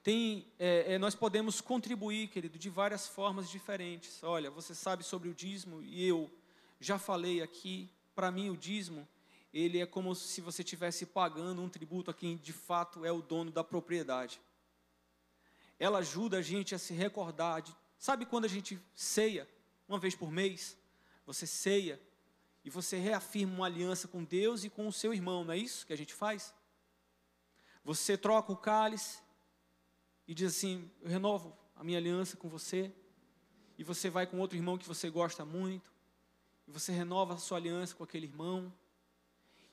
Tem, 0.02 0.48
é, 0.58 0.94
é, 0.94 0.98
nós 0.98 1.14
podemos 1.14 1.60
contribuir, 1.60 2.30
querido, 2.30 2.58
de 2.58 2.70
várias 2.70 3.10
formas 3.10 3.50
diferentes. 3.50 4.24
Olha, 4.24 4.50
você 4.50 4.74
sabe 4.74 5.04
sobre 5.04 5.28
o 5.28 5.34
dízimo 5.34 5.82
e 5.82 6.08
eu 6.08 6.32
já 6.80 6.98
falei 6.98 7.42
aqui. 7.42 7.90
Para 8.16 8.32
mim, 8.32 8.50
o 8.50 8.56
dízimo 8.56 9.06
ele 9.54 9.80
é 9.80 9.86
como 9.86 10.16
se 10.16 10.40
você 10.40 10.62
estivesse 10.62 11.06
pagando 11.06 11.62
um 11.62 11.68
tributo 11.68 12.10
a 12.10 12.14
quem 12.14 12.38
de 12.38 12.54
fato 12.54 13.04
é 13.04 13.12
o 13.12 13.22
dono 13.22 13.52
da 13.52 13.64
propriedade 13.64 14.40
ela 15.82 15.98
ajuda 15.98 16.38
a 16.38 16.42
gente 16.44 16.76
a 16.76 16.78
se 16.78 16.94
recordar 16.94 17.60
de, 17.64 17.76
sabe 17.98 18.24
quando 18.24 18.46
a 18.46 18.48
gente 18.48 18.80
ceia 18.94 19.50
uma 19.90 19.98
vez 19.98 20.14
por 20.14 20.32
mês? 20.32 20.78
Você 21.26 21.48
ceia 21.48 22.00
e 22.64 22.70
você 22.70 22.98
reafirma 22.98 23.54
uma 23.56 23.66
aliança 23.66 24.08
com 24.08 24.24
Deus 24.24 24.64
e 24.64 24.70
com 24.70 24.88
o 24.88 24.94
seu 24.94 25.14
irmão, 25.14 25.44
não 25.44 25.54
é 25.54 25.58
isso 25.58 25.86
que 25.86 25.94
a 25.94 25.98
gente 25.98 26.14
faz? 26.14 26.54
Você 27.84 28.18
troca 28.18 28.52
o 28.52 28.58
cálice 28.58 29.20
e 30.28 30.34
diz 30.34 30.56
assim: 30.56 30.90
Eu 31.02 31.10
renovo 31.10 31.58
a 31.76 31.84
minha 31.84 31.98
aliança 31.98 32.38
com 32.38 32.48
você. 32.48 32.94
E 33.78 33.84
você 33.84 34.10
vai 34.10 34.28
com 34.28 34.40
outro 34.40 34.56
irmão 34.56 34.78
que 34.78 34.88
você 34.88 35.10
gosta 35.10 35.44
muito. 35.44 35.92
E 36.68 36.72
você 36.72 36.92
renova 36.92 37.34
a 37.34 37.38
sua 37.38 37.58
aliança 37.58 37.96
com 37.96 38.04
aquele 38.04 38.28
irmão. 38.28 38.72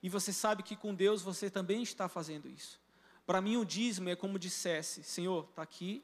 E 0.02 0.08
você 0.08 0.32
sabe 0.32 0.62
que 0.62 0.74
com 0.74 0.94
Deus 0.94 1.20
você 1.20 1.50
também 1.50 1.82
está 1.82 2.08
fazendo 2.08 2.48
isso. 2.48 2.80
Para 3.26 3.42
mim, 3.42 3.58
o 3.58 3.64
dízimo 3.64 4.08
é 4.08 4.16
como 4.16 4.38
dissesse: 4.38 5.02
Senhor, 5.02 5.44
está 5.50 5.60
aqui, 5.60 6.02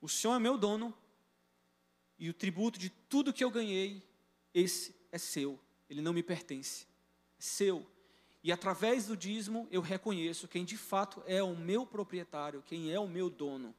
o 0.00 0.08
Senhor 0.08 0.34
é 0.34 0.38
meu 0.38 0.56
dono, 0.56 0.94
e 2.16 2.30
o 2.30 2.34
tributo 2.34 2.78
de 2.78 2.90
tudo 2.90 3.32
que 3.32 3.42
eu 3.42 3.50
ganhei, 3.50 4.06
esse 4.52 4.92
é 5.14 5.18
seu, 5.18 5.60
ele 5.88 6.02
não 6.02 6.12
me 6.12 6.24
pertence, 6.24 6.88
é 7.38 7.42
seu. 7.42 7.86
E 8.42 8.50
através 8.50 9.06
do 9.06 9.16
dízimo 9.16 9.68
eu 9.70 9.80
reconheço 9.80 10.48
quem 10.48 10.64
de 10.64 10.76
fato 10.76 11.22
é 11.24 11.40
o 11.40 11.54
meu 11.56 11.86
proprietário, 11.86 12.64
quem 12.66 12.90
é 12.90 12.98
o 12.98 13.06
meu 13.06 13.30
dono. 13.30 13.72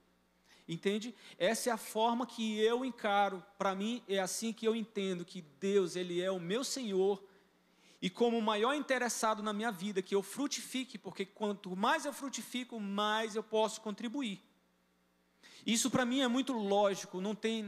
Entende? 0.66 1.14
Essa 1.38 1.70
é 1.70 1.74
a 1.74 1.78
forma 1.78 2.26
que 2.26 2.58
eu 2.60 2.86
encaro. 2.86 3.44
Para 3.58 3.76
mim 3.76 4.02
é 4.08 4.18
assim 4.18 4.54
que 4.54 4.66
eu 4.66 4.74
entendo 4.74 5.26
que 5.26 5.42
Deus, 5.60 5.98
ele 5.98 6.22
é 6.22 6.32
o 6.32 6.40
meu 6.40 6.64
Senhor 6.64 7.22
e 8.02 8.10
como 8.10 8.38
o 8.38 8.42
maior 8.42 8.74
interessado 8.74 9.44
na 9.44 9.52
minha 9.52 9.72
vida, 9.72 10.02
que 10.02 10.16
eu 10.16 10.24
frutifique, 10.24 10.98
porque 10.98 11.26
quanto 11.26 11.76
mais 11.76 12.06
eu 12.06 12.14
frutifico, 12.14 12.80
mais 12.80 13.36
eu 13.36 13.44
posso 13.44 13.82
contribuir. 13.82 14.42
Isso 15.66 15.92
para 15.92 16.06
mim 16.06 16.22
é 16.22 16.28
muito 16.30 16.54
lógico, 16.54 17.20
não 17.20 17.36
tem, 17.36 17.64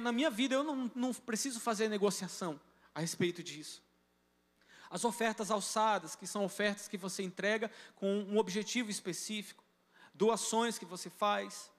na 0.00 0.12
minha 0.12 0.30
vida 0.30 0.54
eu 0.54 0.62
não, 0.62 0.90
não 0.94 1.12
preciso 1.12 1.58
fazer 1.58 1.88
negociação 1.88 2.60
a 2.96 3.00
respeito 3.00 3.42
disso. 3.42 3.82
As 4.88 5.04
ofertas 5.04 5.50
alçadas, 5.50 6.16
que 6.16 6.26
são 6.26 6.46
ofertas 6.46 6.88
que 6.88 6.96
você 6.96 7.22
entrega 7.22 7.70
com 7.94 8.20
um 8.20 8.38
objetivo 8.38 8.90
específico, 8.90 9.62
doações 10.14 10.78
que 10.78 10.86
você 10.86 11.10
faz, 11.10 11.70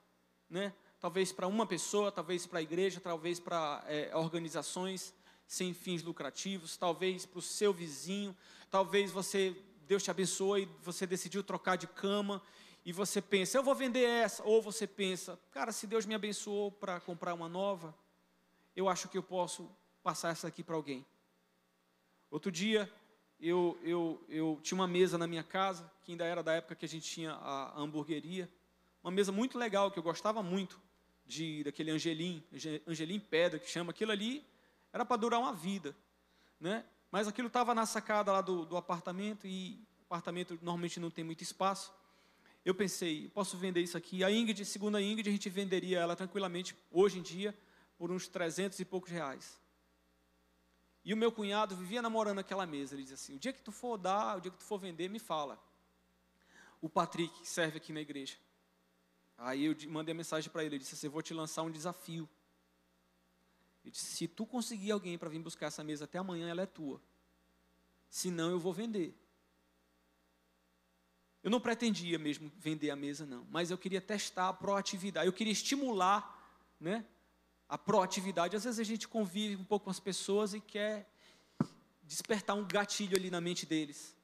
né? 0.48 0.72
talvez 1.00 1.32
para 1.32 1.48
uma 1.48 1.66
pessoa, 1.66 2.12
talvez 2.12 2.46
para 2.46 2.60
a 2.60 2.62
igreja, 2.62 3.00
talvez 3.00 3.40
para 3.40 3.82
é, 3.88 4.14
organizações, 4.14 5.12
sem 5.44 5.74
fins 5.74 6.04
lucrativos, 6.04 6.76
talvez 6.76 7.26
para 7.26 7.40
o 7.40 7.42
seu 7.42 7.72
vizinho, 7.72 8.36
talvez 8.70 9.10
você, 9.10 9.60
Deus 9.88 10.04
te 10.04 10.12
abençoe, 10.12 10.68
você 10.84 11.04
decidiu 11.04 11.42
trocar 11.42 11.74
de 11.74 11.88
cama 11.88 12.40
e 12.84 12.92
você 12.92 13.20
pensa, 13.20 13.58
eu 13.58 13.64
vou 13.64 13.74
vender 13.74 14.04
essa, 14.04 14.44
ou 14.44 14.62
você 14.62 14.86
pensa, 14.86 15.36
cara, 15.50 15.72
se 15.72 15.84
Deus 15.84 16.06
me 16.06 16.14
abençoou 16.14 16.70
para 16.70 17.00
comprar 17.00 17.34
uma 17.34 17.48
nova, 17.48 17.92
eu 18.76 18.88
acho 18.88 19.08
que 19.08 19.18
eu 19.18 19.22
posso 19.22 19.68
passar 20.02 20.30
essa 20.30 20.48
aqui 20.48 20.62
para 20.62 20.74
alguém. 20.74 21.04
Outro 22.30 22.50
dia, 22.50 22.90
eu, 23.40 23.78
eu, 23.82 24.24
eu 24.28 24.60
tinha 24.62 24.76
uma 24.76 24.88
mesa 24.88 25.16
na 25.16 25.26
minha 25.26 25.44
casa, 25.44 25.90
que 26.02 26.12
ainda 26.12 26.24
era 26.24 26.42
da 26.42 26.54
época 26.54 26.74
que 26.74 26.84
a 26.84 26.88
gente 26.88 27.08
tinha 27.08 27.32
a, 27.32 27.80
hamburgueria, 27.80 28.48
uma 29.02 29.10
mesa 29.10 29.30
muito 29.30 29.56
legal, 29.56 29.90
que 29.90 29.98
eu 29.98 30.02
gostava 30.02 30.42
muito, 30.42 30.80
de 31.24 31.62
daquele 31.62 31.90
angelim, 31.90 32.42
angelim 32.86 33.20
pedra, 33.20 33.58
que 33.58 33.70
chama, 33.70 33.90
aquilo 33.90 34.12
ali 34.12 34.44
era 34.92 35.04
para 35.04 35.16
durar 35.16 35.40
uma 35.40 35.52
vida, 35.52 35.94
né? 36.58 36.84
Mas 37.10 37.28
aquilo 37.28 37.48
estava 37.48 37.74
na 37.74 37.86
sacada 37.86 38.32
lá 38.32 38.40
do, 38.40 38.64
do 38.66 38.76
apartamento 38.76 39.46
e 39.46 39.80
apartamento 40.08 40.54
normalmente 40.62 40.98
não 40.98 41.10
tem 41.10 41.22
muito 41.22 41.42
espaço. 41.42 41.92
Eu 42.64 42.74
pensei, 42.74 43.28
posso 43.28 43.56
vender 43.56 43.80
isso 43.80 43.96
aqui. 43.96 44.24
A 44.24 44.30
Ingrid, 44.30 44.64
segundo 44.64 44.96
a 44.96 45.02
Ingrid, 45.02 45.28
a 45.28 45.32
gente 45.32 45.48
venderia 45.48 46.00
ela 46.00 46.16
tranquilamente, 46.16 46.74
hoje 46.90 47.18
em 47.18 47.22
dia, 47.22 47.54
por 47.96 48.10
uns 48.10 48.26
300 48.26 48.78
e 48.80 48.84
poucos 48.84 49.10
reais. 49.10 49.60
E 51.04 51.14
o 51.14 51.16
meu 51.16 51.32
cunhado 51.32 51.76
vivia 51.76 52.02
namorando 52.02 52.38
aquela 52.38 52.66
mesa. 52.66 52.94
Ele 52.94 53.02
dizia 53.02 53.14
assim: 53.14 53.36
o 53.36 53.38
dia 53.38 53.52
que 53.52 53.62
tu 53.62 53.72
for 53.72 53.96
dar, 53.96 54.38
o 54.38 54.40
dia 54.40 54.50
que 54.50 54.58
tu 54.58 54.64
for 54.64 54.78
vender, 54.78 55.08
me 55.08 55.18
fala. 55.18 55.58
O 56.80 56.88
Patrick 56.88 57.46
serve 57.46 57.78
aqui 57.78 57.92
na 57.92 58.00
igreja. 58.00 58.36
Aí 59.36 59.64
eu 59.64 59.76
mandei 59.88 60.14
mensagem 60.14 60.50
para 60.50 60.62
ele. 60.64 60.76
Ele 60.76 60.82
disse 60.82 60.94
assim: 60.94 61.08
vou 61.08 61.22
te 61.22 61.32
lançar 61.32 61.62
um 61.62 61.70
desafio. 61.70 62.28
Ele 63.84 63.92
disse: 63.92 64.06
se 64.06 64.28
tu 64.28 64.44
conseguir 64.44 64.90
alguém 64.90 65.16
para 65.16 65.28
vir 65.28 65.38
buscar 65.38 65.66
essa 65.66 65.82
mesa 65.82 66.04
até 66.04 66.18
amanhã, 66.18 66.48
ela 66.48 66.62
é 66.62 66.66
tua. 66.66 67.00
Senão 68.10 68.50
eu 68.50 68.58
vou 68.58 68.72
vender. 68.72 69.14
Eu 71.42 71.50
não 71.50 71.60
pretendia 71.60 72.18
mesmo 72.18 72.50
vender 72.58 72.90
a 72.90 72.96
mesa, 72.96 73.24
não, 73.24 73.46
mas 73.50 73.70
eu 73.70 73.78
queria 73.78 74.00
testar 74.00 74.48
a 74.48 74.52
proatividade, 74.52 75.26
eu 75.26 75.32
queria 75.32 75.52
estimular 75.52 76.36
né, 76.80 77.06
a 77.68 77.76
proatividade. 77.76 78.56
Às 78.56 78.64
vezes 78.64 78.80
a 78.80 78.84
gente 78.84 79.06
convive 79.06 79.60
um 79.60 79.64
pouco 79.64 79.84
com 79.84 79.90
as 79.90 80.00
pessoas 80.00 80.54
e 80.54 80.60
quer 80.60 81.08
despertar 82.02 82.56
um 82.56 82.66
gatilho 82.66 83.16
ali 83.16 83.30
na 83.30 83.40
mente 83.40 83.66
deles. 83.66 84.16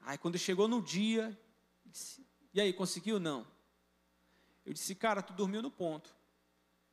Aí 0.00 0.16
quando 0.18 0.38
chegou 0.38 0.68
no 0.68 0.80
dia, 0.80 1.36
disse, 1.84 2.24
e 2.52 2.60
aí, 2.60 2.72
conseguiu? 2.72 3.18
Não. 3.18 3.46
Eu 4.64 4.72
disse, 4.72 4.94
cara, 4.94 5.22
tu 5.22 5.32
dormiu 5.32 5.60
no 5.60 5.70
ponto 5.70 6.14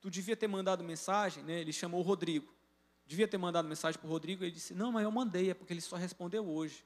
tu 0.02 0.10
devia 0.10 0.36
ter 0.36 0.48
mandado 0.48 0.84
mensagem, 0.84 1.44
né? 1.44 1.62
Ele 1.62 1.72
chamou 1.72 2.00
o 2.00 2.04
Rodrigo. 2.04 2.52
Devia 3.06 3.28
ter 3.28 3.38
mandado 3.38 3.68
mensagem 3.68 4.00
para 4.00 4.08
o 4.08 4.10
Rodrigo. 4.10 4.44
Ele 4.44 4.52
disse, 4.52 4.74
não, 4.74 4.92
mas 4.92 5.04
eu 5.04 5.12
mandei, 5.12 5.52
é 5.52 5.54
porque 5.54 5.72
ele 5.72 5.82
só 5.82 5.96
respondeu 5.96 6.46
hoje. 6.50 6.84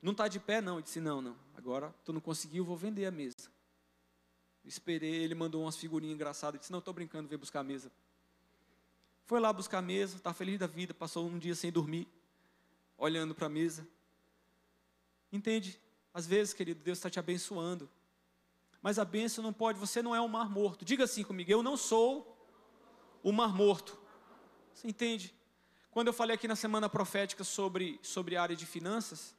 Não 0.00 0.12
está 0.12 0.26
de 0.26 0.40
pé, 0.40 0.62
não. 0.62 0.76
Ele 0.76 0.82
disse, 0.82 1.00
não, 1.00 1.20
não. 1.20 1.36
Agora 1.54 1.94
tu 2.04 2.12
não 2.12 2.20
conseguiu, 2.20 2.64
vou 2.64 2.76
vender 2.76 3.04
a 3.04 3.10
mesa. 3.10 3.50
Eu 4.64 4.68
esperei, 4.68 5.22
ele 5.22 5.34
mandou 5.34 5.62
umas 5.62 5.76
figurinhas 5.76 6.14
engraçadas. 6.14 6.54
Ele 6.54 6.60
disse, 6.60 6.72
não, 6.72 6.78
estou 6.78 6.94
brincando, 6.94 7.28
vem 7.28 7.38
buscar 7.38 7.60
a 7.60 7.64
mesa. 7.64 7.92
Foi 9.30 9.38
lá 9.38 9.52
buscar 9.52 9.78
a 9.78 9.82
mesa, 9.82 10.16
está 10.16 10.34
feliz 10.34 10.58
da 10.58 10.66
vida, 10.66 10.92
passou 10.92 11.24
um 11.24 11.38
dia 11.38 11.54
sem 11.54 11.70
dormir, 11.70 12.08
olhando 12.98 13.32
para 13.32 13.46
a 13.46 13.48
mesa. 13.48 13.86
Entende? 15.30 15.80
Às 16.12 16.26
vezes, 16.26 16.52
querido, 16.52 16.82
Deus 16.82 16.98
está 16.98 17.08
te 17.08 17.20
abençoando. 17.20 17.88
Mas 18.82 18.98
a 18.98 19.04
bênção 19.04 19.44
não 19.44 19.52
pode, 19.52 19.78
você 19.78 20.02
não 20.02 20.16
é 20.16 20.20
um 20.20 20.26
mar 20.26 20.50
morto. 20.50 20.84
Diga 20.84 21.04
assim 21.04 21.22
comigo, 21.22 21.48
eu 21.48 21.62
não 21.62 21.76
sou 21.76 22.44
o 23.22 23.30
mar 23.30 23.54
morto. 23.54 23.96
Você 24.74 24.88
entende? 24.88 25.32
Quando 25.92 26.08
eu 26.08 26.12
falei 26.12 26.34
aqui 26.34 26.48
na 26.48 26.56
semana 26.56 26.88
profética 26.88 27.44
sobre, 27.44 28.00
sobre 28.02 28.34
a 28.34 28.42
área 28.42 28.56
de 28.56 28.66
finanças, 28.66 29.32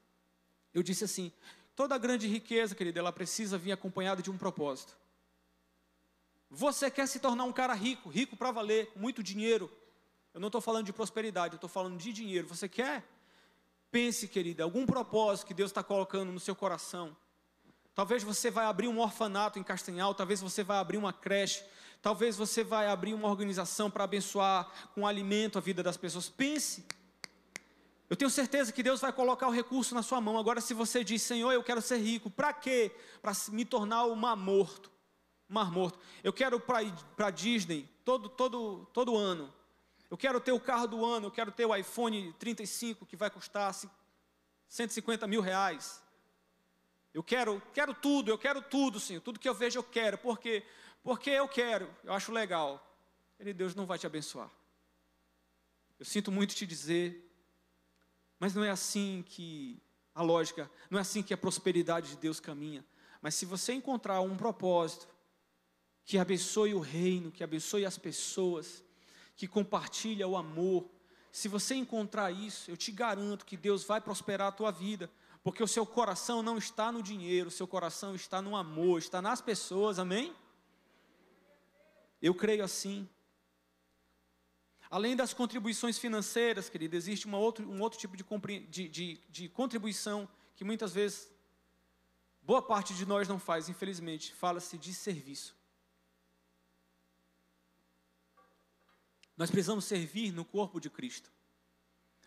eu 0.73 0.81
disse 0.81 1.03
assim: 1.03 1.33
toda 1.75 1.97
grande 1.97 2.29
riqueza, 2.29 2.73
querida, 2.73 2.97
ela 2.97 3.11
precisa 3.11 3.57
vir 3.57 3.73
acompanhada 3.73 4.21
de 4.21 4.31
um 4.31 4.37
propósito. 4.37 4.95
Você 6.49 6.89
quer 6.89 7.09
se 7.09 7.19
tornar 7.19 7.43
um 7.43 7.51
cara 7.51 7.73
rico, 7.73 8.07
rico 8.07 8.37
para 8.37 8.51
valer, 8.51 8.89
muito 8.95 9.21
dinheiro. 9.21 9.69
Eu 10.33 10.39
não 10.39 10.47
estou 10.47 10.61
falando 10.61 10.85
de 10.85 10.93
prosperidade, 10.93 11.53
eu 11.53 11.57
estou 11.57 11.69
falando 11.69 11.97
de 11.97 12.13
dinheiro. 12.13 12.47
Você 12.47 12.69
quer? 12.69 13.03
Pense, 13.91 14.27
querida, 14.27 14.63
algum 14.63 14.85
propósito 14.85 15.47
que 15.47 15.53
Deus 15.53 15.69
está 15.69 15.83
colocando 15.83 16.31
no 16.31 16.39
seu 16.39 16.55
coração. 16.55 17.15
Talvez 17.93 18.23
você 18.23 18.49
vai 18.49 18.65
abrir 18.65 18.87
um 18.87 18.99
orfanato 18.99 19.59
em 19.59 19.63
Castanhal, 19.63 20.15
talvez 20.15 20.39
você 20.39 20.63
vai 20.63 20.77
abrir 20.77 20.97
uma 20.97 21.11
creche, 21.11 21.61
talvez 22.01 22.37
você 22.37 22.63
vai 22.63 22.87
abrir 22.87 23.13
uma 23.13 23.27
organização 23.27 23.91
para 23.91 24.05
abençoar 24.05 24.71
com 24.95 25.05
alimento 25.05 25.57
a 25.57 25.61
vida 25.61 25.83
das 25.83 25.97
pessoas. 25.97 26.29
Pense. 26.29 26.85
Eu 28.09 28.15
tenho 28.15 28.31
certeza 28.31 28.71
que 28.71 28.81
Deus 28.81 29.01
vai 29.01 29.11
colocar 29.11 29.47
o 29.47 29.51
recurso 29.51 29.93
na 29.93 30.01
sua 30.01 30.21
mão. 30.21 30.37
Agora, 30.37 30.61
se 30.61 30.73
você 30.73 31.03
diz, 31.03 31.21
Senhor, 31.21 31.51
eu 31.51 31.63
quero 31.63 31.81
ser 31.81 31.97
rico, 31.97 32.29
para 32.29 32.53
quê? 32.53 32.95
Para 33.21 33.33
me 33.49 33.65
tornar 33.65 34.05
o 34.05 34.15
mar 34.15 34.37
morto. 34.37 34.89
Mar 35.47 35.69
morto. 35.69 35.99
Eu 36.23 36.31
quero 36.31 36.61
para 36.61 37.29
Disney 37.29 37.89
todo, 38.05 38.29
todo, 38.29 38.85
todo 38.93 39.17
ano. 39.17 39.53
Eu 40.11 40.17
quero 40.17 40.41
ter 40.41 40.51
o 40.51 40.59
carro 40.59 40.87
do 40.87 41.05
ano, 41.05 41.27
eu 41.27 41.31
quero 41.31 41.53
ter 41.53 41.65
o 41.65 41.73
iPhone 41.73 42.33
35 42.33 43.05
que 43.05 43.15
vai 43.15 43.29
custar 43.29 43.73
150 44.67 45.25
mil 45.25 45.39
reais. 45.39 46.03
Eu 47.13 47.23
quero, 47.23 47.63
quero 47.73 47.93
tudo, 47.93 48.29
eu 48.29 48.37
quero 48.37 48.61
tudo, 48.61 48.99
Senhor. 48.99 49.21
Tudo 49.21 49.39
que 49.39 49.47
eu 49.47 49.55
vejo 49.55 49.79
eu 49.79 49.83
quero. 49.83 50.17
Por 50.17 50.37
quê? 50.37 50.65
Porque 51.01 51.29
eu 51.29 51.47
quero, 51.47 51.89
eu 52.03 52.11
acho 52.11 52.33
legal. 52.33 52.85
Ele, 53.39 53.53
Deus 53.53 53.73
não 53.73 53.85
vai 53.85 53.97
te 53.97 54.05
abençoar. 54.05 54.51
Eu 55.97 56.03
sinto 56.03 56.29
muito 56.29 56.53
te 56.53 56.67
dizer, 56.67 57.33
mas 58.37 58.53
não 58.53 58.65
é 58.65 58.69
assim 58.69 59.23
que 59.25 59.81
a 60.13 60.21
lógica, 60.21 60.69
não 60.89 60.97
é 60.97 61.01
assim 61.03 61.23
que 61.23 61.33
a 61.33 61.37
prosperidade 61.37 62.09
de 62.09 62.17
Deus 62.17 62.37
caminha. 62.37 62.83
Mas 63.21 63.35
se 63.35 63.45
você 63.45 63.71
encontrar 63.71 64.19
um 64.19 64.35
propósito 64.35 65.07
que 66.03 66.17
abençoe 66.17 66.73
o 66.73 66.81
reino, 66.81 67.31
que 67.31 67.45
abençoe 67.45 67.85
as 67.85 67.97
pessoas, 67.97 68.83
que 69.41 69.47
compartilha 69.47 70.27
o 70.27 70.37
amor, 70.37 70.87
se 71.31 71.47
você 71.47 71.73
encontrar 71.73 72.29
isso, 72.29 72.69
eu 72.69 72.77
te 72.77 72.91
garanto 72.91 73.43
que 73.43 73.57
Deus 73.57 73.83
vai 73.83 73.99
prosperar 73.99 74.49
a 74.49 74.51
tua 74.51 74.69
vida, 74.69 75.09
porque 75.41 75.63
o 75.63 75.67
seu 75.67 75.83
coração 75.83 76.43
não 76.43 76.59
está 76.59 76.91
no 76.91 77.01
dinheiro, 77.01 77.47
o 77.47 77.51
seu 77.51 77.67
coração 77.67 78.13
está 78.13 78.39
no 78.39 78.55
amor, 78.55 78.99
está 78.99 79.19
nas 79.19 79.41
pessoas, 79.41 79.97
amém? 79.97 80.31
Eu 82.21 82.35
creio 82.35 82.63
assim. 82.63 83.09
Além 84.91 85.15
das 85.15 85.33
contribuições 85.33 85.97
financeiras, 85.97 86.69
querido, 86.69 86.95
existe 86.95 87.25
uma 87.25 87.39
outro, 87.39 87.67
um 87.67 87.81
outro 87.81 87.97
tipo 87.97 88.15
de, 88.15 88.23
de, 88.67 88.87
de, 88.87 89.19
de 89.27 89.49
contribuição 89.49 90.29
que 90.55 90.63
muitas 90.63 90.93
vezes 90.93 91.31
boa 92.43 92.61
parte 92.61 92.93
de 92.93 93.07
nós 93.07 93.27
não 93.27 93.39
faz, 93.39 93.69
infelizmente. 93.69 94.35
Fala-se 94.35 94.77
de 94.77 94.93
serviço. 94.93 95.59
Nós 99.41 99.49
precisamos 99.49 99.85
servir 99.85 100.31
no 100.31 100.45
corpo 100.45 100.79
de 100.79 100.87
Cristo. 100.87 101.31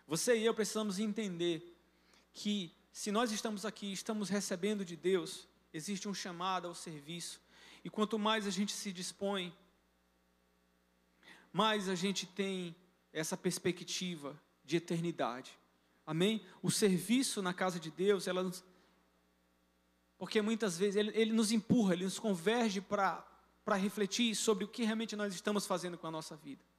Você 0.05 0.37
e 0.37 0.45
eu 0.45 0.53
precisamos 0.53 0.99
entender 0.99 1.73
que 2.33 2.75
se 2.91 3.09
nós 3.09 3.31
estamos 3.31 3.63
aqui, 3.63 3.93
estamos 3.93 4.27
recebendo 4.27 4.83
de 4.83 4.97
Deus, 4.97 5.47
existe 5.73 6.09
um 6.09 6.13
chamado 6.13 6.67
ao 6.67 6.75
serviço. 6.75 7.39
E 7.85 7.89
quanto 7.89 8.19
mais 8.19 8.45
a 8.45 8.49
gente 8.49 8.73
se 8.73 8.91
dispõe 8.91 9.55
mais 11.53 11.87
a 11.87 11.95
gente 11.95 12.25
tem 12.25 12.75
essa 13.13 13.37
perspectiva 13.37 14.37
de 14.65 14.75
eternidade. 14.75 15.57
Amém? 16.05 16.45
O 16.61 16.69
serviço 16.69 17.41
na 17.41 17.53
casa 17.53 17.79
de 17.79 17.91
Deus, 17.91 18.27
ela 18.27 18.43
nos, 18.43 18.61
porque 20.17 20.41
muitas 20.41 20.77
vezes 20.77 20.97
ele, 20.97 21.11
ele 21.15 21.31
nos 21.31 21.53
empurra, 21.53 21.93
ele 21.93 22.03
nos 22.03 22.19
converge 22.19 22.81
para 22.81 23.25
refletir 23.77 24.35
sobre 24.35 24.65
o 24.65 24.67
que 24.67 24.83
realmente 24.83 25.15
nós 25.15 25.33
estamos 25.33 25.65
fazendo 25.65 25.97
com 25.97 26.07
a 26.07 26.11
nossa 26.11 26.35
vida. 26.35 26.74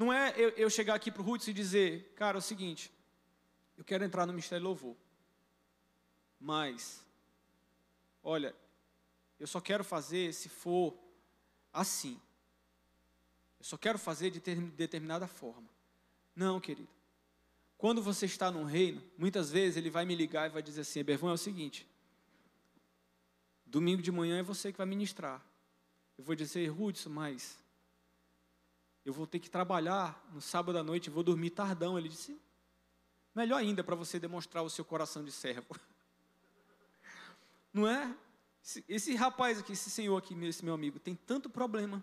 Não 0.00 0.10
é 0.10 0.32
eu, 0.34 0.48
eu 0.56 0.70
chegar 0.70 0.94
aqui 0.94 1.10
para 1.10 1.20
o 1.20 1.24
Ruth 1.26 1.48
e 1.48 1.52
dizer, 1.52 2.14
cara, 2.16 2.38
é 2.38 2.40
o 2.40 2.40
seguinte, 2.40 2.90
eu 3.76 3.84
quero 3.84 4.02
entrar 4.02 4.24
no 4.24 4.32
Ministério 4.32 4.64
Louvor, 4.64 4.96
mas, 6.40 7.04
olha, 8.22 8.56
eu 9.38 9.46
só 9.46 9.60
quero 9.60 9.84
fazer 9.84 10.32
se 10.32 10.48
for 10.48 10.98
assim. 11.70 12.18
Eu 13.58 13.66
só 13.66 13.76
quero 13.76 13.98
fazer 13.98 14.30
de 14.30 14.40
determinada 14.40 15.26
forma. 15.26 15.68
Não, 16.34 16.58
querido. 16.58 16.88
Quando 17.76 18.02
você 18.02 18.24
está 18.24 18.50
num 18.50 18.64
reino, 18.64 19.02
muitas 19.18 19.50
vezes 19.50 19.76
ele 19.76 19.90
vai 19.90 20.06
me 20.06 20.14
ligar 20.14 20.48
e 20.48 20.52
vai 20.54 20.62
dizer 20.62 20.80
assim: 20.80 21.04
Bervão, 21.04 21.28
é 21.28 21.34
o 21.34 21.36
seguinte. 21.36 21.86
Domingo 23.66 24.00
de 24.00 24.10
manhã 24.10 24.38
é 24.38 24.42
você 24.42 24.72
que 24.72 24.78
vai 24.78 24.86
ministrar. 24.86 25.44
Eu 26.16 26.24
vou 26.24 26.34
dizer, 26.34 26.70
Hudson, 26.70 27.10
mas 27.10 27.59
eu 29.10 29.14
vou 29.14 29.26
ter 29.26 29.40
que 29.40 29.50
trabalhar 29.50 30.24
no 30.32 30.40
sábado 30.40 30.78
à 30.78 30.84
noite 30.84 31.10
vou 31.10 31.24
dormir 31.24 31.50
tardão. 31.50 31.98
Ele 31.98 32.08
disse, 32.08 32.40
melhor 33.34 33.56
ainda 33.56 33.82
para 33.82 33.96
você 33.96 34.20
demonstrar 34.20 34.62
o 34.62 34.70
seu 34.70 34.84
coração 34.84 35.24
de 35.24 35.32
servo. 35.32 35.74
Não 37.74 37.88
é? 37.88 38.14
Esse, 38.62 38.84
esse 38.88 39.14
rapaz 39.16 39.58
aqui, 39.58 39.72
esse 39.72 39.90
senhor 39.90 40.16
aqui, 40.16 40.32
esse 40.44 40.64
meu 40.64 40.74
amigo, 40.74 41.00
tem 41.00 41.16
tanto 41.16 41.50
problema 41.50 42.00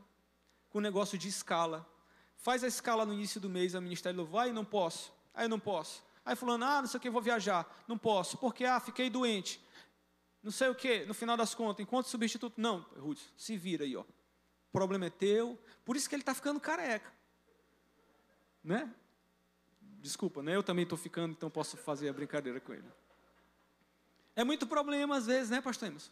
com 0.70 0.80
o 0.80 0.82
negócio 0.82 1.18
de 1.18 1.30
escala. 1.30 1.88
Faz 2.36 2.62
a 2.62 2.68
escala 2.68 3.05
no 3.05 3.14
início 3.14 3.39
do 3.39 3.49
mês, 3.49 3.74
a 3.74 3.80
ministério 3.80 4.26
vai, 4.26 4.51
não 4.51 4.66
posso. 4.66 5.14
Aí 5.34 5.47
não 5.47 5.60
posso. 5.60 6.03
Aí 6.26 6.36
fulano, 6.36 6.66
ah, 6.66 6.82
não 6.82 6.89
sei 6.89 6.97
o 6.97 7.01
que, 7.01 7.10
vou 7.10 7.22
viajar. 7.22 7.86
Não 7.88 7.97
posso. 7.97 8.38
Porque, 8.38 8.66
ah, 8.66 8.82
fiquei 8.82 9.10
doente. 9.10 9.66
Não 10.43 10.51
sei 10.51 10.68
o 10.68 10.76
que, 10.76 11.05
no 11.05 11.14
final 11.14 11.38
das 11.38 11.55
contas, 11.55 11.82
enquanto 11.82 12.08
substituto. 12.08 12.60
Não, 12.60 12.86
Ruth, 12.97 13.22
se 13.38 13.55
vira 13.55 13.86
aí, 13.86 13.95
ó. 13.95 14.03
O 14.70 14.72
problema 14.72 15.05
é 15.05 15.09
teu. 15.09 15.57
Por 15.86 15.95
isso 15.95 16.07
que 16.07 16.15
ele 16.15 16.22
está 16.22 16.34
ficando 16.34 16.59
careca. 16.59 17.11
Né? 18.63 18.93
Desculpa, 19.99 20.43
né? 20.43 20.55
Eu 20.55 20.63
também 20.63 20.84
estou 20.84 20.97
ficando, 20.97 21.32
então 21.32 21.49
posso 21.49 21.78
fazer 21.78 22.09
a 22.09 22.13
brincadeira 22.13 22.59
com 22.59 22.74
ele. 22.74 22.88
É 24.36 24.43
muito 24.43 24.68
problema 24.68 25.18
às 25.18 25.26
vezes, 25.26 25.49
né, 25.49 25.59
pastor 25.61 25.88
Emerson? 25.88 26.11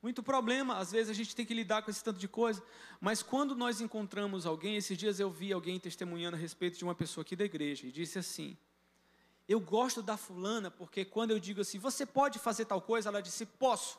Muito 0.00 0.22
problema, 0.22 0.76
às 0.78 0.92
vezes 0.92 1.10
a 1.10 1.12
gente 1.12 1.34
tem 1.34 1.44
que 1.44 1.52
lidar 1.52 1.82
com 1.82 1.90
esse 1.90 2.02
tanto 2.02 2.20
de 2.20 2.28
coisa, 2.28 2.62
mas 3.00 3.20
quando 3.20 3.56
nós 3.56 3.80
encontramos 3.80 4.46
alguém, 4.46 4.76
esses 4.76 4.96
dias 4.96 5.18
eu 5.18 5.28
vi 5.28 5.52
alguém 5.52 5.78
testemunhando 5.80 6.36
a 6.36 6.38
respeito 6.38 6.78
de 6.78 6.84
uma 6.84 6.94
pessoa 6.94 7.22
aqui 7.22 7.34
da 7.34 7.44
igreja 7.44 7.86
e 7.86 7.90
disse 7.90 8.18
assim: 8.18 8.56
Eu 9.48 9.58
gosto 9.58 10.00
da 10.00 10.16
fulana 10.16 10.70
porque 10.70 11.04
quando 11.04 11.32
eu 11.32 11.40
digo 11.40 11.62
assim, 11.62 11.80
você 11.80 12.06
pode 12.06 12.38
fazer 12.38 12.64
tal 12.64 12.80
coisa, 12.80 13.08
ela 13.08 13.20
disse, 13.20 13.44
posso. 13.44 13.98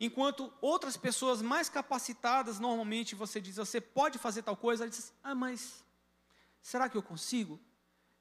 Enquanto 0.00 0.52
outras 0.60 0.96
pessoas 0.96 1.42
mais 1.42 1.68
capacitadas, 1.68 2.60
normalmente 2.60 3.14
você 3.14 3.40
diz, 3.40 3.56
você 3.56 3.80
pode 3.80 4.18
fazer 4.18 4.42
tal 4.42 4.56
coisa, 4.56 4.84
ela 4.84 4.90
diz, 4.90 5.12
ah, 5.22 5.34
mas 5.34 5.84
será 6.62 6.88
que 6.88 6.96
eu 6.96 7.02
consigo? 7.02 7.58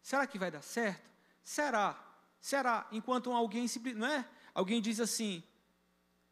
Será 0.01 0.25
que 0.25 0.39
vai 0.39 0.49
dar 0.49 0.61
certo? 0.61 1.07
Será? 1.43 1.97
Será? 2.41 2.87
Enquanto 2.91 3.31
alguém 3.31 3.67
não 3.95 4.07
é? 4.07 4.27
Alguém 4.53 4.81
diz 4.81 4.99
assim, 4.99 5.43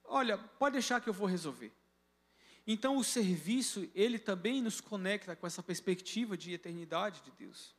Olha, 0.08 0.38
pode 0.38 0.74
deixar 0.74 1.02
que 1.02 1.10
eu 1.10 1.14
vou 1.14 1.28
resolver. 1.28 1.72
Então, 2.68 2.98
o 2.98 3.04
serviço, 3.04 3.90
ele 3.94 4.18
também 4.18 4.62
nos 4.62 4.82
conecta 4.82 5.36
com 5.36 5.46
essa 5.46 5.62
perspectiva 5.62 6.36
de 6.36 6.52
eternidade 6.52 7.22
de 7.22 7.32
Deus. 7.32 7.76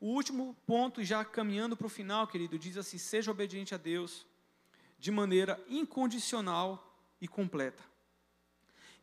O 0.00 0.08
último 0.08 0.56
ponto, 0.66 1.02
já 1.02 1.24
caminhando 1.24 1.76
para 1.76 1.86
o 1.86 1.90
final, 1.90 2.26
querido, 2.26 2.58
diz 2.58 2.76
assim: 2.76 2.98
seja 2.98 3.30
obediente 3.30 3.74
a 3.74 3.78
Deus 3.78 4.26
de 5.04 5.10
maneira 5.10 5.62
incondicional 5.68 6.98
e 7.20 7.28
completa. 7.28 7.84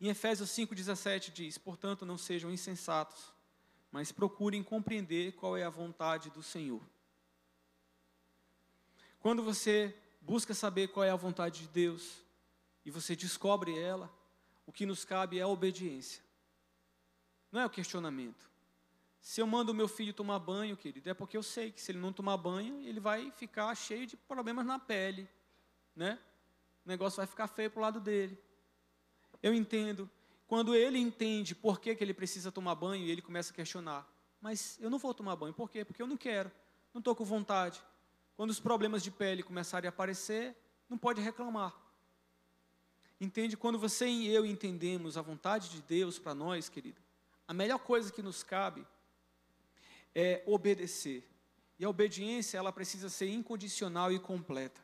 Em 0.00 0.08
Efésios 0.08 0.50
5,17 0.50 1.32
diz: 1.32 1.56
portanto, 1.56 2.04
não 2.04 2.18
sejam 2.18 2.50
insensatos, 2.50 3.32
mas 3.88 4.10
procurem 4.10 4.64
compreender 4.64 5.30
qual 5.36 5.56
é 5.56 5.62
a 5.62 5.70
vontade 5.70 6.28
do 6.30 6.42
Senhor. 6.42 6.82
Quando 9.20 9.44
você 9.44 9.96
busca 10.20 10.52
saber 10.54 10.88
qual 10.88 11.04
é 11.04 11.10
a 11.10 11.14
vontade 11.14 11.60
de 11.60 11.68
Deus 11.68 12.18
e 12.84 12.90
você 12.90 13.14
descobre 13.14 13.78
ela, 13.78 14.12
o 14.66 14.72
que 14.72 14.84
nos 14.84 15.04
cabe 15.04 15.38
é 15.38 15.42
a 15.42 15.46
obediência. 15.46 16.20
Não 17.52 17.60
é 17.60 17.66
o 17.66 17.70
questionamento. 17.70 18.50
Se 19.20 19.40
eu 19.40 19.46
mando 19.46 19.70
o 19.70 19.74
meu 19.74 19.86
filho 19.86 20.12
tomar 20.12 20.40
banho, 20.40 20.76
querido, 20.76 21.08
é 21.08 21.14
porque 21.14 21.36
eu 21.36 21.44
sei 21.44 21.70
que 21.70 21.80
se 21.80 21.92
ele 21.92 22.00
não 22.00 22.12
tomar 22.12 22.36
banho, 22.38 22.84
ele 22.84 22.98
vai 22.98 23.30
ficar 23.30 23.72
cheio 23.76 24.04
de 24.04 24.16
problemas 24.16 24.66
na 24.66 24.80
pele, 24.80 25.28
né? 25.94 26.18
O 26.84 26.88
negócio 26.88 27.16
vai 27.16 27.26
ficar 27.26 27.46
feio 27.46 27.70
para 27.70 27.78
o 27.78 27.82
lado 27.82 28.00
dele. 28.00 28.38
Eu 29.42 29.54
entendo. 29.54 30.10
Quando 30.46 30.74
ele 30.74 30.98
entende 30.98 31.54
por 31.54 31.80
que, 31.80 31.94
que 31.94 32.04
ele 32.04 32.12
precisa 32.12 32.52
tomar 32.52 32.74
banho, 32.74 33.08
ele 33.08 33.22
começa 33.22 33.52
a 33.52 33.54
questionar. 33.54 34.06
Mas 34.40 34.78
eu 34.80 34.90
não 34.90 34.98
vou 34.98 35.14
tomar 35.14 35.36
banho, 35.36 35.54
por 35.54 35.70
quê? 35.70 35.84
Porque 35.84 36.02
eu 36.02 36.06
não 36.06 36.16
quero, 36.16 36.50
não 36.92 36.98
estou 36.98 37.14
com 37.14 37.24
vontade. 37.24 37.82
Quando 38.36 38.50
os 38.50 38.60
problemas 38.60 39.02
de 39.02 39.10
pele 39.10 39.42
começarem 39.42 39.86
a 39.86 39.90
aparecer, 39.90 40.56
não 40.88 40.98
pode 40.98 41.20
reclamar. 41.20 41.74
Entende? 43.20 43.56
Quando 43.56 43.78
você 43.78 44.06
e 44.06 44.28
eu 44.28 44.44
entendemos 44.44 45.16
a 45.16 45.22
vontade 45.22 45.68
de 45.68 45.80
Deus 45.80 46.18
para 46.18 46.34
nós, 46.34 46.68
querido, 46.68 47.00
a 47.46 47.54
melhor 47.54 47.78
coisa 47.78 48.12
que 48.12 48.20
nos 48.20 48.42
cabe 48.42 48.84
é 50.14 50.42
obedecer. 50.44 51.28
E 51.78 51.84
a 51.84 51.88
obediência, 51.88 52.58
ela 52.58 52.72
precisa 52.72 53.08
ser 53.08 53.28
incondicional 53.28 54.12
e 54.12 54.18
completa. 54.18 54.80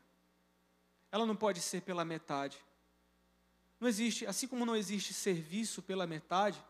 Ela 1.10 1.26
não 1.26 1.36
pode 1.36 1.60
ser 1.60 1.82
pela 1.82 2.04
metade. 2.04 2.58
Não 3.80 3.88
existe, 3.88 4.26
assim 4.26 4.46
como 4.46 4.66
não 4.66 4.76
existe 4.76 5.14
serviço 5.14 5.82
pela 5.82 6.06
metade, 6.06 6.62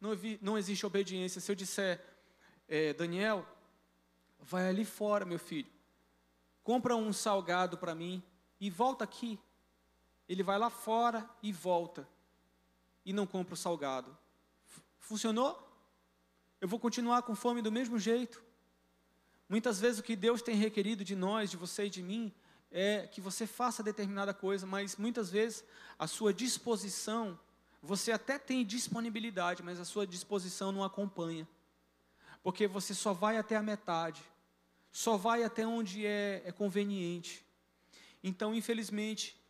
não, 0.00 0.10
não 0.40 0.58
existe 0.58 0.86
obediência. 0.86 1.40
Se 1.40 1.50
eu 1.50 1.56
disser, 1.56 2.04
é, 2.68 2.92
Daniel, 2.92 3.46
vai 4.38 4.68
ali 4.68 4.84
fora, 4.84 5.24
meu 5.24 5.38
filho, 5.38 5.70
compra 6.62 6.94
um 6.94 7.12
salgado 7.12 7.76
para 7.76 7.94
mim 7.94 8.22
e 8.60 8.70
volta 8.70 9.04
aqui. 9.04 9.38
Ele 10.28 10.42
vai 10.42 10.58
lá 10.58 10.70
fora 10.70 11.28
e 11.42 11.52
volta. 11.52 12.08
E 13.04 13.12
não 13.12 13.26
compra 13.26 13.54
o 13.54 13.56
salgado. 13.56 14.16
Funcionou? 14.98 15.64
eu 16.64 16.68
vou 16.68 16.80
continuar 16.80 17.20
com 17.20 17.34
fome 17.34 17.60
do 17.60 17.70
mesmo 17.70 17.98
jeito. 17.98 18.42
Muitas 19.50 19.78
vezes 19.78 20.00
o 20.00 20.02
que 20.02 20.16
Deus 20.16 20.40
tem 20.40 20.56
requerido 20.56 21.04
de 21.04 21.14
nós, 21.14 21.50
de 21.50 21.58
você 21.58 21.84
e 21.84 21.90
de 21.90 22.02
mim, 22.02 22.32
é 22.76 23.06
que 23.06 23.20
você 23.20 23.46
faça 23.46 23.84
determinada 23.84 24.34
coisa, 24.34 24.66
mas 24.66 24.96
muitas 24.96 25.30
vezes 25.30 25.64
a 25.96 26.08
sua 26.08 26.34
disposição, 26.34 27.38
você 27.80 28.10
até 28.10 28.36
tem 28.36 28.66
disponibilidade, 28.66 29.62
mas 29.62 29.78
a 29.78 29.84
sua 29.84 30.04
disposição 30.04 30.72
não 30.72 30.82
acompanha. 30.82 31.46
Porque 32.42 32.66
você 32.66 32.92
só 32.92 33.12
vai 33.12 33.38
até 33.38 33.54
a 33.54 33.62
metade, 33.62 34.20
só 34.90 35.16
vai 35.16 35.44
até 35.44 35.64
onde 35.64 36.04
é, 36.04 36.42
é 36.44 36.50
conveniente. 36.50 37.46
Então, 38.24 38.52
infelizmente, 38.52 39.40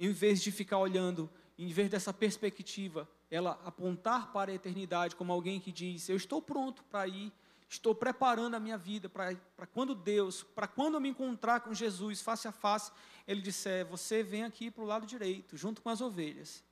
em 0.00 0.10
vez 0.10 0.40
de 0.42 0.50
ficar 0.50 0.78
olhando, 0.78 1.28
em 1.58 1.68
vez 1.68 1.90
dessa 1.90 2.14
perspectiva, 2.14 3.06
ela 3.30 3.60
apontar 3.66 4.32
para 4.32 4.50
a 4.50 4.54
eternidade 4.54 5.14
como 5.14 5.30
alguém 5.30 5.60
que 5.60 5.70
diz: 5.70 6.08
Eu 6.08 6.16
estou 6.16 6.40
pronto 6.40 6.82
para 6.84 7.06
ir, 7.06 7.30
estou 7.68 7.94
preparando 7.94 8.54
a 8.54 8.60
minha 8.60 8.78
vida 8.78 9.08
para 9.08 9.66
quando 9.72 9.94
Deus, 9.94 10.42
para 10.42 10.66
quando 10.66 10.94
eu 10.94 11.00
me 11.00 11.10
encontrar 11.10 11.60
com 11.60 11.74
Jesus 11.74 12.22
face 12.22 12.48
a 12.48 12.52
face, 12.52 12.90
Ele 13.26 13.42
disser: 13.42 13.86
Você 13.86 14.22
vem 14.22 14.44
aqui 14.44 14.70
para 14.70 14.82
o 14.82 14.86
lado 14.86 15.06
direito, 15.06 15.56
junto 15.56 15.82
com 15.82 15.90
as 15.90 16.00
ovelhas, 16.00 16.64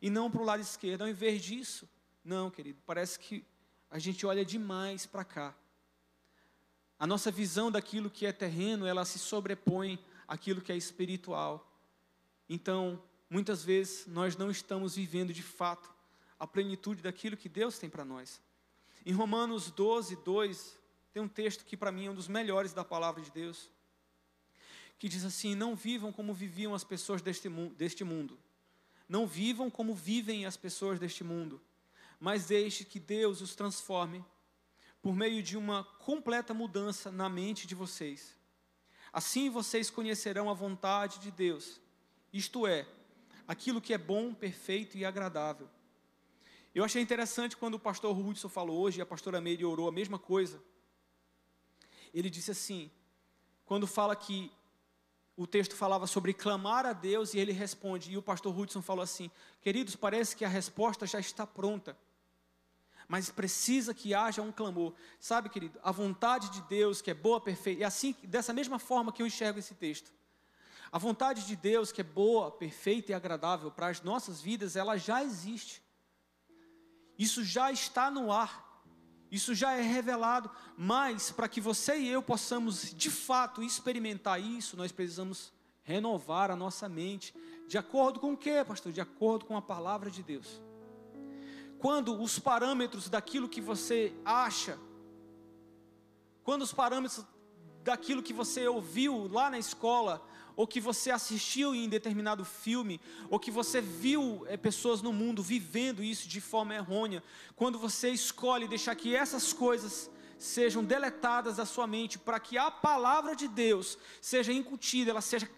e 0.00 0.08
não 0.08 0.30
para 0.30 0.40
o 0.40 0.44
lado 0.44 0.60
esquerdo. 0.60 1.02
Ao 1.02 1.08
invés 1.08 1.42
disso, 1.42 1.88
não, 2.24 2.50
querido, 2.50 2.80
parece 2.86 3.18
que 3.18 3.44
a 3.90 3.98
gente 3.98 4.24
olha 4.24 4.44
demais 4.44 5.04
para 5.04 5.24
cá. 5.24 5.54
A 6.98 7.06
nossa 7.06 7.30
visão 7.30 7.70
daquilo 7.70 8.10
que 8.10 8.26
é 8.26 8.32
terreno, 8.32 8.86
ela 8.86 9.04
se 9.04 9.18
sobrepõe 9.18 9.98
àquilo 10.28 10.60
que 10.60 10.70
é 10.70 10.76
espiritual. 10.76 11.66
Então, 12.48 13.02
muitas 13.28 13.64
vezes 13.64 14.06
nós 14.06 14.36
não 14.36 14.50
estamos 14.50 14.94
vivendo 14.94 15.32
de 15.32 15.42
fato 15.42 15.90
a 16.38 16.46
plenitude 16.46 17.02
daquilo 17.02 17.36
que 17.36 17.48
Deus 17.48 17.78
tem 17.78 17.88
para 17.88 18.04
nós. 18.04 18.40
Em 19.04 19.12
Romanos 19.12 19.70
12, 19.70 20.16
2, 20.16 20.78
tem 21.12 21.22
um 21.22 21.28
texto 21.28 21.64
que 21.64 21.76
para 21.76 21.92
mim 21.92 22.06
é 22.06 22.10
um 22.10 22.14
dos 22.14 22.28
melhores 22.28 22.72
da 22.72 22.84
palavra 22.84 23.22
de 23.22 23.30
Deus, 23.30 23.70
que 24.98 25.08
diz 25.08 25.24
assim: 25.24 25.54
Não 25.54 25.74
vivam 25.74 26.12
como 26.12 26.34
viviam 26.34 26.74
as 26.74 26.84
pessoas 26.84 27.22
deste, 27.22 27.48
deste 27.76 28.04
mundo, 28.04 28.38
não 29.08 29.26
vivam 29.26 29.70
como 29.70 29.94
vivem 29.94 30.46
as 30.46 30.56
pessoas 30.56 30.98
deste 30.98 31.24
mundo, 31.24 31.60
mas 32.18 32.46
deixe 32.46 32.84
que 32.84 33.00
Deus 33.00 33.40
os 33.40 33.54
transforme 33.54 34.24
por 35.02 35.16
meio 35.16 35.42
de 35.42 35.56
uma 35.56 35.84
completa 35.84 36.52
mudança 36.52 37.10
na 37.10 37.28
mente 37.28 37.66
de 37.66 37.74
vocês. 37.74 38.36
Assim 39.12 39.50
vocês 39.50 39.90
conhecerão 39.90 40.50
a 40.50 40.54
vontade 40.54 41.18
de 41.18 41.30
Deus 41.30 41.80
isto 42.32 42.66
é, 42.66 42.86
aquilo 43.46 43.80
que 43.80 43.92
é 43.92 43.98
bom, 43.98 44.32
perfeito 44.32 44.96
e 44.96 45.04
agradável. 45.04 45.68
Eu 46.74 46.84
achei 46.84 47.02
interessante 47.02 47.56
quando 47.56 47.74
o 47.74 47.80
pastor 47.80 48.16
Hudson 48.16 48.48
falou 48.48 48.80
hoje, 48.80 48.98
e 48.98 49.02
a 49.02 49.06
pastora 49.06 49.40
Meire 49.40 49.64
orou 49.64 49.88
a 49.88 49.92
mesma 49.92 50.18
coisa. 50.18 50.62
Ele 52.14 52.30
disse 52.30 52.50
assim, 52.50 52.90
quando 53.64 53.86
fala 53.86 54.14
que 54.14 54.52
o 55.36 55.46
texto 55.46 55.74
falava 55.74 56.06
sobre 56.06 56.34
clamar 56.34 56.84
a 56.84 56.92
Deus 56.92 57.34
e 57.34 57.38
ele 57.38 57.52
responde, 57.52 58.12
e 58.12 58.16
o 58.16 58.22
pastor 58.22 58.56
Hudson 58.56 58.82
falou 58.82 59.02
assim: 59.02 59.30
Queridos, 59.62 59.96
parece 59.96 60.36
que 60.36 60.44
a 60.44 60.48
resposta 60.48 61.06
já 61.06 61.18
está 61.18 61.46
pronta, 61.46 61.96
mas 63.08 63.30
precisa 63.30 63.94
que 63.94 64.14
haja 64.14 64.42
um 64.42 64.52
clamor. 64.52 64.92
Sabe, 65.18 65.48
querido, 65.48 65.80
a 65.82 65.90
vontade 65.90 66.50
de 66.50 66.60
Deus, 66.62 67.00
que 67.00 67.10
é 67.10 67.14
boa, 67.14 67.40
perfeita, 67.40 67.82
é 67.82 67.86
assim, 67.86 68.14
dessa 68.22 68.52
mesma 68.52 68.78
forma 68.78 69.12
que 69.12 69.22
eu 69.22 69.26
enxergo 69.26 69.58
esse 69.58 69.74
texto. 69.74 70.12
A 70.92 70.98
vontade 70.98 71.46
de 71.46 71.56
Deus, 71.56 71.90
que 71.90 72.00
é 72.00 72.04
boa, 72.04 72.50
perfeita 72.50 73.12
e 73.12 73.14
agradável 73.14 73.70
para 73.70 73.88
as 73.88 74.02
nossas 74.02 74.40
vidas, 74.40 74.76
ela 74.76 74.96
já 74.96 75.24
existe. 75.24 75.82
Isso 77.20 77.44
já 77.44 77.70
está 77.70 78.10
no 78.10 78.32
ar. 78.32 78.66
Isso 79.30 79.54
já 79.54 79.74
é 79.74 79.82
revelado, 79.82 80.50
mas 80.74 81.30
para 81.30 81.48
que 81.48 81.60
você 81.60 81.98
e 81.98 82.08
eu 82.08 82.22
possamos 82.22 82.94
de 82.94 83.10
fato 83.10 83.62
experimentar 83.62 84.40
isso, 84.40 84.74
nós 84.74 84.90
precisamos 84.90 85.52
renovar 85.82 86.50
a 86.50 86.56
nossa 86.56 86.88
mente. 86.88 87.34
De 87.68 87.76
acordo 87.76 88.18
com 88.18 88.32
o 88.32 88.36
que, 88.38 88.64
pastor? 88.64 88.90
De 88.90 89.02
acordo 89.02 89.44
com 89.44 89.54
a 89.54 89.60
palavra 89.60 90.10
de 90.10 90.22
Deus. 90.22 90.62
Quando 91.78 92.18
os 92.20 92.38
parâmetros 92.38 93.10
daquilo 93.10 93.50
que 93.50 93.60
você 93.60 94.14
acha, 94.24 94.78
quando 96.42 96.62
os 96.62 96.72
parâmetros 96.72 97.22
daquilo 97.84 98.22
que 98.22 98.32
você 98.32 98.66
ouviu 98.66 99.28
lá 99.30 99.50
na 99.50 99.58
escola, 99.58 100.26
ou 100.56 100.66
que 100.66 100.80
você 100.80 101.10
assistiu 101.10 101.74
em 101.74 101.88
determinado 101.88 102.44
filme, 102.44 103.00
ou 103.28 103.38
que 103.38 103.50
você 103.50 103.80
viu 103.80 104.44
é, 104.48 104.56
pessoas 104.56 105.02
no 105.02 105.12
mundo 105.12 105.42
vivendo 105.42 106.02
isso 106.02 106.28
de 106.28 106.40
forma 106.40 106.74
errônea, 106.74 107.22
quando 107.56 107.78
você 107.78 108.10
escolhe 108.10 108.68
deixar 108.68 108.94
que 108.94 109.14
essas 109.14 109.52
coisas 109.52 110.10
sejam 110.38 110.82
deletadas 110.82 111.56
da 111.56 111.66
sua 111.66 111.86
mente, 111.86 112.18
para 112.18 112.40
que 112.40 112.56
a 112.56 112.70
palavra 112.70 113.36
de 113.36 113.46
Deus 113.46 113.98
seja 114.20 114.52
incutida, 114.52 115.10
ela 115.10 115.20
seja 115.20 115.48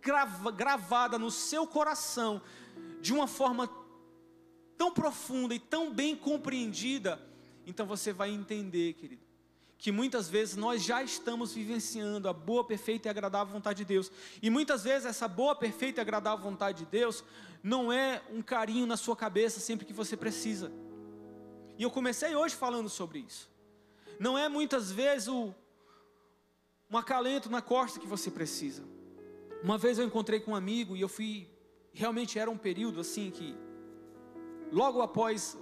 grava, 0.00 0.50
gravada 0.50 1.18
no 1.18 1.30
seu 1.30 1.66
coração, 1.66 2.42
de 3.00 3.12
uma 3.12 3.26
forma 3.26 3.68
tão 4.76 4.92
profunda 4.92 5.54
e 5.54 5.58
tão 5.58 5.92
bem 5.92 6.16
compreendida, 6.16 7.20
então 7.64 7.86
você 7.86 8.12
vai 8.12 8.30
entender, 8.30 8.94
querido 8.94 9.23
que 9.84 9.92
muitas 9.92 10.30
vezes 10.30 10.56
nós 10.56 10.82
já 10.82 11.02
estamos 11.02 11.52
vivenciando 11.52 12.26
a 12.26 12.32
boa, 12.32 12.64
perfeita 12.64 13.06
e 13.06 13.10
agradável 13.10 13.52
vontade 13.52 13.76
de 13.76 13.84
Deus. 13.84 14.10
E 14.40 14.48
muitas 14.48 14.82
vezes 14.82 15.04
essa 15.04 15.28
boa, 15.28 15.54
perfeita 15.54 16.00
e 16.00 16.02
agradável 16.02 16.42
vontade 16.42 16.78
de 16.78 16.86
Deus 16.86 17.22
não 17.62 17.92
é 17.92 18.22
um 18.32 18.40
carinho 18.40 18.86
na 18.86 18.96
sua 18.96 19.14
cabeça 19.14 19.60
sempre 19.60 19.84
que 19.84 19.92
você 19.92 20.16
precisa. 20.16 20.72
E 21.76 21.82
eu 21.82 21.90
comecei 21.90 22.34
hoje 22.34 22.54
falando 22.54 22.88
sobre 22.88 23.18
isso. 23.18 23.50
Não 24.18 24.38
é 24.38 24.48
muitas 24.48 24.90
vezes 24.90 25.28
o, 25.28 25.54
um 26.90 26.96
acalento 26.96 27.50
na 27.50 27.60
costa 27.60 28.00
que 28.00 28.06
você 28.06 28.30
precisa. 28.30 28.82
Uma 29.62 29.76
vez 29.76 29.98
eu 29.98 30.06
encontrei 30.06 30.40
com 30.40 30.52
um 30.52 30.56
amigo 30.56 30.96
e 30.96 31.02
eu 31.02 31.10
fui. 31.10 31.46
Realmente 31.92 32.38
era 32.38 32.50
um 32.50 32.56
período 32.56 33.02
assim 33.02 33.30
que, 33.30 33.54
logo 34.72 35.02
após 35.02 35.58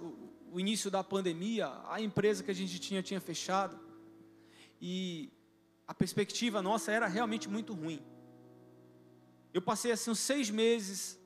o, 0.48 0.60
início 0.60 0.92
da 0.92 1.02
pandemia, 1.02 1.72
a 1.88 2.00
empresa 2.00 2.44
que 2.44 2.52
a 2.52 2.54
gente 2.54 2.78
tinha 2.78 3.02
tinha 3.02 3.20
fechado 3.20 3.81
e 4.84 5.32
a 5.86 5.94
perspectiva 5.94 6.60
nossa 6.60 6.90
era 6.90 7.06
realmente 7.06 7.48
muito 7.48 7.72
ruim. 7.72 8.02
Eu 9.54 9.62
passei 9.62 9.92
assim 9.92 10.10
uns 10.10 10.18
seis 10.18 10.50
meses 10.50 11.20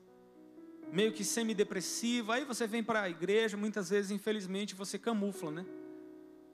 meio 0.91 1.11
que 1.11 1.23
semi-depressivo. 1.23 2.31
Aí 2.31 2.45
você 2.45 2.67
vem 2.67 2.83
para 2.83 3.01
a 3.01 3.09
igreja, 3.09 3.57
muitas 3.57 3.89
vezes, 3.89 4.11
infelizmente, 4.11 4.75
você 4.75 4.99
camufla, 4.99 5.49
né? 5.49 5.65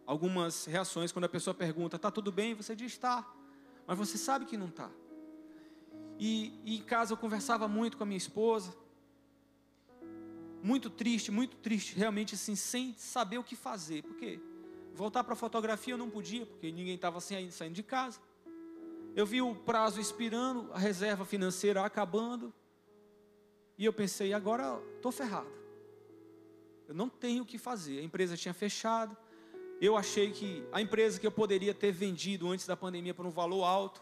Algumas 0.05 0.63
reações 0.63 1.11
quando 1.11 1.25
a 1.25 1.29
pessoa 1.29 1.53
pergunta, 1.53 1.99
tá 1.99 2.09
tudo 2.09 2.31
bem? 2.31 2.53
Você 2.53 2.73
diz, 2.73 2.97
tá. 2.97 3.29
Mas 3.85 3.97
você 3.97 4.17
sabe 4.17 4.45
que 4.45 4.55
não 4.55 4.69
tá. 4.69 4.89
E, 6.17 6.53
e 6.63 6.77
em 6.77 6.83
casa 6.83 7.11
eu 7.11 7.17
conversava 7.17 7.67
muito 7.67 7.97
com 7.97 8.03
a 8.03 8.05
minha 8.05 8.17
esposa. 8.17 8.73
Muito 10.61 10.89
triste, 10.89 11.31
muito 11.31 11.57
triste, 11.57 11.95
realmente 11.95 12.35
assim, 12.35 12.55
sem 12.55 12.93
saber 12.97 13.37
o 13.39 13.43
que 13.43 13.57
fazer. 13.57 14.03
Por 14.03 14.15
quê? 14.15 14.39
Voltar 14.93 15.23
para 15.23 15.33
a 15.33 15.35
fotografia 15.35 15.93
eu 15.93 15.97
não 15.97 16.09
podia, 16.09 16.45
porque 16.45 16.71
ninguém 16.71 16.95
estava 16.95 17.19
saindo 17.19 17.73
de 17.73 17.83
casa. 17.83 18.19
Eu 19.15 19.25
vi 19.25 19.41
o 19.41 19.55
prazo 19.55 19.99
expirando, 19.99 20.71
a 20.71 20.77
reserva 20.77 21.25
financeira 21.25 21.83
acabando. 21.83 22.53
E 23.77 23.85
eu 23.85 23.93
pensei, 23.93 24.33
agora 24.33 24.79
estou 24.95 25.11
ferrado. 25.11 25.51
Eu 26.87 26.93
não 26.93 27.09
tenho 27.09 27.43
o 27.43 27.45
que 27.45 27.57
fazer. 27.57 27.99
A 27.99 28.03
empresa 28.03 28.37
tinha 28.37 28.53
fechado. 28.53 29.17
Eu 29.81 29.97
achei 29.97 30.31
que 30.31 30.63
a 30.71 30.79
empresa 30.79 31.19
que 31.19 31.25
eu 31.25 31.31
poderia 31.31 31.73
ter 31.73 31.91
vendido 31.91 32.49
antes 32.49 32.65
da 32.65 32.77
pandemia 32.77 33.13
por 33.13 33.25
um 33.25 33.31
valor 33.31 33.63
alto, 33.63 34.01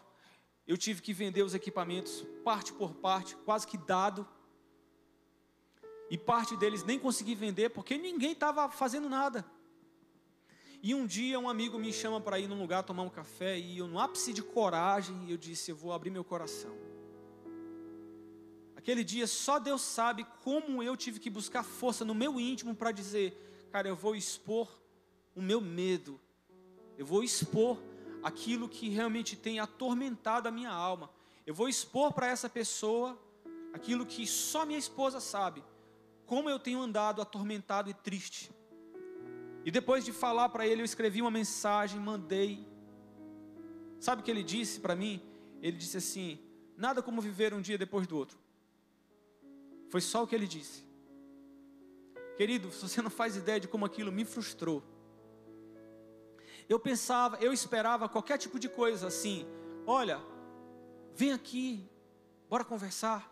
eu 0.66 0.76
tive 0.76 1.00
que 1.00 1.12
vender 1.12 1.42
os 1.42 1.54
equipamentos 1.54 2.24
parte 2.44 2.72
por 2.72 2.94
parte, 2.94 3.34
quase 3.44 3.66
que 3.66 3.78
dado. 3.78 4.26
E 6.10 6.18
parte 6.18 6.56
deles 6.56 6.84
nem 6.84 6.98
consegui 6.98 7.34
vender 7.34 7.70
porque 7.70 7.96
ninguém 7.96 8.32
estava 8.32 8.68
fazendo 8.68 9.08
nada. 9.08 9.44
E 10.82 10.96
um 10.96 11.06
dia 11.06 11.38
um 11.38 11.48
amigo 11.48 11.78
me 11.78 11.92
chama 11.92 12.20
para 12.20 12.40
ir 12.40 12.48
num 12.48 12.58
lugar 12.58 12.82
tomar 12.82 13.04
um 13.04 13.08
café 13.08 13.56
e 13.56 13.78
eu 13.78 13.86
no 13.86 14.00
ápice 14.00 14.32
de 14.32 14.42
coragem, 14.42 15.30
eu 15.30 15.36
disse, 15.36 15.70
eu 15.70 15.76
vou 15.76 15.92
abrir 15.92 16.10
meu 16.10 16.24
coração. 16.24 16.76
Aquele 18.74 19.04
dia 19.04 19.28
só 19.28 19.60
Deus 19.60 19.80
sabe 19.80 20.26
como 20.42 20.82
eu 20.82 20.96
tive 20.96 21.20
que 21.20 21.30
buscar 21.30 21.62
força 21.62 22.04
no 22.04 22.16
meu 22.16 22.40
íntimo 22.40 22.74
para 22.74 22.90
dizer, 22.90 23.68
cara, 23.70 23.86
eu 23.86 23.94
vou 23.94 24.16
expor 24.16 24.68
o 25.36 25.40
meu 25.40 25.60
medo. 25.60 26.20
Eu 26.98 27.06
vou 27.06 27.22
expor 27.22 27.78
aquilo 28.20 28.68
que 28.68 28.88
realmente 28.88 29.36
tem 29.36 29.60
atormentado 29.60 30.48
a 30.48 30.50
minha 30.50 30.70
alma. 30.70 31.08
Eu 31.46 31.54
vou 31.54 31.68
expor 31.68 32.12
para 32.12 32.26
essa 32.26 32.48
pessoa 32.48 33.16
aquilo 33.72 34.04
que 34.04 34.26
só 34.26 34.66
minha 34.66 34.80
esposa 34.80 35.20
sabe, 35.20 35.62
como 36.26 36.50
eu 36.50 36.58
tenho 36.58 36.82
andado 36.82 37.22
atormentado 37.22 37.88
e 37.88 37.94
triste. 37.94 38.50
E 39.64 39.70
depois 39.70 40.04
de 40.04 40.12
falar 40.12 40.48
para 40.48 40.66
ele, 40.66 40.82
eu 40.82 40.84
escrevi 40.84 41.20
uma 41.20 41.30
mensagem, 41.30 42.00
mandei. 42.00 42.66
Sabe 44.00 44.20
o 44.20 44.24
que 44.24 44.30
ele 44.30 44.42
disse 44.42 44.80
para 44.80 44.96
mim? 44.96 45.22
Ele 45.60 45.76
disse 45.76 45.96
assim: 45.96 46.38
Nada 46.76 47.02
como 47.02 47.20
viver 47.20 47.54
um 47.54 47.60
dia 47.60 47.78
depois 47.78 48.06
do 48.06 48.16
outro. 48.16 48.38
Foi 49.88 50.00
só 50.00 50.22
o 50.22 50.26
que 50.26 50.34
ele 50.34 50.48
disse. 50.48 50.84
Querido, 52.36 52.70
você 52.70 53.00
não 53.02 53.10
faz 53.10 53.36
ideia 53.36 53.60
de 53.60 53.68
como 53.68 53.84
aquilo 53.84 54.10
me 54.10 54.24
frustrou. 54.24 54.82
eu 56.68 56.80
pensava, 56.80 57.36
eu 57.40 57.52
esperava 57.52 58.08
qualquer 58.08 58.38
tipo 58.38 58.58
de 58.58 58.68
coisa 58.68 59.06
assim. 59.06 59.46
Olha, 59.86 60.20
vem 61.14 61.32
aqui, 61.32 61.88
bora 62.48 62.64
conversar. 62.64 63.30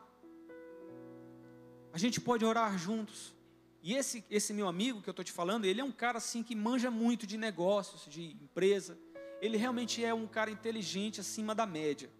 A 1.93 1.99
gente 1.99 2.20
pode 2.20 2.45
orar 2.45 2.76
juntos. 2.78 3.35
E 3.83 3.95
esse, 3.95 4.24
esse 4.31 4.53
meu 4.53 4.68
amigo 4.68 5.01
que 5.01 5.09
eu 5.09 5.12
estou 5.12 5.24
te 5.24 5.33
falando, 5.33 5.64
ele 5.64 5.81
é 5.81 5.85
um 5.85 5.93
cara 5.93 6.18
assim 6.18 6.43
que 6.43 6.55
manja 6.55 6.91
muito 6.91 7.26
de 7.26 7.37
negócios, 7.39 8.05
de 8.12 8.33
empresa. 8.33 8.99
Ele 9.41 9.57
realmente 9.57 10.05
é 10.05 10.12
um 10.12 10.26
cara 10.26 10.51
inteligente 10.51 11.20
acima 11.20 11.55
da 11.55 11.64
média. 11.64 12.11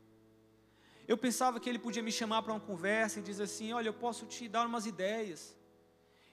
Eu 1.07 1.19
pensava 1.19 1.61
que 1.61 1.69
ele 1.69 1.79
podia 1.79 2.03
me 2.03 2.13
chamar 2.13 2.43
para 2.43 2.53
uma 2.53 2.61
conversa 2.61 3.19
e 3.19 3.23
dizer 3.23 3.43
assim: 3.43 3.73
Olha, 3.73 3.89
eu 3.89 3.93
posso 3.93 4.27
te 4.27 4.49
dar 4.49 4.67
umas 4.67 4.87
ideias. 4.87 5.55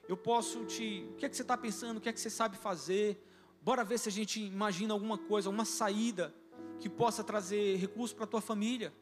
Eu 0.08 0.16
posso 0.16 0.64
te. 0.66 1.06
O 1.12 1.16
que 1.16 1.26
é 1.26 1.30
que 1.30 1.36
você 1.36 1.42
está 1.42 1.58
pensando? 1.58 1.98
O 1.98 2.02
que 2.02 2.08
é 2.08 2.14
que 2.14 2.20
você 2.20 2.30
sabe 2.30 2.56
fazer? 2.58 3.22
Bora 3.62 3.84
ver 3.84 3.98
se 3.98 4.08
a 4.08 4.12
gente 4.12 4.40
imagina 4.40 4.94
alguma 4.94 5.18
coisa, 5.18 5.50
uma 5.50 5.66
saída 5.66 6.34
que 6.80 6.88
possa 6.88 7.24
trazer 7.24 7.76
recurso 7.76 8.16
para 8.16 8.24
a 8.24 8.28
tua 8.28 8.40
família. 8.40 8.94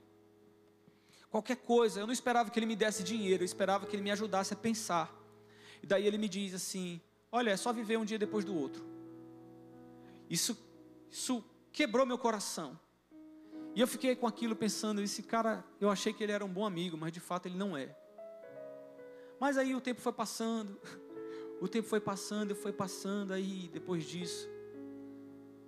Qualquer 1.30 1.58
coisa. 1.58 2.00
Eu 2.00 2.08
não 2.08 2.14
esperava 2.14 2.50
que 2.50 2.58
ele 2.58 2.66
me 2.66 2.76
desse 2.76 3.04
dinheiro, 3.04 3.44
eu 3.44 3.46
esperava 3.46 3.86
que 3.86 3.96
ele 3.96 4.02
me 4.02 4.10
ajudasse 4.10 4.54
a 4.54 4.58
pensar. 4.58 5.25
E 5.86 5.88
daí 5.88 6.08
ele 6.08 6.18
me 6.18 6.28
diz 6.28 6.52
assim: 6.56 7.00
Olha, 7.32 7.52
é 7.52 7.58
só 7.58 7.72
viver 7.72 7.96
um 8.00 8.04
dia 8.04 8.18
depois 8.18 8.44
do 8.44 8.58
outro. 8.58 8.84
Isso, 10.28 10.58
isso 11.12 11.46
quebrou 11.72 12.08
meu 12.08 12.18
coração. 12.18 12.80
E 13.76 13.82
eu 13.82 13.86
fiquei 13.86 14.16
com 14.16 14.26
aquilo 14.26 14.56
pensando: 14.56 15.00
esse 15.00 15.22
cara, 15.22 15.64
eu 15.80 15.92
achei 15.92 16.12
que 16.12 16.24
ele 16.24 16.32
era 16.32 16.44
um 16.44 16.52
bom 16.52 16.66
amigo, 16.66 16.98
mas 16.98 17.12
de 17.12 17.20
fato 17.20 17.46
ele 17.46 17.56
não 17.56 17.78
é. 17.78 17.96
Mas 19.40 19.60
aí 19.60 19.76
o 19.76 19.80
tempo 19.80 20.02
foi 20.02 20.12
passando, 20.12 20.76
o 21.62 21.68
tempo 21.68 21.88
foi 21.88 22.00
passando 22.00 22.56
foi 22.56 22.74
passando, 22.74 23.32
aí 23.32 23.70
depois 23.72 24.06
disso, 24.06 24.50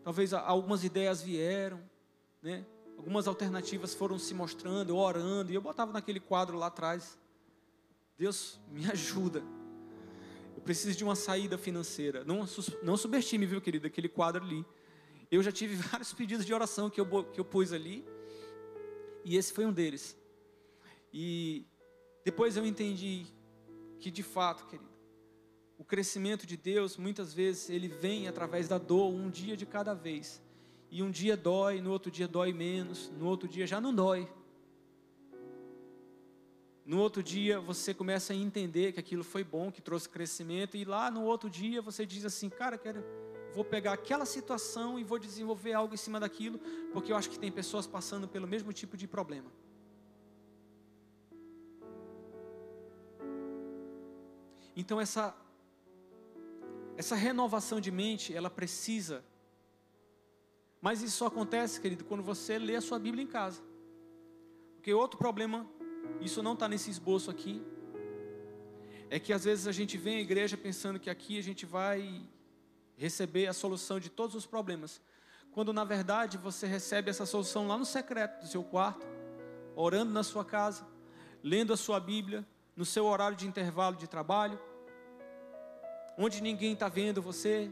talvez 0.03 0.33
algumas 0.33 0.83
ideias 0.83 1.21
vieram, 1.21 1.79
né? 2.41 2.65
algumas 2.97 3.27
alternativas 3.27 3.93
foram 3.93 4.17
se 4.17 4.33
mostrando, 4.33 4.89
eu 4.89 4.97
orando, 4.97 5.51
e 5.51 5.55
eu 5.55 5.61
botava 5.61 5.93
naquele 5.93 6.19
quadro 6.19 6.57
lá 6.57 6.67
atrás: 6.67 7.19
Deus 8.17 8.59
me 8.67 8.83
ajuda, 8.89 9.43
eu 10.57 10.61
preciso 10.63 10.97
de 10.97 11.03
uma 11.03 11.15
saída 11.15 11.55
financeira. 11.55 12.23
Não, 12.23 12.45
não 12.81 12.97
subestime, 12.97 13.45
viu, 13.45 13.61
querido, 13.61 13.85
aquele 13.85 14.09
quadro 14.09 14.43
ali. 14.43 14.65
Eu 15.29 15.43
já 15.43 15.51
tive 15.51 15.75
vários 15.91 16.11
pedidos 16.13 16.45
de 16.45 16.53
oração 16.53 16.89
que 16.89 16.99
eu, 16.99 17.23
que 17.25 17.39
eu 17.39 17.45
pus 17.45 17.71
ali, 17.71 18.03
e 19.23 19.37
esse 19.37 19.53
foi 19.53 19.65
um 19.65 19.71
deles. 19.71 20.17
E 21.13 21.67
depois 22.25 22.57
eu 22.57 22.65
entendi 22.65 23.27
que 23.99 24.09
de 24.09 24.23
fato, 24.23 24.65
querido, 24.65 24.89
o 25.77 25.83
crescimento 25.83 26.47
de 26.47 26.57
Deus, 26.57 26.97
muitas 26.97 27.33
vezes, 27.33 27.69
ele 27.69 27.87
vem 27.87 28.27
através 28.27 28.67
da 28.67 28.79
dor, 28.79 29.13
um 29.13 29.29
dia 29.29 29.55
de 29.55 29.65
cada 29.65 29.93
vez. 29.93 30.41
E 30.89 31.03
um 31.03 31.11
dia 31.11 31.37
dói, 31.37 31.81
no 31.81 31.91
outro 31.91 32.09
dia 32.09 32.27
dói 32.27 32.51
menos, 32.51 33.11
no 33.11 33.27
outro 33.27 33.47
dia 33.47 33.67
já 33.67 33.79
não 33.79 33.93
dói. 33.93 34.27
No 36.87 36.99
outro 36.99 37.21
dia 37.21 37.59
você 37.59 37.93
começa 37.93 38.31
a 38.31 38.35
entender 38.35 38.93
que 38.93 38.99
aquilo 39.01 39.21
foi 39.21 39.43
bom, 39.43 39.69
que 39.69 39.81
trouxe 39.81 40.07
crescimento, 40.07 40.77
e 40.77 40.85
lá 40.85 41.11
no 41.11 41.21
outro 41.21 41.49
dia 41.49 41.81
você 41.81 42.05
diz 42.05 42.23
assim: 42.23 42.49
Cara, 42.49 42.77
quero, 42.77 43.03
vou 43.53 43.65
pegar 43.65 43.91
aquela 43.91 44.25
situação 44.25 44.97
e 44.97 45.03
vou 45.03 45.19
desenvolver 45.19 45.73
algo 45.73 45.93
em 45.93 45.97
cima 45.97 46.17
daquilo, 46.17 46.57
porque 46.93 47.11
eu 47.11 47.17
acho 47.17 47.29
que 47.29 47.37
tem 47.37 47.51
pessoas 47.51 47.85
passando 47.85 48.25
pelo 48.25 48.47
mesmo 48.47 48.71
tipo 48.71 48.95
de 48.95 49.05
problema. 49.05 49.51
Então 54.73 55.01
essa 55.01 55.35
essa 56.95 57.15
renovação 57.15 57.81
de 57.81 57.91
mente, 57.91 58.33
ela 58.33 58.49
precisa. 58.49 59.25
Mas 60.81 61.01
isso 61.01 61.17
só 61.17 61.27
acontece, 61.27 61.81
querido, 61.81 62.05
quando 62.05 62.23
você 62.23 62.57
lê 62.57 62.77
a 62.77 62.81
sua 62.81 62.97
Bíblia 62.97 63.23
em 63.23 63.27
casa. 63.27 63.61
Porque 64.75 64.93
outro 64.93 65.17
problema, 65.17 65.69
isso 66.21 66.41
não 66.43 66.53
está 66.53 66.67
nesse 66.67 66.89
esboço 66.89 67.29
aqui, 67.29 67.61
é 69.09 69.19
que 69.19 69.31
às 69.31 69.45
vezes 69.45 69.67
a 69.67 69.71
gente 69.71 69.97
vem 69.97 70.17
à 70.17 70.21
igreja 70.21 70.57
pensando 70.57 70.99
que 70.99 71.09
aqui 71.09 71.39
a 71.39 71.43
gente 71.43 71.65
vai 71.65 72.21
receber 72.95 73.47
a 73.47 73.53
solução 73.53 73.99
de 73.99 74.09
todos 74.09 74.35
os 74.35 74.45
problemas, 74.45 75.01
quando 75.51 75.71
na 75.71 75.83
verdade 75.83 76.37
você 76.37 76.67
recebe 76.67 77.09
essa 77.09 77.25
solução 77.25 77.67
lá 77.67 77.77
no 77.77 77.85
secreto 77.85 78.41
do 78.41 78.47
seu 78.47 78.63
quarto, 78.63 79.05
orando 79.75 80.11
na 80.11 80.23
sua 80.23 80.43
casa, 80.43 80.85
lendo 81.43 81.71
a 81.71 81.77
sua 81.77 81.99
Bíblia, 81.99 82.45
no 82.75 82.85
seu 82.85 83.05
horário 83.05 83.37
de 83.37 83.47
intervalo 83.47 83.95
de 83.95 84.07
trabalho, 84.07 84.59
onde 86.17 86.41
ninguém 86.41 86.73
está 86.73 86.89
vendo 86.89 87.21
você, 87.21 87.69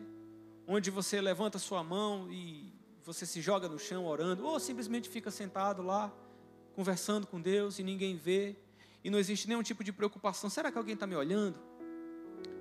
onde 0.67 0.89
você 0.89 1.19
levanta 1.19 1.59
sua 1.59 1.83
mão 1.83 2.31
e 2.31 2.73
você 3.03 3.25
se 3.25 3.41
joga 3.41 3.67
no 3.67 3.77
chão 3.77 4.05
orando, 4.05 4.45
ou 4.45 4.59
simplesmente 4.59 5.09
fica 5.09 5.29
sentado 5.29 5.81
lá, 5.81 6.11
conversando 6.75 7.25
com 7.25 7.39
Deus 7.41 7.79
e 7.79 7.83
ninguém 7.83 8.15
vê, 8.15 8.55
e 9.03 9.09
não 9.09 9.17
existe 9.17 9.47
nenhum 9.47 9.63
tipo 9.63 9.83
de 9.83 9.93
preocupação: 9.93 10.49
será 10.49 10.71
que 10.71 10.77
alguém 10.77 10.93
está 10.93 11.07
me 11.07 11.15
olhando? 11.15 11.59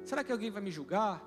Será 0.04 0.22
que 0.22 0.30
alguém 0.30 0.50
vai 0.50 0.62
me 0.62 0.70
julgar? 0.70 1.22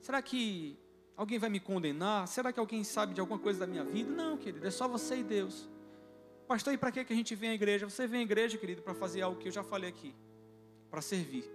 Será 0.00 0.20
que 0.20 0.76
alguém 1.16 1.38
vai 1.38 1.48
me 1.48 1.60
condenar? 1.60 2.28
Será 2.28 2.52
que 2.52 2.60
alguém 2.60 2.84
sabe 2.84 3.14
de 3.14 3.20
alguma 3.20 3.38
coisa 3.38 3.60
da 3.60 3.66
minha 3.66 3.84
vida? 3.84 4.10
Não, 4.12 4.36
querido, 4.36 4.66
é 4.66 4.70
só 4.70 4.86
você 4.86 5.16
e 5.18 5.22
Deus. 5.22 5.68
Pastor, 6.46 6.74
e 6.74 6.76
para 6.76 6.92
que 6.92 7.00
a 7.00 7.16
gente 7.16 7.34
vem 7.34 7.50
à 7.50 7.54
igreja? 7.54 7.88
Você 7.88 8.06
vem 8.06 8.20
à 8.20 8.22
igreja, 8.24 8.58
querido, 8.58 8.82
para 8.82 8.94
fazer 8.94 9.22
algo 9.22 9.38
que 9.40 9.48
eu 9.48 9.52
já 9.52 9.62
falei 9.62 9.88
aqui 9.88 10.14
para 10.90 11.00
servir. 11.00 11.50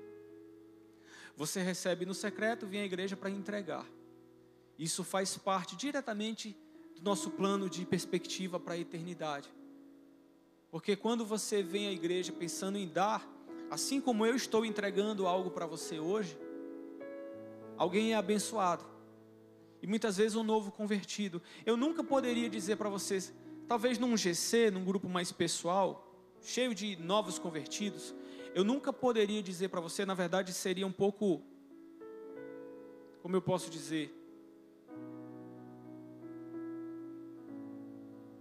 Você 1.36 1.62
recebe 1.62 2.05
no 2.05 2.16
secreto, 2.16 2.66
vem 2.66 2.82
à 2.82 2.86
igreja 2.86 3.16
para 3.16 3.30
entregar. 3.30 3.86
Isso 4.80 5.03
faz 5.03 5.38
parte 5.38 5.76
diretamente 5.76 6.58
do 6.95 7.03
nosso 7.03 7.30
plano 7.30 7.70
de 7.70 7.86
perspectiva 7.86 8.60
para 8.60 8.74
a 8.74 8.78
eternidade. 8.78 9.47
Porque 10.70 10.95
quando 10.95 11.26
você 11.26 11.63
vem 11.63 11.88
à 11.88 11.91
igreja 11.91 12.32
pensando 12.32 12.78
em 12.78 12.88
dar, 12.88 13.28
assim 13.70 14.01
como 14.01 14.26
eu 14.26 14.36
estou 14.36 14.65
entregando 14.65 15.28
algo 15.28 15.49
para 15.49 15.65
você 15.65 15.99
hoje, 15.99 16.38
alguém 17.78 18.13
é 18.13 18.15
abençoado. 18.15 18.86
E 19.82 19.88
muitas 19.88 20.18
vezes 20.18 20.36
um 20.36 20.43
novo 20.43 20.72
convertido. 20.72 21.41
Eu 21.65 21.78
nunca 21.78 22.03
poderia 22.03 22.49
dizer 22.49 22.76
para 22.76 22.89
vocês, 22.89 23.34
talvez 23.68 23.97
num 23.97 24.18
GC, 24.18 24.72
num 24.72 24.84
grupo 24.84 25.07
mais 25.07 25.32
pessoal, 25.32 26.03
cheio 26.41 26.74
de 26.74 26.95
novos 26.97 27.38
convertidos, 27.38 28.13
eu 28.53 28.63
nunca 28.63 28.91
poderia 28.91 29.43
dizer 29.43 29.70
para 29.70 29.80
você, 29.80 30.05
na 30.05 30.13
verdade 30.13 30.51
seria 30.51 30.88
um 30.88 30.91
pouco, 30.91 31.43
como 33.22 33.36
eu 33.36 33.41
posso 33.41 33.70
dizer, 33.70 34.16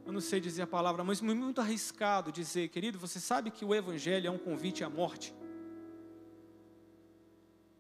eu 0.07 0.13
não 0.13 0.21
sei 0.21 0.41
dizer 0.41 0.63
a 0.63 0.67
palavra, 0.67 1.03
mas 1.03 1.21
muito 1.21 1.61
arriscado 1.61 2.31
dizer, 2.31 2.69
querido, 2.69 2.99
você 2.99 3.19
sabe 3.19 3.51
que 3.51 3.65
o 3.65 3.75
Evangelho 3.75 4.29
é 4.29 4.31
um 4.31 4.39
convite 4.39 4.85
à 4.85 4.89
morte? 4.89 5.35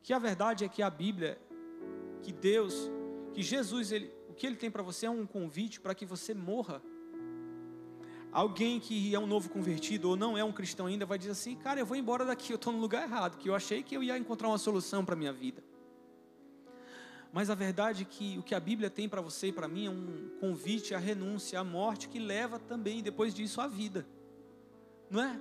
Que 0.03 0.12
a 0.12 0.18
verdade 0.18 0.64
é 0.64 0.68
que 0.68 0.83
a 0.83 0.91
Bíblia, 0.91 1.41
que 2.22 2.33
Deus, 2.33 2.91
que 3.33 3.43
Jesus, 3.43 3.93
ele, 3.93 4.12
o 4.29 4.35
que 4.35 4.47
Ele 4.47 4.57
tem 4.57 4.70
para 4.70 4.83
você 4.83 5.07
é 5.07 5.11
um 5.11 5.24
convite 5.24 5.81
para 5.81 5.95
que 5.95 6.05
você 6.05 6.35
morra 6.35 6.83
alguém 8.37 8.79
que 8.79 9.14
é 9.14 9.18
um 9.18 9.27
novo 9.27 9.49
convertido 9.49 10.11
ou 10.11 10.16
não 10.16 10.37
é 10.37 10.45
um 10.45 10.53
cristão 10.53 10.85
ainda 10.85 11.07
vai 11.07 11.16
dizer 11.16 11.31
assim: 11.31 11.57
Cara, 11.57 11.81
eu 11.81 11.87
vou 11.87 11.97
embora 11.97 12.24
daqui, 12.24 12.53
eu 12.53 12.57
estou 12.57 12.72
no 12.72 12.79
lugar 12.79 13.05
errado, 13.05 13.39
que 13.39 13.49
eu 13.49 13.55
achei 13.55 13.83
que 13.83 13.97
eu 13.97 14.03
ia 14.03 14.18
encontrar 14.18 14.49
uma 14.49 14.59
solução 14.59 15.05
para 15.05 15.14
a 15.14 15.18
minha 15.18 15.33
vida. 15.33 15.64
Mas 17.37 17.51
a 17.51 17.55
verdade 17.55 18.01
é 18.01 18.07
que 18.07 18.39
o 18.39 18.43
que 18.43 18.55
a 18.55 18.59
Bíblia 18.59 18.89
tem 18.89 19.07
para 19.07 19.20
você 19.20 19.49
e 19.49 19.53
para 19.53 19.68
mim 19.68 19.84
é 19.84 19.91
um 19.91 20.30
convite 20.41 20.95
à 20.95 20.99
renúncia, 20.99 21.61
à 21.61 21.62
morte, 21.62 22.09
que 22.09 22.18
leva 22.18 22.59
também, 22.59 23.03
depois 23.03 23.34
disso, 23.34 23.61
à 23.61 23.66
vida. 23.66 24.07
Não 25.11 25.22
é? 25.22 25.39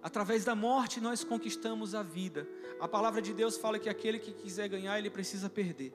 Através 0.00 0.44
da 0.44 0.54
morte 0.54 1.00
nós 1.00 1.24
conquistamos 1.24 1.92
a 1.92 2.04
vida. 2.04 2.46
A 2.78 2.86
palavra 2.86 3.20
de 3.20 3.34
Deus 3.34 3.56
fala 3.56 3.80
que 3.80 3.88
aquele 3.88 4.20
que 4.20 4.32
quiser 4.32 4.68
ganhar, 4.68 4.96
ele 4.96 5.10
precisa 5.10 5.50
perder. 5.50 5.92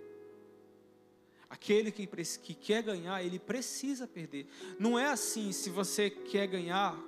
Aquele 1.50 1.90
que, 1.90 2.06
que 2.06 2.54
quer 2.54 2.84
ganhar, 2.84 3.24
ele 3.24 3.40
precisa 3.40 4.06
perder. 4.06 4.46
Não 4.78 5.00
é 5.00 5.08
assim, 5.08 5.54
se 5.54 5.70
você 5.70 6.10
quer 6.10 6.48
ganhar, 6.48 7.02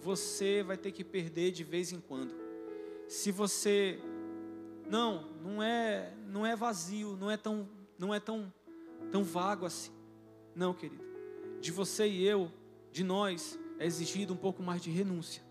você 0.00 0.62
vai 0.62 0.76
ter 0.76 0.92
que 0.92 1.02
perder 1.02 1.50
de 1.50 1.64
vez 1.64 1.90
em 1.90 1.98
quando. 1.98 2.32
Se 3.08 3.32
você 3.32 3.98
não, 4.94 5.24
não 5.42 5.60
é, 5.60 6.14
não 6.28 6.46
é 6.46 6.54
vazio, 6.54 7.16
não 7.16 7.28
é 7.28 7.36
tão, 7.36 7.68
não 7.98 8.14
é 8.14 8.20
tão, 8.20 8.52
tão 9.10 9.24
vago 9.24 9.66
assim. 9.66 9.90
Não, 10.54 10.72
querido. 10.72 11.02
De 11.60 11.72
você 11.72 12.06
e 12.06 12.24
eu, 12.24 12.48
de 12.92 13.02
nós, 13.02 13.58
é 13.80 13.86
exigido 13.86 14.32
um 14.32 14.36
pouco 14.36 14.62
mais 14.62 14.80
de 14.80 14.90
renúncia. 14.92 15.42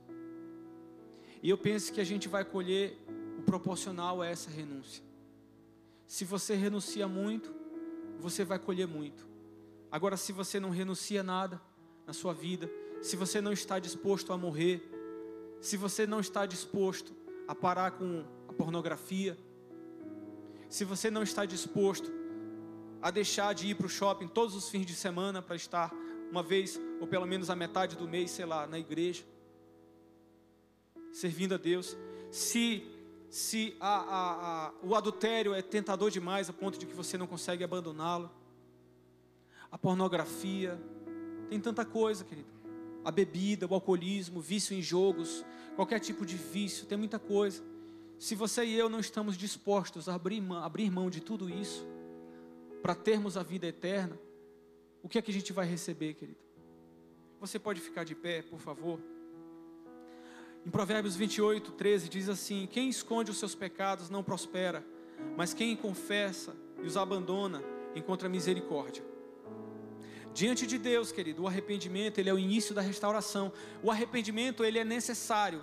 E 1.42 1.50
eu 1.50 1.58
penso 1.58 1.92
que 1.92 2.00
a 2.00 2.06
gente 2.06 2.30
vai 2.30 2.46
colher 2.46 2.98
o 3.38 3.42
proporcional 3.42 4.22
a 4.22 4.28
essa 4.28 4.50
renúncia. 4.50 5.04
Se 6.08 6.24
você 6.24 6.56
renuncia 6.56 7.06
muito, 7.06 7.54
você 8.22 8.46
vai 8.46 8.58
colher 8.58 8.88
muito. 8.88 9.28
Agora, 9.92 10.16
se 10.16 10.32
você 10.32 10.58
não 10.58 10.70
renuncia 10.70 11.22
nada 11.22 11.62
na 12.08 12.14
sua 12.14 12.34
vida, 12.34 12.72
se 13.02 13.18
você 13.18 13.42
não 13.42 13.52
está 13.52 13.78
disposto 13.78 14.32
a 14.32 14.38
morrer, 14.38 14.90
se 15.60 15.76
você 15.76 16.08
não 16.08 16.22
está 16.22 16.46
disposto 16.46 17.14
a 17.46 17.54
parar 17.54 17.92
com 17.92 18.24
pornografia, 18.64 19.38
se 20.70 20.86
você 20.86 21.12
não 21.12 21.22
está 21.22 21.46
disposto 21.46 22.10
a 23.02 23.12
deixar 23.12 23.54
de 23.54 23.68
ir 23.68 23.76
para 23.76 23.88
o 23.88 23.90
shopping 23.90 24.30
todos 24.30 24.56
os 24.56 24.70
fins 24.70 24.86
de 24.86 24.96
semana 24.96 25.42
para 25.42 25.58
estar 25.58 25.94
uma 26.32 26.42
vez 26.42 26.80
ou 27.02 27.06
pelo 27.06 27.26
menos 27.26 27.50
a 27.50 27.58
metade 27.58 27.98
do 27.98 28.08
mês, 28.08 28.32
sei 28.32 28.46
lá, 28.46 28.66
na 28.66 28.80
igreja, 28.80 29.26
servindo 31.12 31.56
a 31.56 31.58
Deus. 31.58 31.98
Se 32.32 32.90
se 33.30 33.76
a, 33.80 33.96
a, 33.98 34.68
a, 34.68 34.74
o 34.84 34.96
adultério 34.96 35.56
é 35.56 35.62
tentador 35.62 36.10
demais 36.10 36.50
a 36.50 36.54
ponto 36.54 36.78
de 36.78 36.86
que 36.86 36.94
você 36.94 37.18
não 37.18 37.28
consegue 37.28 37.64
abandoná-lo, 37.64 38.32
a 39.72 39.78
pornografia, 39.78 40.80
tem 41.50 41.60
tanta 41.60 41.84
coisa, 41.84 42.24
querido. 42.24 42.48
A 43.04 43.12
bebida, 43.12 43.68
o 43.68 43.74
alcoolismo, 43.74 44.40
vício 44.40 44.78
em 44.78 44.82
jogos, 44.84 45.44
qualquer 45.76 46.00
tipo 46.00 46.26
de 46.26 46.38
vício, 46.38 46.86
tem 46.86 46.98
muita 46.98 47.18
coisa. 47.20 47.73
Se 48.24 48.36
você 48.36 48.64
e 48.64 48.80
eu 48.80 48.88
não 48.88 49.02
estamos 49.02 49.36
dispostos 49.36 50.08
a 50.08 50.16
abrir 50.16 50.40
mão, 50.40 50.64
abrir 50.64 50.90
mão 50.90 51.10
de 51.10 51.20
tudo 51.20 51.50
isso, 51.50 51.86
para 52.82 52.96
termos 52.96 53.36
a 53.36 53.44
vida 53.44 53.68
eterna, 53.68 54.18
o 55.02 55.10
que 55.10 55.18
é 55.18 55.22
que 55.22 55.30
a 55.30 55.34
gente 55.34 55.52
vai 55.52 55.66
receber, 55.66 56.14
querido? 56.14 56.40
Você 57.42 57.60
pode 57.60 57.82
ficar 57.82 58.06
de 58.06 58.16
pé, 58.16 58.42
por 58.42 58.62
favor? 58.62 58.98
Em 60.66 60.70
Provérbios 60.70 61.18
28, 61.18 61.74
13 61.74 62.08
diz 62.08 62.30
assim: 62.30 62.66
Quem 62.66 62.88
esconde 62.88 63.30
os 63.30 63.38
seus 63.38 63.56
pecados 63.56 64.10
não 64.10 64.24
prospera, 64.24 64.86
mas 65.36 65.54
quem 65.54 65.76
confessa 65.76 66.56
e 66.82 66.88
os 66.88 66.96
abandona 66.96 67.62
encontra 67.94 68.30
misericórdia. 68.30 69.04
Diante 70.34 70.66
de 70.66 70.78
Deus, 70.78 71.12
querido, 71.12 71.44
o 71.44 71.48
arrependimento 71.48 72.20
ele 72.20 72.30
é 72.30 72.34
o 72.34 72.40
início 72.40 72.74
da 72.74 72.82
restauração. 72.82 73.52
O 73.84 73.92
arrependimento 73.92 74.64
ele 74.64 74.80
é 74.80 74.86
necessário. 74.86 75.62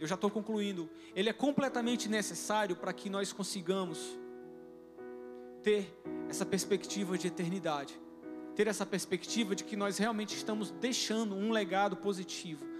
Eu 0.00 0.06
já 0.06 0.16
estou 0.16 0.30
concluindo. 0.30 0.90
Ele 1.14 1.28
é 1.28 1.32
completamente 1.32 2.08
necessário 2.08 2.74
para 2.74 2.92
que 2.92 3.08
nós 3.08 3.32
consigamos 3.32 4.18
ter 5.62 5.94
essa 6.28 6.46
perspectiva 6.46 7.16
de 7.18 7.28
eternidade, 7.28 8.00
ter 8.56 8.66
essa 8.66 8.86
perspectiva 8.86 9.54
de 9.54 9.62
que 9.62 9.76
nós 9.76 9.98
realmente 9.98 10.34
estamos 10.34 10.70
deixando 10.70 11.36
um 11.36 11.52
legado 11.52 11.96
positivo 11.96 12.70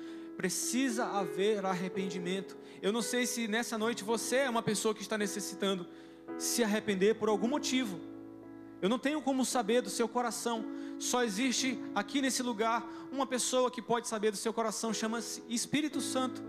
Precisa 0.41 1.05
haver 1.05 1.67
arrependimento. 1.67 2.57
Eu 2.81 2.95
não 2.95 3.03
sei 3.03 3.27
se 3.27 3.47
nessa 3.47 3.77
noite 3.77 4.03
você 4.03 4.37
é 4.37 4.49
uma 4.49 4.63
pessoa 4.63 4.95
que 4.95 5.03
está 5.03 5.19
necessitando 5.19 5.87
se 6.39 6.65
arrepender 6.65 7.17
por 7.17 7.29
algum 7.29 7.47
motivo. 7.47 8.01
Eu 8.81 8.89
não 8.89 8.99
tenho 8.99 9.21
como 9.21 9.45
saber 9.45 9.83
do 9.83 9.91
seu 9.91 10.09
coração. 10.09 10.65
Só 10.99 11.23
existe 11.23 11.79
aqui 11.95 12.23
nesse 12.23 12.43
lugar 12.43 12.91
uma 13.13 13.27
pessoa 13.27 13.71
que 13.71 13.83
pode 13.83 14.09
saber 14.09 14.31
do 14.31 14.39
seu 14.39 14.51
coração, 14.51 14.95
chama-se 14.95 15.43
Espírito 15.47 16.01
Santo. 16.01 16.43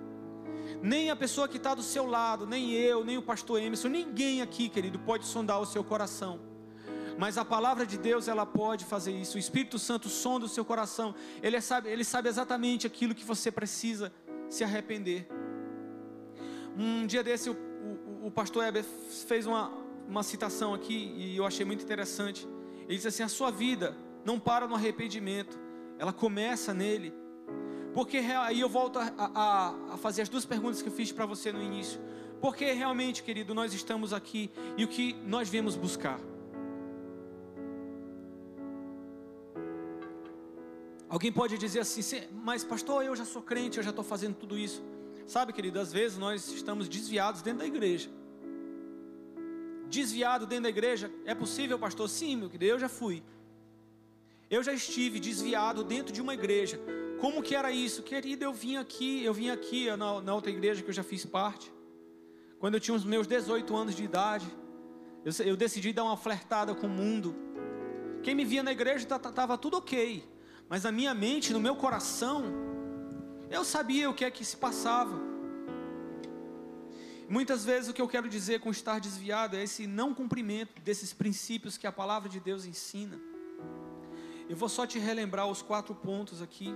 Nem 0.81 1.11
a 1.11 1.15
pessoa 1.15 1.47
que 1.47 1.57
está 1.57 1.75
do 1.75 1.83
seu 1.83 2.05
lado, 2.05 2.45
nem 2.47 2.71
eu, 2.71 3.03
nem 3.03 3.17
o 3.17 3.21
pastor 3.21 3.61
Emerson, 3.61 3.87
ninguém 3.87 4.41
aqui, 4.41 4.67
querido, 4.67 4.97
pode 4.99 5.25
sondar 5.25 5.61
o 5.61 5.65
seu 5.65 5.83
coração. 5.83 6.39
Mas 7.17 7.37
a 7.37 7.45
palavra 7.45 7.85
de 7.85 7.97
Deus, 7.97 8.27
ela 8.27 8.45
pode 8.45 8.85
fazer 8.85 9.11
isso. 9.11 9.37
O 9.37 9.39
Espírito 9.39 9.77
Santo 9.77 10.09
sonda 10.09 10.45
o 10.45 10.49
seu 10.49 10.65
coração. 10.65 11.13
Ele 11.43 11.59
sabe, 11.61 11.89
ele 11.89 12.03
sabe 12.03 12.29
exatamente 12.29 12.87
aquilo 12.87 13.13
que 13.13 13.23
você 13.23 13.51
precisa 13.51 14.11
se 14.49 14.63
arrepender. 14.63 15.27
Um 16.75 17.05
dia 17.05 17.21
desse, 17.21 17.49
o, 17.49 17.53
o, 17.53 18.27
o 18.27 18.31
pastor 18.31 18.65
Heber 18.65 18.83
fez 19.27 19.45
uma, 19.45 19.71
uma 20.07 20.23
citação 20.23 20.73
aqui 20.73 21.13
e 21.15 21.37
eu 21.37 21.45
achei 21.45 21.65
muito 21.65 21.83
interessante. 21.83 22.47
Ele 22.87 22.95
disse 22.95 23.07
assim: 23.07 23.23
A 23.23 23.29
sua 23.29 23.51
vida 23.51 23.95
não 24.25 24.39
para 24.39 24.67
no 24.67 24.75
arrependimento, 24.75 25.59
ela 25.99 26.13
começa 26.13 26.73
nele. 26.73 27.13
Porque 27.93 28.17
aí 28.17 28.59
eu 28.59 28.69
volto 28.69 28.99
a, 28.99 29.11
a, 29.17 29.93
a 29.93 29.97
fazer 29.97 30.21
as 30.21 30.29
duas 30.29 30.45
perguntas 30.45 30.81
que 30.81 30.87
eu 30.87 30.93
fiz 30.93 31.11
para 31.11 31.25
você 31.25 31.51
no 31.51 31.61
início. 31.61 31.99
Porque 32.39 32.71
realmente, 32.71 33.21
querido, 33.21 33.53
nós 33.53 33.73
estamos 33.73 34.13
aqui 34.13 34.49
e 34.77 34.83
o 34.83 34.87
que 34.87 35.13
nós 35.25 35.49
viemos 35.49 35.75
buscar? 35.75 36.19
Alguém 41.07 41.31
pode 41.31 41.57
dizer 41.57 41.81
assim, 41.81 42.01
mas 42.31 42.63
pastor, 42.63 43.03
eu 43.03 43.13
já 43.15 43.25
sou 43.25 43.41
crente, 43.41 43.77
eu 43.77 43.83
já 43.83 43.89
estou 43.89 44.03
fazendo 44.03 44.35
tudo 44.35 44.57
isso. 44.57 44.81
Sabe, 45.27 45.51
querido, 45.51 45.79
às 45.79 45.91
vezes 45.91 46.17
nós 46.17 46.47
estamos 46.51 46.87
desviados 46.87 47.41
dentro 47.41 47.59
da 47.59 47.65
igreja. 47.67 48.09
Desviado 49.89 50.45
dentro 50.45 50.63
da 50.63 50.69
igreja, 50.69 51.11
é 51.25 51.35
possível, 51.35 51.77
pastor? 51.77 52.09
Sim, 52.09 52.37
meu 52.37 52.49
querido, 52.49 52.71
eu 52.71 52.79
já 52.79 52.87
fui. 52.87 53.21
Eu 54.49 54.63
já 54.63 54.73
estive 54.73 55.19
desviado 55.19 55.83
dentro 55.83 56.13
de 56.13 56.21
uma 56.21 56.33
igreja. 56.33 56.79
Como 57.21 57.41
que 57.41 57.55
era 57.55 57.71
isso? 57.71 58.03
Querido, 58.03 58.43
eu 58.43 58.51
vim 58.51 58.75
aqui, 58.75 59.23
eu 59.23 59.33
vim 59.33 59.49
aqui 59.49 59.89
na, 59.95 60.21
na 60.21 60.35
outra 60.35 60.51
igreja 60.51 60.81
que 60.81 60.89
eu 60.89 60.93
já 60.93 61.03
fiz 61.03 61.25
parte. 61.25 61.71
Quando 62.59 62.73
eu 62.73 62.79
tinha 62.79 62.95
os 62.95 63.05
meus 63.05 63.25
18 63.27 63.73
anos 63.75 63.95
de 63.95 64.03
idade, 64.03 64.47
eu, 65.23 65.31
eu 65.45 65.55
decidi 65.55 65.93
dar 65.93 66.03
uma 66.03 66.17
flertada 66.17 66.75
com 66.75 66.87
o 66.87 66.89
mundo. 66.89 67.33
Quem 68.23 68.35
me 68.35 68.43
via 68.43 68.61
na 68.61 68.71
igreja 68.71 69.05
estava 69.05 69.57
tudo 69.57 69.77
ok 69.77 70.29
mas 70.71 70.85
na 70.85 70.91
minha 70.93 71.13
mente, 71.13 71.51
no 71.51 71.59
meu 71.59 71.75
coração, 71.75 72.45
eu 73.49 73.61
sabia 73.65 74.09
o 74.09 74.13
que 74.13 74.23
é 74.23 74.31
que 74.31 74.45
se 74.45 74.55
passava. 74.55 75.19
Muitas 77.27 77.65
vezes 77.65 77.89
o 77.89 77.93
que 77.93 78.01
eu 78.01 78.07
quero 78.07 78.29
dizer 78.29 78.61
com 78.61 78.71
estar 78.71 78.97
desviado 78.97 79.57
é 79.57 79.63
esse 79.63 79.85
não 79.85 80.13
cumprimento 80.13 80.81
desses 80.81 81.11
princípios 81.11 81.77
que 81.77 81.85
a 81.85 81.91
palavra 81.91 82.29
de 82.29 82.39
Deus 82.39 82.63
ensina. 82.63 83.19
Eu 84.47 84.55
vou 84.55 84.69
só 84.69 84.87
te 84.87 84.97
relembrar 84.97 85.45
os 85.45 85.61
quatro 85.61 85.93
pontos 85.93 86.41
aqui, 86.41 86.73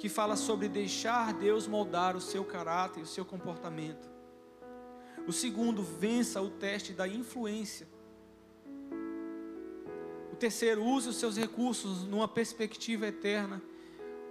que 0.00 0.08
fala 0.08 0.34
sobre 0.34 0.68
deixar 0.68 1.32
Deus 1.32 1.68
moldar 1.68 2.16
o 2.16 2.20
seu 2.20 2.44
caráter 2.44 2.98
e 2.98 3.04
o 3.04 3.06
seu 3.06 3.24
comportamento. 3.24 4.10
O 5.28 5.32
segundo, 5.32 5.84
vença 5.84 6.42
o 6.42 6.50
teste 6.50 6.92
da 6.92 7.06
influência 7.06 7.86
terceiro, 10.40 10.82
use 10.82 11.10
os 11.10 11.16
seus 11.16 11.36
recursos 11.36 12.04
numa 12.04 12.26
perspectiva 12.26 13.06
eterna. 13.06 13.62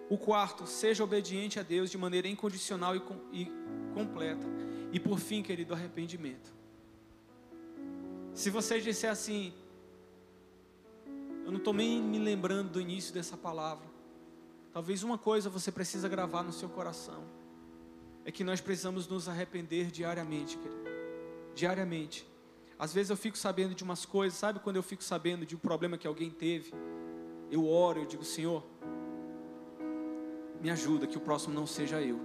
O 0.10 0.18
quarto, 0.18 0.66
seja 0.66 1.04
obediente 1.04 1.60
a 1.60 1.64
Deus 1.64 1.92
de 1.92 1.98
maneira 1.98 2.28
incondicional 2.28 2.96
e, 2.96 3.00
com, 3.00 3.16
e 3.32 3.46
completa. 3.94 4.46
E 4.92 5.00
por 5.00 5.20
fim, 5.20 5.44
querido, 5.44 5.74
arrependimento. 5.74 6.52
Se 8.34 8.50
você 8.50 8.82
disser 8.82 9.12
assim, 9.12 9.54
eu 11.46 11.52
não 11.52 11.60
estou 11.60 11.74
nem 11.74 12.02
me 12.02 12.18
lembrando 12.18 12.72
do 12.72 12.82
início 12.82 13.14
dessa 13.14 13.38
palavra. 13.38 13.88
Talvez 14.80 15.04
uma 15.04 15.18
coisa 15.18 15.50
você 15.50 15.74
precisa 15.74 16.08
gravar 16.08 16.42
no 16.42 16.54
seu 16.54 16.70
coração. 16.70 17.26
É 18.24 18.32
que 18.32 18.46
nós 18.46 18.62
precisamos 18.62 19.10
nos 19.10 19.28
arrepender 19.28 19.92
diariamente, 19.92 20.58
querido. 20.58 20.90
Diariamente. 21.54 22.26
Às 22.78 22.94
vezes 22.94 23.10
eu 23.10 23.18
fico 23.18 23.38
sabendo 23.38 23.76
de 23.76 23.84
umas 23.84 24.06
coisas, 24.06 24.40
sabe 24.40 24.62
quando 24.62 24.78
eu 24.78 24.82
fico 24.82 25.04
sabendo 25.04 25.46
de 25.46 25.54
um 25.54 25.60
problema 25.60 25.98
que 25.98 26.08
alguém 26.08 26.32
teve? 26.32 26.72
Eu 27.52 27.68
oro, 27.68 28.00
eu 28.00 28.06
digo, 28.06 28.24
Senhor, 28.24 28.64
me 30.62 30.70
ajuda 30.70 31.06
que 31.06 31.18
o 31.18 31.22
próximo 31.22 31.54
não 31.54 31.68
seja 31.68 32.02
eu. 32.02 32.22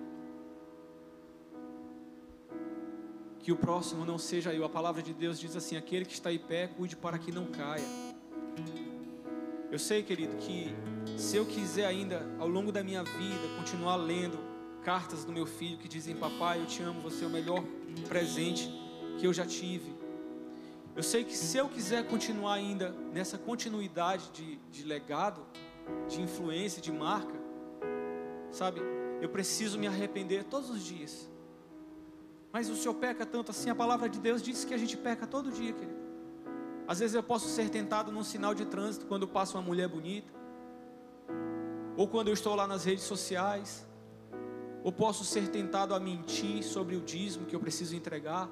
Que 3.41 3.51
o 3.51 3.57
próximo 3.57 4.05
não 4.05 4.17
seja 4.17 4.55
eu. 4.55 4.65
A 4.65 4.69
palavra 4.69 5.03
de 5.03 5.13
Deus 5.13 5.41
diz 5.41 5.57
assim: 5.57 5.77
aquele 5.77 6.05
que 6.05 6.15
está 6.15 6.33
em 6.33 6.39
pé, 6.39 6.69
cuide 6.69 6.95
para 6.95 7.19
que 7.19 7.33
não 7.33 7.47
caia. 7.47 7.83
Eu 9.75 9.79
sei, 9.81 10.05
querido, 10.05 10.37
que 10.37 10.73
se 11.19 11.37
eu 11.37 11.45
quiser 11.45 11.85
ainda, 11.85 12.25
ao 12.39 12.47
longo 12.47 12.71
da 12.71 12.81
minha 12.81 13.03
vida, 13.03 13.49
continuar 13.59 13.97
lendo 13.97 14.39
cartas 14.85 15.25
do 15.25 15.33
meu 15.33 15.47
filho 15.47 15.79
que 15.79 15.89
dizem: 15.89 16.15
Papai, 16.15 16.61
eu 16.61 16.67
te 16.67 16.81
amo, 16.81 17.01
você 17.01 17.25
é 17.25 17.27
o 17.27 17.31
melhor 17.31 17.61
presente 18.09 18.71
que 19.19 19.27
eu 19.27 19.33
já 19.33 19.45
tive. 19.45 19.93
Eu 20.95 21.03
sei 21.03 21.25
que 21.25 21.37
se 21.37 21.59
eu 21.59 21.69
quiser 21.69 22.07
continuar 22.07 22.55
ainda 22.55 22.91
nessa 23.13 23.37
continuidade 23.37 24.31
de, 24.31 24.61
de 24.71 24.85
legado, 24.85 25.45
de 26.09 26.23
influência, 26.23 26.81
de 26.81 26.93
marca, 26.93 27.35
sabe, 28.53 28.81
eu 29.21 29.29
preciso 29.29 29.77
me 29.77 29.89
arrepender 29.89 30.45
todos 30.45 30.71
os 30.71 30.85
dias. 30.85 31.29
Mas 32.53 32.71
o 32.71 32.77
Senhor 32.77 32.95
peca 32.95 33.27
tanto 33.27 33.51
assim, 33.51 33.71
a 33.71 33.75
palavra 33.75 34.09
de 34.09 34.21
Deus 34.21 34.41
diz 34.41 34.65
que 34.65 34.73
a 34.73 34.79
gente 34.79 34.97
peca 34.97 35.27
todo 35.27 35.51
dia, 35.51 35.73
querido. 35.73 36.04
Às 36.87 36.99
vezes 36.99 37.15
eu 37.15 37.23
posso 37.23 37.49
ser 37.49 37.71
tentado 37.71 38.13
num 38.13 38.25
sinal 38.25 38.55
de 38.55 38.65
trânsito 38.65 39.07
quando 39.07 39.27
passa 39.27 39.57
uma 39.57 39.63
mulher 39.63 39.89
bonita, 39.89 40.33
ou 41.97 42.07
quando 42.09 42.29
eu 42.29 42.35
estou 42.35 42.55
lá 42.55 42.67
nas 42.67 42.85
redes 42.85 43.05
sociais, 43.05 43.87
ou 44.83 44.93
posso 44.93 45.25
ser 45.25 45.49
tentado 45.49 45.95
a 45.95 46.01
mentir 46.01 46.63
sobre 46.63 46.95
o 46.97 47.01
dízimo 47.01 47.47
que 47.47 47.57
eu 47.57 47.61
preciso 47.61 47.97
entregar 47.97 48.51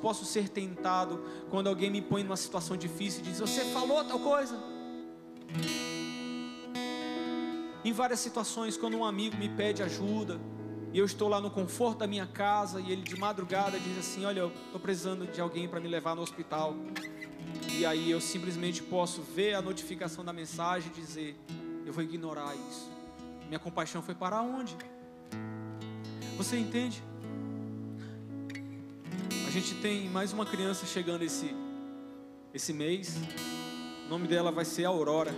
posso 0.00 0.24
ser 0.24 0.48
tentado 0.48 1.22
quando 1.50 1.68
alguém 1.68 1.90
me 1.90 2.00
põe 2.00 2.22
numa 2.22 2.36
situação 2.36 2.76
difícil 2.76 3.20
e 3.20 3.24
diz: 3.24 3.40
Você 3.40 3.64
falou 3.72 4.04
tal 4.04 4.20
coisa. 4.20 4.56
Em 7.84 7.92
várias 7.92 8.20
situações, 8.20 8.76
quando 8.76 8.96
um 8.96 9.04
amigo 9.04 9.36
me 9.36 9.48
pede 9.48 9.82
ajuda, 9.82 10.40
e 10.96 10.98
eu 10.98 11.04
estou 11.04 11.28
lá 11.28 11.42
no 11.42 11.50
conforto 11.50 11.98
da 11.98 12.06
minha 12.06 12.26
casa, 12.26 12.80
e 12.80 12.90
ele 12.90 13.02
de 13.02 13.20
madrugada 13.20 13.78
diz 13.78 13.98
assim: 13.98 14.24
Olha, 14.24 14.40
eu 14.40 14.48
estou 14.48 14.80
precisando 14.80 15.30
de 15.30 15.38
alguém 15.42 15.68
para 15.68 15.78
me 15.78 15.88
levar 15.88 16.16
no 16.16 16.22
hospital. 16.22 16.74
E 17.78 17.84
aí 17.84 18.10
eu 18.10 18.18
simplesmente 18.18 18.82
posso 18.82 19.20
ver 19.20 19.52
a 19.52 19.60
notificação 19.60 20.24
da 20.24 20.32
mensagem 20.32 20.90
e 20.90 20.98
dizer: 20.98 21.36
Eu 21.84 21.92
vou 21.92 22.02
ignorar 22.02 22.54
isso. 22.54 22.90
Minha 23.46 23.58
compaixão 23.58 24.00
foi 24.00 24.14
para 24.14 24.40
onde? 24.40 24.74
Você 26.38 26.56
entende? 26.56 27.02
gente 29.50 29.74
tem 29.82 30.08
mais 30.08 30.32
uma 30.32 30.46
criança 30.46 30.86
chegando 30.86 31.22
esse, 31.22 31.54
esse 32.54 32.72
mês. 32.72 33.18
O 34.06 34.08
nome 34.08 34.26
dela 34.26 34.50
vai 34.50 34.64
ser 34.64 34.86
Aurora. 34.86 35.34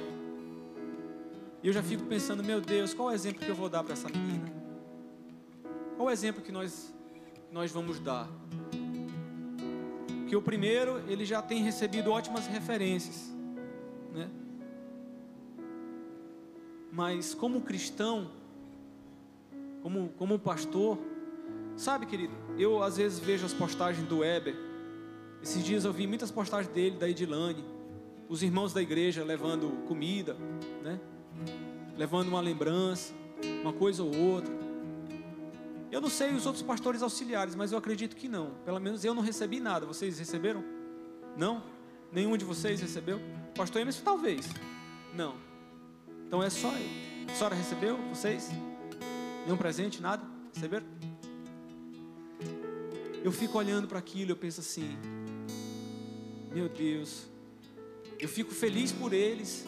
E 1.64 1.66
eu 1.66 1.72
já 1.72 1.82
fico 1.82 2.04
pensando, 2.04 2.44
meu 2.44 2.60
Deus, 2.60 2.94
qual 2.94 3.08
o 3.08 3.12
exemplo 3.12 3.44
que 3.44 3.48
eu 3.48 3.56
vou 3.56 3.68
dar 3.68 3.82
para 3.82 3.94
essa 3.94 4.08
menina? 4.08 4.57
Qual 5.98 6.06
o 6.06 6.10
exemplo 6.12 6.40
que 6.40 6.52
nós, 6.52 6.94
nós 7.50 7.72
vamos 7.72 7.98
dar? 7.98 8.30
Porque 10.20 10.36
o 10.36 10.40
primeiro, 10.40 11.02
ele 11.08 11.24
já 11.24 11.42
tem 11.42 11.60
recebido 11.60 12.12
ótimas 12.12 12.46
referências, 12.46 13.34
né? 14.14 14.30
Mas 16.92 17.34
como 17.34 17.62
cristão, 17.62 18.30
como, 19.82 20.10
como 20.10 20.38
pastor, 20.38 20.98
sabe, 21.76 22.06
querido, 22.06 22.32
eu 22.56 22.80
às 22.80 22.96
vezes 22.96 23.18
vejo 23.18 23.44
as 23.44 23.52
postagens 23.52 24.06
do 24.06 24.18
Weber. 24.18 24.54
Esses 25.42 25.64
dias 25.64 25.84
eu 25.84 25.92
vi 25.92 26.06
muitas 26.06 26.30
postagens 26.30 26.72
dele, 26.72 26.96
da 26.96 27.08
Edilane, 27.08 27.64
os 28.28 28.44
irmãos 28.44 28.72
da 28.72 28.80
igreja 28.80 29.24
levando 29.24 29.84
comida, 29.88 30.36
né? 30.80 31.00
Levando 31.96 32.28
uma 32.28 32.40
lembrança, 32.40 33.12
uma 33.62 33.72
coisa 33.72 34.04
ou 34.04 34.16
outra. 34.16 34.57
Eu 35.90 36.00
não 36.00 36.10
sei 36.10 36.32
os 36.32 36.44
outros 36.44 36.62
pastores 36.62 37.02
auxiliares, 37.02 37.54
mas 37.54 37.72
eu 37.72 37.78
acredito 37.78 38.14
que 38.14 38.28
não. 38.28 38.50
Pelo 38.64 38.78
menos 38.78 39.04
eu 39.04 39.14
não 39.14 39.22
recebi 39.22 39.58
nada. 39.58 39.86
Vocês 39.86 40.18
receberam? 40.18 40.62
Não? 41.36 41.62
Nenhum 42.12 42.36
de 42.36 42.44
vocês 42.44 42.80
recebeu? 42.80 43.20
Pastor 43.54 43.80
Emerson, 43.80 44.02
talvez. 44.04 44.46
Não. 45.14 45.36
Então 46.26 46.42
é 46.42 46.50
só 46.50 46.68
eu. 46.68 47.32
A 47.32 47.34
senhora 47.34 47.54
recebeu? 47.54 47.96
Vocês? 48.08 48.50
Nenhum 49.44 49.56
presente? 49.56 50.00
Nada? 50.02 50.22
Receberam? 50.54 50.86
Eu 53.24 53.32
fico 53.32 53.58
olhando 53.58 53.88
para 53.88 53.98
aquilo, 53.98 54.32
eu 54.32 54.36
penso 54.36 54.60
assim: 54.60 54.96
Meu 56.52 56.68
Deus, 56.68 57.26
eu 58.18 58.28
fico 58.28 58.52
feliz 58.52 58.92
por 58.92 59.12
eles. 59.12 59.66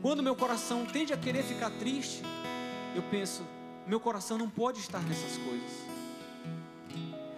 Quando 0.00 0.22
meu 0.22 0.34
coração 0.34 0.86
tende 0.86 1.12
a 1.12 1.16
querer 1.16 1.42
ficar 1.42 1.70
triste, 1.70 2.22
eu 2.94 3.02
penso: 3.10 3.44
Meu 3.90 4.00
coração 4.00 4.38
não 4.38 4.48
pode 4.48 4.80
estar 4.80 5.02
nessas 5.02 5.36
coisas. 5.36 5.70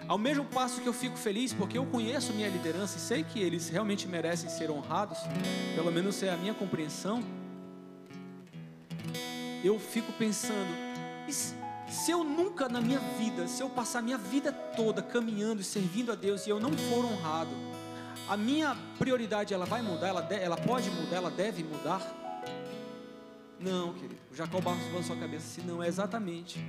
Ao 0.06 0.18
mesmo 0.18 0.44
passo 0.44 0.80
que 0.80 0.86
eu 0.86 0.92
fico 0.92 1.16
feliz, 1.16 1.52
porque 1.52 1.76
eu 1.78 1.86
conheço 1.86 2.32
minha 2.32 2.48
liderança 2.48 2.98
e 2.98 3.00
sei 3.00 3.24
que 3.24 3.40
eles 3.40 3.68
realmente 3.68 4.06
merecem 4.06 4.48
ser 4.48 4.70
honrados, 4.70 5.18
pelo 5.74 5.90
menos 5.90 6.22
é 6.22 6.30
a 6.30 6.36
minha 6.36 6.54
compreensão 6.54 7.20
eu 9.64 9.78
fico 9.78 10.12
pensando, 10.14 10.68
se 11.88 12.10
eu 12.10 12.24
nunca 12.24 12.68
na 12.68 12.80
minha 12.80 12.98
vida, 12.98 13.46
se 13.46 13.62
eu 13.62 13.70
passar 13.70 14.02
minha 14.02 14.18
vida 14.18 14.52
toda 14.52 15.00
caminhando 15.00 15.60
e 15.60 15.64
servindo 15.64 16.10
a 16.10 16.14
Deus 16.14 16.46
e 16.46 16.50
eu 16.50 16.58
não 16.58 16.72
for 16.72 17.04
honrado, 17.04 17.52
a 18.28 18.36
minha 18.36 18.76
prioridade 18.98 19.54
ela 19.54 19.64
vai 19.64 19.82
mudar, 19.82 20.08
ela, 20.08 20.20
de, 20.20 20.34
ela 20.34 20.56
pode 20.56 20.90
mudar, 20.90 21.16
ela 21.16 21.30
deve 21.30 21.62
mudar? 21.62 22.00
Não, 23.62 23.92
querido. 23.94 24.16
O 24.30 24.34
Jacó 24.34 24.60
falou 24.60 25.02
sua 25.02 25.16
cabeça 25.16 25.46
assim, 25.46 25.66
não, 25.66 25.82
é 25.82 25.88
exatamente. 25.88 26.64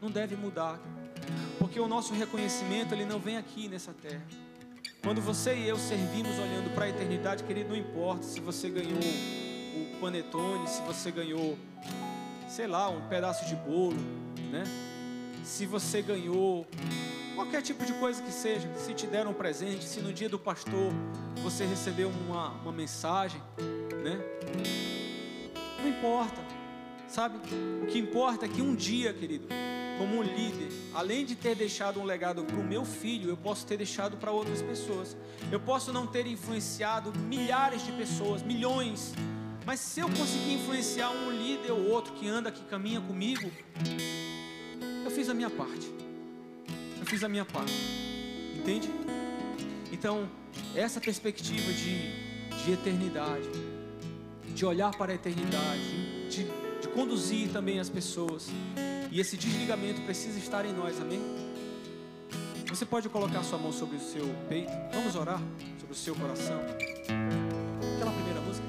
Não 0.00 0.10
deve 0.10 0.36
mudar. 0.36 0.80
Porque 1.58 1.80
o 1.80 1.88
nosso 1.88 2.14
reconhecimento 2.14 2.94
ele 2.94 3.04
não 3.04 3.18
vem 3.18 3.36
aqui 3.36 3.68
nessa 3.68 3.92
terra. 3.92 4.22
Quando 5.02 5.20
você 5.20 5.54
e 5.54 5.68
eu 5.68 5.76
servimos 5.76 6.38
olhando 6.38 6.74
para 6.74 6.86
a 6.86 6.88
eternidade, 6.88 7.44
querido, 7.44 7.70
não 7.70 7.76
importa 7.76 8.22
se 8.22 8.40
você 8.40 8.68
ganhou 8.68 8.98
o 8.98 10.00
panetone, 10.00 10.66
se 10.68 10.82
você 10.82 11.10
ganhou 11.10 11.56
sei 12.48 12.66
lá, 12.66 12.88
um 12.88 13.00
pedaço 13.08 13.46
de 13.46 13.56
bolo, 13.56 13.96
né? 14.50 14.64
Se 15.44 15.66
você 15.66 16.02
ganhou 16.02 16.66
qualquer 17.34 17.62
tipo 17.62 17.84
de 17.84 17.92
coisa 17.94 18.22
que 18.22 18.32
seja, 18.32 18.68
se 18.76 18.94
te 18.94 19.06
deram 19.06 19.32
um 19.32 19.34
presente, 19.34 19.84
se 19.84 20.00
no 20.00 20.12
dia 20.12 20.28
do 20.28 20.38
pastor 20.38 20.92
você 21.42 21.64
recebeu 21.64 22.08
uma, 22.08 22.50
uma 22.50 22.72
mensagem, 22.72 23.40
né? 24.02 24.18
Não 25.86 25.96
importa, 25.96 26.42
sabe? 27.06 27.38
O 27.80 27.86
que 27.86 27.98
importa 27.98 28.46
é 28.46 28.48
que 28.48 28.60
um 28.60 28.74
dia, 28.74 29.14
querido, 29.14 29.46
como 29.98 30.16
um 30.16 30.22
líder, 30.22 30.68
além 30.92 31.24
de 31.24 31.36
ter 31.36 31.54
deixado 31.54 32.00
um 32.00 32.04
legado 32.04 32.42
para 32.44 32.56
o 32.56 32.64
meu 32.64 32.84
filho, 32.84 33.30
eu 33.30 33.36
posso 33.36 33.64
ter 33.64 33.76
deixado 33.76 34.16
para 34.16 34.32
outras 34.32 34.60
pessoas. 34.60 35.16
Eu 35.52 35.60
posso 35.60 35.92
não 35.92 36.04
ter 36.04 36.26
influenciado 36.26 37.16
milhares 37.20 37.86
de 37.86 37.92
pessoas, 37.92 38.42
milhões 38.42 39.14
mas 39.66 39.80
se 39.80 39.98
eu 39.98 40.08
conseguir 40.08 40.54
influenciar 40.54 41.10
um 41.10 41.28
líder 41.28 41.72
ou 41.72 41.88
outro 41.88 42.12
que 42.14 42.28
anda, 42.28 42.52
que 42.52 42.62
caminha 42.66 43.00
comigo, 43.00 43.50
eu 45.04 45.10
fiz 45.10 45.28
a 45.28 45.34
minha 45.34 45.50
parte. 45.50 45.92
Eu 47.00 47.04
fiz 47.04 47.24
a 47.24 47.28
minha 47.28 47.44
parte. 47.44 47.72
Entende? 48.56 48.88
Então, 49.90 50.28
essa 50.72 51.00
perspectiva 51.00 51.72
de, 51.72 52.64
de 52.64 52.72
eternidade, 52.74 53.48
de 54.56 54.64
olhar 54.64 54.90
para 54.96 55.12
a 55.12 55.14
eternidade, 55.14 56.30
de, 56.30 56.44
de 56.80 56.88
conduzir 56.94 57.50
também 57.52 57.78
as 57.78 57.90
pessoas, 57.90 58.48
e 59.10 59.20
esse 59.20 59.36
desligamento 59.36 60.00
precisa 60.00 60.38
estar 60.38 60.64
em 60.64 60.72
nós, 60.72 60.98
amém? 60.98 61.20
Você 62.66 62.86
pode 62.86 63.06
colocar 63.10 63.42
sua 63.42 63.58
mão 63.58 63.70
sobre 63.70 63.96
o 63.96 64.00
seu 64.00 64.26
peito, 64.48 64.72
vamos 64.94 65.14
orar 65.14 65.38
sobre 65.78 65.92
o 65.92 65.94
seu 65.94 66.14
coração. 66.14 66.58
Aquela 67.96 68.12
primeira 68.12 68.40
música. 68.40 68.66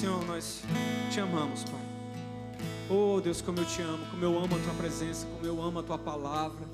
Senhor, 0.00 0.24
nós 0.24 0.62
te 1.10 1.20
amamos, 1.20 1.64
Pai. 1.64 1.80
Oh 2.88 3.20
Deus, 3.20 3.42
como 3.42 3.58
eu 3.58 3.66
te 3.66 3.82
amo, 3.82 4.06
como 4.10 4.24
eu 4.24 4.38
amo 4.38 4.56
a 4.56 4.58
tua 4.60 4.74
presença, 4.78 5.26
como 5.26 5.44
eu 5.44 5.62
amo 5.62 5.80
a 5.80 5.82
tua 5.82 5.98
palavra. 5.98 6.66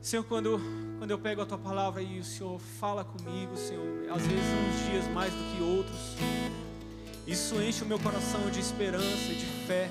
Senhor, 0.00 0.24
quando, 0.24 0.60
quando 0.98 1.10
eu 1.10 1.18
pego 1.18 1.42
a 1.42 1.46
tua 1.46 1.58
palavra 1.58 2.02
e 2.02 2.18
o 2.18 2.24
Senhor 2.24 2.58
fala 2.80 3.04
comigo, 3.04 3.56
Senhor, 3.56 3.84
às 4.10 4.22
vezes 4.26 4.44
uns 4.44 4.90
dias 4.90 5.06
mais 5.12 5.32
do 5.32 5.38
que 5.38 5.62
outros, 5.62 5.98
isso 7.26 7.54
enche 7.60 7.84
o 7.84 7.86
meu 7.86 7.98
coração 7.98 8.40
de 8.50 8.60
esperança, 8.60 9.06
de 9.06 9.46
fé. 9.66 9.90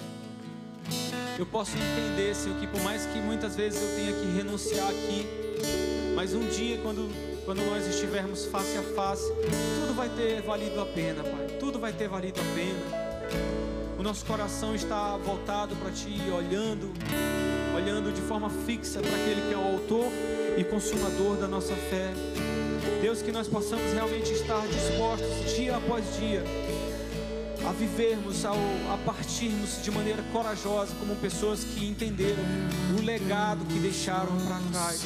Eu 1.38 1.46
posso 1.46 1.72
entender, 1.78 2.36
Senhor, 2.36 2.60
que 2.60 2.68
por 2.68 2.82
mais 2.82 3.06
que 3.06 3.20
muitas 3.20 3.56
vezes 3.56 3.82
eu 3.82 3.96
tenha 3.96 4.14
que 4.14 4.26
renunciar 4.36 4.90
aqui, 4.90 5.26
mas 6.16 6.34
um 6.34 6.48
dia, 6.48 6.80
quando 6.82 7.10
quando 7.50 7.66
nós 7.66 7.88
estivermos 7.88 8.46
face 8.46 8.78
a 8.78 8.84
face, 8.94 9.28
tudo 9.82 9.96
vai 9.96 10.08
ter 10.10 10.40
valido 10.44 10.80
a 10.80 10.86
pena, 10.86 11.24
Pai. 11.24 11.58
Tudo 11.60 11.80
vai 11.80 11.92
ter 11.92 12.08
valido 12.08 12.40
a 12.40 12.44
pena. 12.54 13.98
O 13.98 14.04
nosso 14.04 14.24
coração 14.24 14.76
está 14.76 15.18
voltado 15.18 15.76
para 15.78 15.90
Ti, 15.90 16.30
olhando, 16.30 16.94
olhando 17.80 18.12
de 18.12 18.22
forma 18.22 18.50
fixa 18.50 19.00
para 19.00 19.16
aquele 19.16 19.42
que 19.48 19.54
é 19.54 19.58
o 19.58 19.64
autor 19.64 20.12
e 20.58 20.64
consumador 20.66 21.38
da 21.38 21.48
nossa 21.48 21.74
fé. 21.74 22.12
Deus, 23.02 23.22
que 23.22 23.32
nós 23.32 23.48
possamos 23.48 23.94
realmente 23.94 24.34
estar 24.34 24.68
dispostos 24.68 25.56
dia 25.56 25.78
após 25.78 26.04
dia 26.18 26.44
a 27.66 27.72
vivermos, 27.72 28.44
ao, 28.46 28.56
a 28.56 28.98
partirmos 29.06 29.82
de 29.82 29.92
maneira 29.92 30.22
corajosa, 30.34 30.94
como 31.00 31.16
pessoas 31.16 31.64
que 31.64 31.88
entenderam 31.88 32.44
o 32.98 33.02
legado 33.02 33.66
que 33.66 33.80
deixaram 33.80 34.36
para 34.46 34.60
trás. 34.72 35.04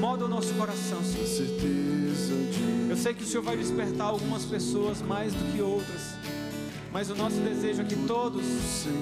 Molda 0.00 0.24
o 0.24 0.28
nosso 0.28 0.52
coração, 0.54 0.98
Senhor. 1.04 1.26
Eu 2.90 2.96
sei 2.96 3.14
que 3.14 3.22
o 3.22 3.26
Senhor 3.26 3.42
vai 3.42 3.56
despertar 3.56 4.06
algumas 4.06 4.44
pessoas 4.44 5.00
mais 5.02 5.32
do 5.32 5.52
que 5.52 5.60
outras. 5.60 6.14
Mas 6.94 7.10
o 7.10 7.16
nosso 7.16 7.40
desejo 7.40 7.82
é 7.82 7.84
que 7.84 7.96
todos, 8.06 8.44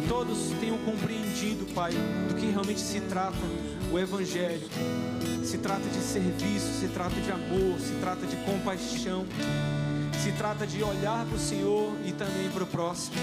todos 0.08 0.38
tenham 0.58 0.78
compreendido, 0.78 1.66
Pai, 1.74 1.92
do 2.26 2.34
que 2.34 2.46
realmente 2.46 2.80
se 2.80 3.02
trata 3.02 3.36
o 3.92 3.98
Evangelho. 3.98 4.66
Se 5.44 5.58
trata 5.58 5.86
de 5.90 5.98
serviço, 5.98 6.72
se 6.80 6.88
trata 6.88 7.20
de 7.20 7.30
amor, 7.30 7.78
se 7.78 7.92
trata 8.00 8.26
de 8.26 8.34
compaixão, 8.46 9.26
se 10.24 10.32
trata 10.32 10.66
de 10.66 10.82
olhar 10.82 11.26
para 11.26 11.36
o 11.36 11.38
Senhor 11.38 11.92
e 12.06 12.12
também 12.12 12.48
para 12.48 12.64
o 12.64 12.66
próximo. 12.66 13.14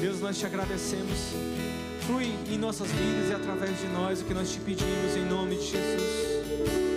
Deus, 0.00 0.18
nós 0.18 0.38
te 0.38 0.46
agradecemos. 0.46 1.34
Flui 2.06 2.32
em 2.50 2.56
nossas 2.56 2.88
vidas 2.90 3.28
e 3.28 3.34
através 3.34 3.78
de 3.78 3.86
nós 3.88 4.22
o 4.22 4.24
que 4.24 4.32
nós 4.32 4.50
te 4.50 4.60
pedimos 4.60 5.14
em 5.14 5.26
nome 5.26 5.56
de 5.56 5.66
Jesus. 5.66 6.89